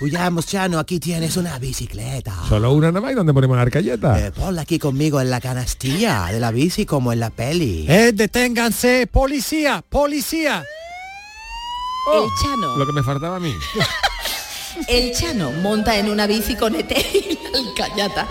Huyamos, 0.00 0.46
Chano, 0.46 0.78
aquí 0.78 0.98
tienes 0.98 1.36
una 1.36 1.58
bicicleta. 1.58 2.34
Solo 2.48 2.72
una 2.72 2.88
nada 2.88 3.02
más 3.02 3.12
y 3.12 3.14
donde 3.14 3.34
ponemos 3.34 3.56
la 3.56 3.62
arcalleta. 3.62 4.18
Eh, 4.18 4.30
ponla 4.32 4.62
aquí 4.62 4.78
conmigo 4.78 5.20
en 5.20 5.28
la 5.28 5.42
canastilla 5.42 6.26
de 6.32 6.40
la 6.40 6.50
bici 6.50 6.86
como 6.86 7.12
en 7.12 7.20
la 7.20 7.28
peli. 7.28 7.84
Eh, 7.86 8.12
deténganse, 8.14 9.06
policía, 9.06 9.84
policía. 9.86 10.64
El 12.14 12.28
Chano, 12.42 12.76
Lo 12.78 12.86
que 12.86 12.92
me 12.92 13.02
faltaba 13.02 13.36
a 13.36 13.40
mí. 13.40 13.52
el 14.88 15.12
Chano 15.12 15.52
monta 15.52 15.98
en 15.98 16.08
una 16.08 16.26
bici 16.26 16.56
con 16.56 16.74
ET 16.74 16.90
y 16.90 17.38
la 17.52 17.58
alcayata. 17.58 18.26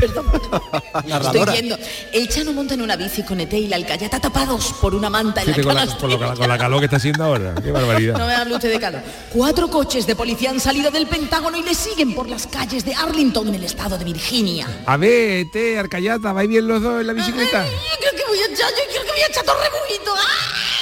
Perdón. 0.00 0.26
Estoy 1.06 1.44
viendo. 1.52 1.78
El 2.12 2.28
Chano 2.28 2.52
monta 2.52 2.74
en 2.74 2.82
una 2.82 2.96
bici 2.96 3.22
con 3.22 3.38
ET 3.40 3.52
y 3.52 3.68
la 3.68 3.76
alcayata 3.76 4.18
tapados 4.20 4.72
por 4.80 4.94
una 4.94 5.10
manta 5.10 5.42
en 5.42 5.50
la 5.50 5.62
con 5.62 5.74
la, 5.74 5.86
con, 5.86 6.10
lo- 6.10 6.34
con 6.34 6.48
la 6.48 6.58
calor 6.58 6.78
que 6.80 6.86
está 6.86 6.96
haciendo 6.96 7.24
ahora. 7.24 7.54
Qué 7.62 7.70
barbaridad. 7.70 8.18
No 8.18 8.26
me 8.26 8.34
hable 8.34 8.54
usted 8.54 8.70
de 8.72 8.80
calor. 8.80 9.02
Cuatro 9.32 9.68
coches 9.68 10.06
de 10.06 10.16
policía 10.16 10.50
han 10.50 10.60
salido 10.60 10.90
del 10.90 11.06
Pentágono 11.06 11.56
y 11.58 11.62
le 11.62 11.74
siguen 11.74 12.14
por 12.14 12.28
las 12.28 12.46
calles 12.46 12.84
de 12.84 12.94
Arlington 12.94 13.48
en 13.48 13.54
el 13.56 13.64
estado 13.64 13.98
de 13.98 14.04
Virginia. 14.04 14.66
A 14.86 14.96
ver, 14.96 15.50
te, 15.50 15.78
Arcayata, 15.78 16.32
¿vais 16.32 16.48
bien 16.48 16.66
los 16.66 16.82
dos 16.82 17.00
en 17.00 17.06
la 17.06 17.12
bicicleta? 17.12 17.64
Yo 17.66 17.70
creo 18.00 18.12
que 18.16 18.24
voy 18.28 18.38
a 18.38 18.44
echar, 18.46 18.70
yo 18.70 18.84
creo 18.90 19.02
que 19.04 19.10
voy 19.12 19.20
a 19.20 19.26
echar 19.26 19.44
todo 19.44 19.56
rebujito. 19.56 20.12
¡Ah! 20.16 20.79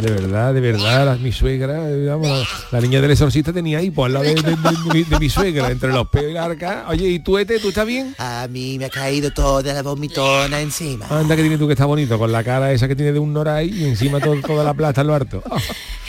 De 0.00 0.10
verdad, 0.10 0.54
de 0.54 0.60
verdad, 0.60 1.04
la- 1.06 1.16
mi 1.16 1.30
suegra, 1.32 1.78
vamos, 2.08 2.28
la, 2.70 2.78
la 2.78 2.80
niña 2.80 3.00
del 3.00 3.10
exorcista 3.10 3.52
tenía 3.52 3.82
hipo 3.82 4.04
al 4.04 4.14
lado 4.14 4.24
de, 4.24 4.34
de- 4.34 4.42
de- 4.42 4.54
de 4.56 4.94
mi, 4.94 5.02
de 5.02 5.18
mi 5.18 5.28
suegra, 5.28 5.70
entre 5.70 5.90
los 5.92 6.08
peos 6.08 6.30
y 6.30 6.32
la 6.34 6.44
arca. 6.44 6.86
Oye, 6.88 7.08
¿y 7.08 7.18
tú, 7.18 7.36
Ete, 7.38 7.58
tú 7.58 7.68
estás 7.68 7.86
bien? 7.86 8.14
A 8.18 8.46
mí 8.50 8.78
me 8.78 8.86
ha 8.86 8.90
caído 8.90 9.30
toda 9.30 9.74
la 9.74 9.82
vomitona 9.82 10.60
encima. 10.60 11.06
Anda 11.10 11.36
que 11.36 11.42
tienes 11.42 11.58
tú 11.58 11.66
que 11.66 11.74
está 11.74 11.84
bonito, 11.86 12.18
con 12.18 12.32
la 12.32 12.42
cara 12.42 12.72
esa 12.72 12.88
que 12.88 12.96
tiene 12.96 13.12
de 13.12 13.18
un 13.18 13.32
noray 13.32 13.68
y 13.68 13.84
encima 13.84 14.20
todo- 14.20 14.40
toda 14.40 14.64
la 14.64 14.74
plata 14.74 15.02
en 15.02 15.06
lo 15.06 15.14
harto. 15.14 15.42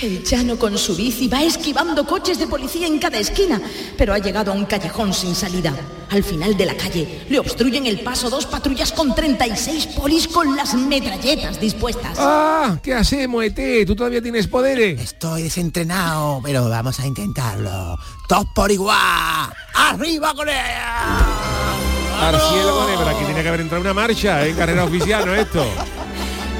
El 0.01 0.23
Chano 0.23 0.57
con 0.57 0.77
su 0.77 0.95
bici 0.95 1.27
va 1.27 1.43
esquivando 1.43 2.05
coches 2.05 2.39
de 2.39 2.47
policía 2.47 2.87
en 2.87 2.97
cada 2.99 3.17
esquina, 3.19 3.61
pero 3.97 4.13
ha 4.13 4.19
llegado 4.19 4.51
a 4.51 4.55
un 4.55 4.65
callejón 4.65 5.13
sin 5.13 5.35
salida. 5.35 5.73
Al 6.11 6.23
final 6.23 6.57
de 6.57 6.65
la 6.65 6.75
calle 6.75 7.25
le 7.29 7.39
obstruyen 7.39 7.85
el 7.85 8.01
paso 8.01 8.29
dos 8.29 8.45
patrullas 8.45 8.91
con 8.91 9.15
36 9.15 9.87
polis 9.87 10.27
con 10.27 10.57
las 10.57 10.73
metralletas 10.73 11.57
dispuestas. 11.59 12.17
Ah, 12.19 12.77
¿qué 12.83 12.93
hacemos, 12.93 13.45
Ete? 13.45 13.85
¿Tú 13.85 13.95
todavía 13.95 14.21
tienes 14.21 14.47
poderes? 14.47 14.99
Estoy 14.99 15.43
desentrenado, 15.43 16.41
pero 16.43 16.67
vamos 16.67 16.99
a 16.99 17.07
intentarlo. 17.07 17.97
Todos 18.27 18.45
por 18.53 18.69
igual. 18.69 19.53
¡Arriba 19.73 20.33
con 20.33 20.49
ella! 20.49 21.17
Al 22.19 22.39
cielo 22.39 22.75
con 22.75 23.07
aquí 23.07 23.25
tiene 23.25 23.41
que 23.41 23.47
haber 23.47 23.61
entrado 23.61 23.81
una 23.81 23.93
marcha 23.93 24.45
en 24.45 24.55
carrera 24.55 24.83
oficial, 24.83 25.25
¿no 25.25 25.33
esto? 25.33 25.65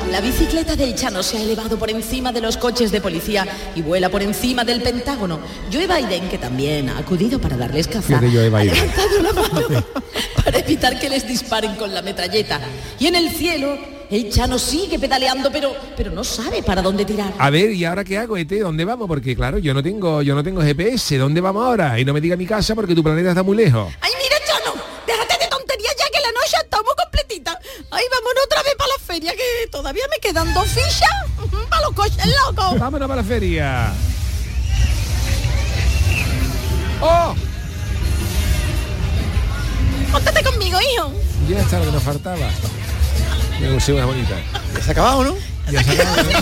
La 0.09 0.19
bicicleta 0.19 0.75
del 0.75 0.95
Chano 0.95 1.23
se 1.23 1.37
ha 1.37 1.41
elevado 1.41 1.77
por 1.77 1.89
encima 1.89 2.31
de 2.31 2.41
los 2.41 2.57
coches 2.57 2.91
de 2.91 2.99
policía 2.99 3.45
y 3.75 3.81
vuela 3.81 4.09
por 4.09 4.21
encima 4.21 4.63
del 4.63 4.81
Pentágono. 4.81 5.39
Joe 5.71 5.87
Biden, 5.87 6.29
que 6.29 6.37
también 6.37 6.89
ha 6.89 6.97
acudido 6.97 7.39
para 7.39 7.55
darles 7.55 7.87
caza, 7.87 8.17
ha 8.17 8.21
levantado 8.21 9.21
la 9.21 9.33
mano 9.33 9.85
para 10.43 10.59
evitar 10.59 10.99
que 10.99 11.09
les 11.09 11.27
disparen 11.27 11.75
con 11.75 11.93
la 11.93 12.01
metralleta. 12.01 12.59
Y 12.99 13.07
en 13.07 13.15
el 13.15 13.29
cielo, 13.29 13.77
el 14.09 14.29
Chano 14.29 14.59
sigue 14.59 14.99
pedaleando, 14.99 15.49
pero, 15.51 15.73
pero 15.95 16.11
no 16.11 16.23
sabe 16.23 16.61
para 16.61 16.81
dónde 16.81 17.05
tirar. 17.05 17.33
A 17.37 17.49
ver, 17.49 17.71
¿y 17.71 17.85
ahora 17.85 18.03
qué 18.03 18.17
hago, 18.17 18.35
Ete? 18.35 18.59
¿Dónde 18.59 18.83
vamos? 18.83 19.07
Porque 19.07 19.35
claro, 19.35 19.57
yo 19.59 19.73
no 19.73 19.81
tengo, 19.81 20.21
yo 20.21 20.35
no 20.35 20.43
tengo 20.43 20.61
GPS. 20.61 21.17
¿Dónde 21.17 21.39
vamos 21.39 21.63
ahora? 21.63 21.97
Y 21.97 22.03
no 22.03 22.11
me 22.13 22.19
diga 22.19 22.35
mi 22.35 22.45
casa 22.45 22.75
porque 22.75 22.93
tu 22.93 23.03
planeta 23.03 23.29
está 23.29 23.43
muy 23.43 23.55
lejos. 23.55 23.93
Ay, 24.01 24.11
mira, 24.21 24.30
Ay, 27.91 28.03
vámonos 28.09 28.43
otra 28.45 28.63
vez 28.63 28.73
para 28.77 28.87
la 28.89 28.99
feria, 29.05 29.31
que 29.33 29.67
todavía 29.69 30.03
me 30.09 30.17
quedan 30.19 30.53
dos 30.53 30.67
fichas 30.67 31.09
para 31.69 31.81
los 31.85 31.93
coches 31.93 32.25
locos. 32.47 32.79
Vámonos 32.79 33.07
para 33.07 33.21
la 33.21 33.27
feria. 33.27 33.91
¡Oh! 37.01 37.35
Póntate 40.11 40.43
conmigo, 40.43 40.77
hijo. 40.93 41.13
Ya 41.49 41.59
está 41.59 41.79
lo 41.79 41.85
que 41.85 41.91
nos 41.91 42.03
faltaba. 42.03 42.49
Me 43.59 43.71
gustó 43.71 43.93
una 43.95 44.05
bonita. 44.05 44.35
¿Ya 44.75 44.81
se 44.81 44.89
ha 44.89 44.91
acabado, 44.93 45.23
no? 45.23 45.35
Ya 45.71 45.83
se 45.83 45.91
acabó, 45.91 46.15
¿no? 46.23 46.39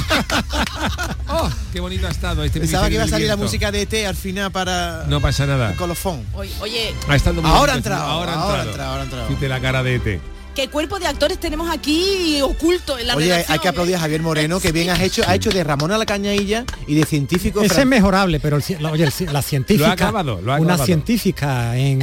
¡Oh! 1.43 1.50
¡Qué 1.72 1.80
bonito 1.80 2.08
ha 2.08 2.12
estado 2.12 2.43
este 2.43 2.60
Pensaba 2.60 2.88
que 2.88 2.95
iba 2.95 3.04
a 3.04 3.08
salir 3.08 3.28
la 3.28 3.36
música 3.38 3.72
de 3.72 3.82
ET 3.84 3.93
al 4.08 4.16
final 4.16 4.52
para 4.52 5.06
No 5.08 5.20
pasa 5.22 5.45
nada. 5.45 5.72
el 5.72 5.76
colofón. 5.78 6.26
Oye, 6.34 6.52
oye, 6.62 6.93
Ha 7.08 7.16
estado 7.16 7.41
muy 7.41 7.50
Ahora 7.52 7.74
ha 7.74 7.78
entrado, 7.78 8.04
ahora 8.04 8.34
ha 8.34 8.36
ahora 8.41 8.62
ha 8.62 8.66
entrado. 8.66 8.89
ahora 8.89 9.02
ha 9.02 9.06
entrado. 9.06 9.47
La 9.50 9.60
cara 9.62 9.84
de 9.84 9.91
E 9.93 9.95
Ete. 9.95 10.22
Qué 10.60 10.68
cuerpo 10.68 10.99
de 10.99 11.07
actores 11.07 11.39
tenemos 11.39 11.70
aquí 11.70 12.41
oculto 12.41 12.97
en 12.99 13.07
la 13.07 13.16
Oye, 13.16 13.28
redacción, 13.28 13.53
hay 13.53 13.60
que 13.60 13.68
aplaudir 13.70 13.95
a 13.95 13.99
Javier 13.99 14.22
Moreno, 14.22 14.60
que 14.60 14.74
bien 14.74 14.89
has 14.89 14.99
hecho, 14.99 15.24
ha 15.26 15.34
hecho 15.36 15.51
de 15.51 15.64
Ramón 15.64 15.91
a 15.93 15.97
la 15.97 16.05
Cañailla 16.05 16.66
y 16.86 16.95
de 16.95 17.05
científico. 17.05 17.62
Ese 17.62 17.80
es 17.82 17.88
mejorable, 17.88 18.41
pero 18.41 18.57
el 18.57 18.64
la, 18.80 18.91
oye, 18.91 19.05
el 19.05 19.34
la 19.34 19.41
científica, 19.41 19.86
Lo 19.86 19.91
ha 19.91 19.93
acabado, 19.93 20.41
lo 20.41 20.51
ha 20.53 20.60
una 20.60 20.78
científica 20.78 21.78
en, 21.78 22.01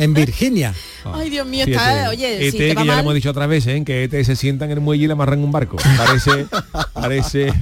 en 0.00 0.14
Virginia. 0.14 0.74
Ay, 1.04 1.30
Dios 1.30 1.46
mío, 1.46 1.64
está, 1.66 2.10
oye, 2.10 2.46
ET, 2.46 2.52
si 2.52 2.58
te 2.58 2.68
que 2.74 2.74
ya 2.74 2.84
lo 2.84 2.98
hemos 3.00 3.14
dicho 3.14 3.30
otra 3.30 3.46
vez, 3.46 3.66
¿eh? 3.68 3.82
que 3.84 4.04
ET 4.04 4.24
se 4.24 4.34
sienta 4.36 4.64
en 4.64 4.72
el 4.72 4.80
muelle 4.80 5.04
y 5.04 5.06
le 5.06 5.12
amarran 5.12 5.42
un 5.44 5.50
barco. 5.52 5.76
Parece, 5.96 6.46
parece 6.92 7.52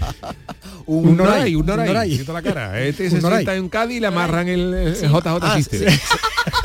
un, 0.86 1.09
un 1.09 1.16
noray, 1.16 1.34
noray, 1.38 1.55
un 1.55 1.61
un 1.61 1.66
noray. 1.66 1.86
noray. 1.88 2.14
Siento 2.14 2.32
la 2.32 2.43
cara. 2.43 2.80
ET 2.82 2.97
se 2.97 3.09
Un 3.14 3.20
noray. 3.22 3.38
sienta 3.38 3.57
en 3.57 3.68
Cádiz 3.68 3.97
y 3.99 4.01
le 4.01 4.07
amarran 4.07 4.49
el, 4.49 4.74
el 4.74 4.97
Sí. 4.97 5.07
JJ 5.07 5.38
Ah, 5.43 5.57
System. 5.57 5.80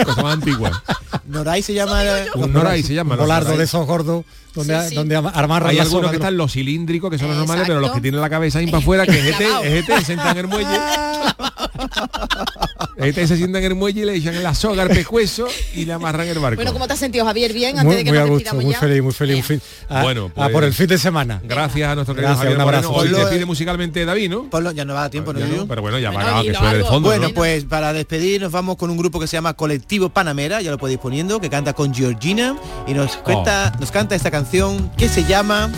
Cosa 0.03 0.21
más 0.23 0.33
antigua. 0.33 0.83
Noray 1.27 1.61
se 1.61 1.73
llama. 1.73 2.01
Un 2.35 2.51
noray 2.51 2.83
se 2.83 2.93
llama. 2.93 3.15
Volardo 3.15 3.55
de 3.55 3.63
esos 3.63 3.85
gordos 3.85 4.25
donde, 4.53 4.81
Sí, 4.83 4.89
sí. 4.89 4.95
donde 4.95 5.15
amarran 5.15 5.67
Hay 5.67 5.79
algunos 5.79 6.09
que 6.09 6.17
están 6.17 6.37
los 6.37 6.53
cilíndricos, 6.53 7.11
que 7.11 7.17
son 7.17 7.27
los 7.29 7.37
normales, 7.37 7.65
pero 7.67 7.79
los 7.79 7.91
que 7.91 8.01
tienen 8.01 8.21
la 8.21 8.29
cabeza 8.29 8.59
ahí 8.59 8.67
para 8.67 8.77
afuera, 8.79 9.05
que 9.05 9.17
es 9.19 9.35
ET, 9.35 9.41
es 9.63 9.89
ET, 9.89 9.97
se 9.99 10.05
sientan 10.05 10.37
en 10.37 10.45
el 10.45 10.47
muelle. 10.47 10.79
ET 12.97 13.15
se 13.27 13.35
sientan 13.37 13.61
en 13.63 13.71
el 13.71 13.75
muelle 13.75 14.01
y 14.01 14.05
le 14.05 14.15
echan 14.15 14.41
la 14.41 14.53
soga 14.55 14.83
al 14.83 14.89
pescuezo 14.89 15.47
y 15.75 15.85
le 15.85 15.93
amarran 15.93 16.27
el 16.27 16.39
barco. 16.39 16.55
Bueno, 16.55 16.71
¿cómo 16.73 16.87
te 16.87 16.93
has 16.93 16.99
sentido, 16.99 17.25
Javier? 17.25 17.51
Bien, 17.53 17.71
antes 17.79 17.83
muy, 17.85 17.95
de 17.95 18.03
que 18.05 18.09
muy 18.11 18.17
a 18.17 18.21
nos 18.21 18.29
gusto, 18.29 18.37
despidamos 18.43 18.63
muy 18.65 18.73
ya. 18.73 18.79
feliz, 18.79 19.03
muy 19.03 19.13
feliz. 19.13 19.35
un 19.37 19.43
fin- 19.43 19.61
a, 19.89 20.01
Bueno, 20.03 20.25
a 20.35 20.43
por 20.43 20.51
pues- 20.53 20.65
el 20.67 20.73
fin 20.73 20.87
de 20.87 20.97
semana. 20.97 21.41
Gracias 21.43 21.89
a 21.89 21.95
nuestro 21.95 22.15
querido 22.15 22.29
Gracias, 22.29 22.43
Javier 22.43 22.55
un 22.57 22.61
abrazo. 22.61 22.91
Moreno. 22.91 23.17
Hoy 23.17 23.21
despide 23.23 23.45
musicalmente 23.45 24.05
David, 24.05 24.29
¿no? 24.29 24.49
Ponlo, 24.49 24.71
ya 24.71 24.85
no 24.85 24.93
va 24.93 25.03
a 25.05 25.09
tiempo, 25.09 25.33
¿no? 25.33 25.39
No, 25.45 25.67
pero 25.67 25.81
bueno, 25.81 25.99
ya 25.99 26.11
Bueno, 26.11 26.31
va, 26.31 26.41
que 26.41 26.51
lo 26.51 26.59
suene 26.59 26.77
de 26.77 26.83
fondo. 26.85 27.09
Bueno, 27.09 27.27
¿no? 27.27 27.33
pues 27.33 27.65
para 27.65 27.91
despedir 27.93 28.41
nos 28.41 28.51
vamos 28.51 28.77
con 28.77 28.89
un 28.89 28.97
grupo 28.97 29.19
que 29.19 29.27
se 29.27 29.35
llama 29.37 29.53
Colectivo 29.55 30.09
Panamera, 30.09 30.61
ya 30.61 30.71
lo 30.71 30.77
podéis 30.77 30.99
poniendo, 30.99 31.39
que 31.41 31.49
canta 31.49 31.73
con 31.73 31.93
Georgina 31.93 32.55
y 32.87 32.91
Oh. 32.91 32.95
nos 32.95 33.17
cuenta, 33.17 33.73
nos 33.79 33.91
canta 33.91 34.15
esta 34.15 34.31
canción 34.31 34.89
que 34.97 35.09
se 35.09 35.23
llama 35.25 35.69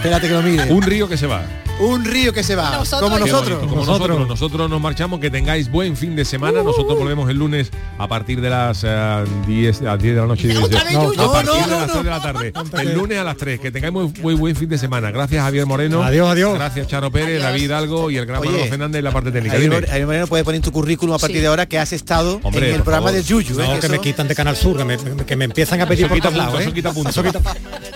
Espérate 0.00 0.28
que 0.28 0.32
lo 0.32 0.42
mire. 0.42 0.72
Un 0.72 0.80
río 0.80 1.06
que 1.10 1.18
se 1.18 1.26
va. 1.26 1.42
Un 1.78 2.04
río 2.06 2.32
que 2.32 2.42
se 2.42 2.54
va. 2.56 2.70
Nosotros. 2.78 3.00
Como 3.10 3.18
nosotros. 3.18 3.42
bonito, 3.58 3.68
como 3.68 3.84
nosotros. 3.84 4.28
nosotros. 4.28 4.70
nos 4.70 4.80
marchamos, 4.80 5.20
que 5.20 5.30
tengáis 5.30 5.70
buen 5.70 5.94
fin 5.94 6.16
de 6.16 6.24
semana. 6.24 6.62
Nosotros 6.62 6.98
volvemos 6.98 7.28
el 7.28 7.36
lunes 7.36 7.70
a 7.98 8.08
partir 8.08 8.40
de 8.40 8.48
las 8.48 8.82
eh, 8.82 9.24
10, 9.46 9.82
a 9.82 9.96
10 9.98 10.14
de 10.14 10.20
la 10.22 10.26
noche. 10.26 10.48
y 10.52 10.56
Otra 10.56 10.84
10. 10.84 10.84
vez, 10.84 11.16
No, 11.18 11.24
a 11.24 11.32
partir 11.32 11.52
No, 11.52 11.66
de 11.66 11.70
las 11.70 11.86
no, 11.86 11.92
3 11.92 12.04
de 12.04 12.10
la 12.10 12.20
tarde. 12.22 12.52
El 12.82 12.94
lunes 12.94 13.18
a 13.18 13.24
las 13.24 13.36
3. 13.36 13.60
Que 13.60 13.70
tengáis 13.70 13.92
muy, 13.92 14.10
muy 14.22 14.34
buen 14.34 14.56
fin 14.56 14.70
de 14.70 14.78
semana. 14.78 15.10
Gracias 15.10 15.42
Javier 15.42 15.66
Moreno. 15.66 16.02
Adiós, 16.02 16.30
adiós. 16.30 16.54
Gracias 16.54 16.86
Charo 16.86 17.10
Pérez, 17.10 17.42
David 17.42 17.62
Hidalgo 17.64 18.10
y 18.10 18.16
el 18.16 18.24
gran 18.26 18.42
Manolo 18.42 18.64
Fernández 18.66 18.98
en 18.98 19.04
la 19.04 19.10
parte 19.12 19.30
técnica. 19.32 19.54
Javier 19.56 19.86
Javier 19.86 20.06
Moreno 20.06 20.26
puede 20.26 20.44
poner 20.44 20.60
tu 20.62 20.72
currículum 20.72 21.14
a 21.14 21.18
partir 21.18 21.36
Sí. 21.36 21.42
de 21.42 21.48
ahora 21.48 21.66
que 21.66 21.78
has 21.78 21.92
estado 21.92 22.40
Hombre, 22.42 22.68
en 22.70 22.74
el 22.76 22.82
programa 22.82 23.08
favor. 23.08 23.20
de 23.22 23.26
Yuyu. 23.26 23.60
¿eh? 23.60 23.64
No, 23.66 23.74
Que 23.74 23.80
que 23.80 23.88
me 23.90 23.98
quitan 24.00 24.28
de 24.28 24.34
Canal 24.34 24.56
Sur, 24.56 24.76
que 24.78 24.84
me, 24.84 24.96
que 25.24 25.36
me 25.36 25.44
empiezan 25.46 25.80
a 25.80 25.86
pedir 25.86 26.06
Eso 26.06 26.14
por 26.14 26.22
todos 26.22 26.36
lados, 26.36 26.60
¿eh? 26.62 26.72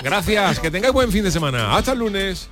Gracias, 0.03 0.59
que 0.61 0.71
tengáis 0.71 0.93
buen 0.93 1.11
fin 1.11 1.25
de 1.25 1.31
semana. 1.31 1.77
Hasta 1.77 1.94
lunes. 1.95 2.49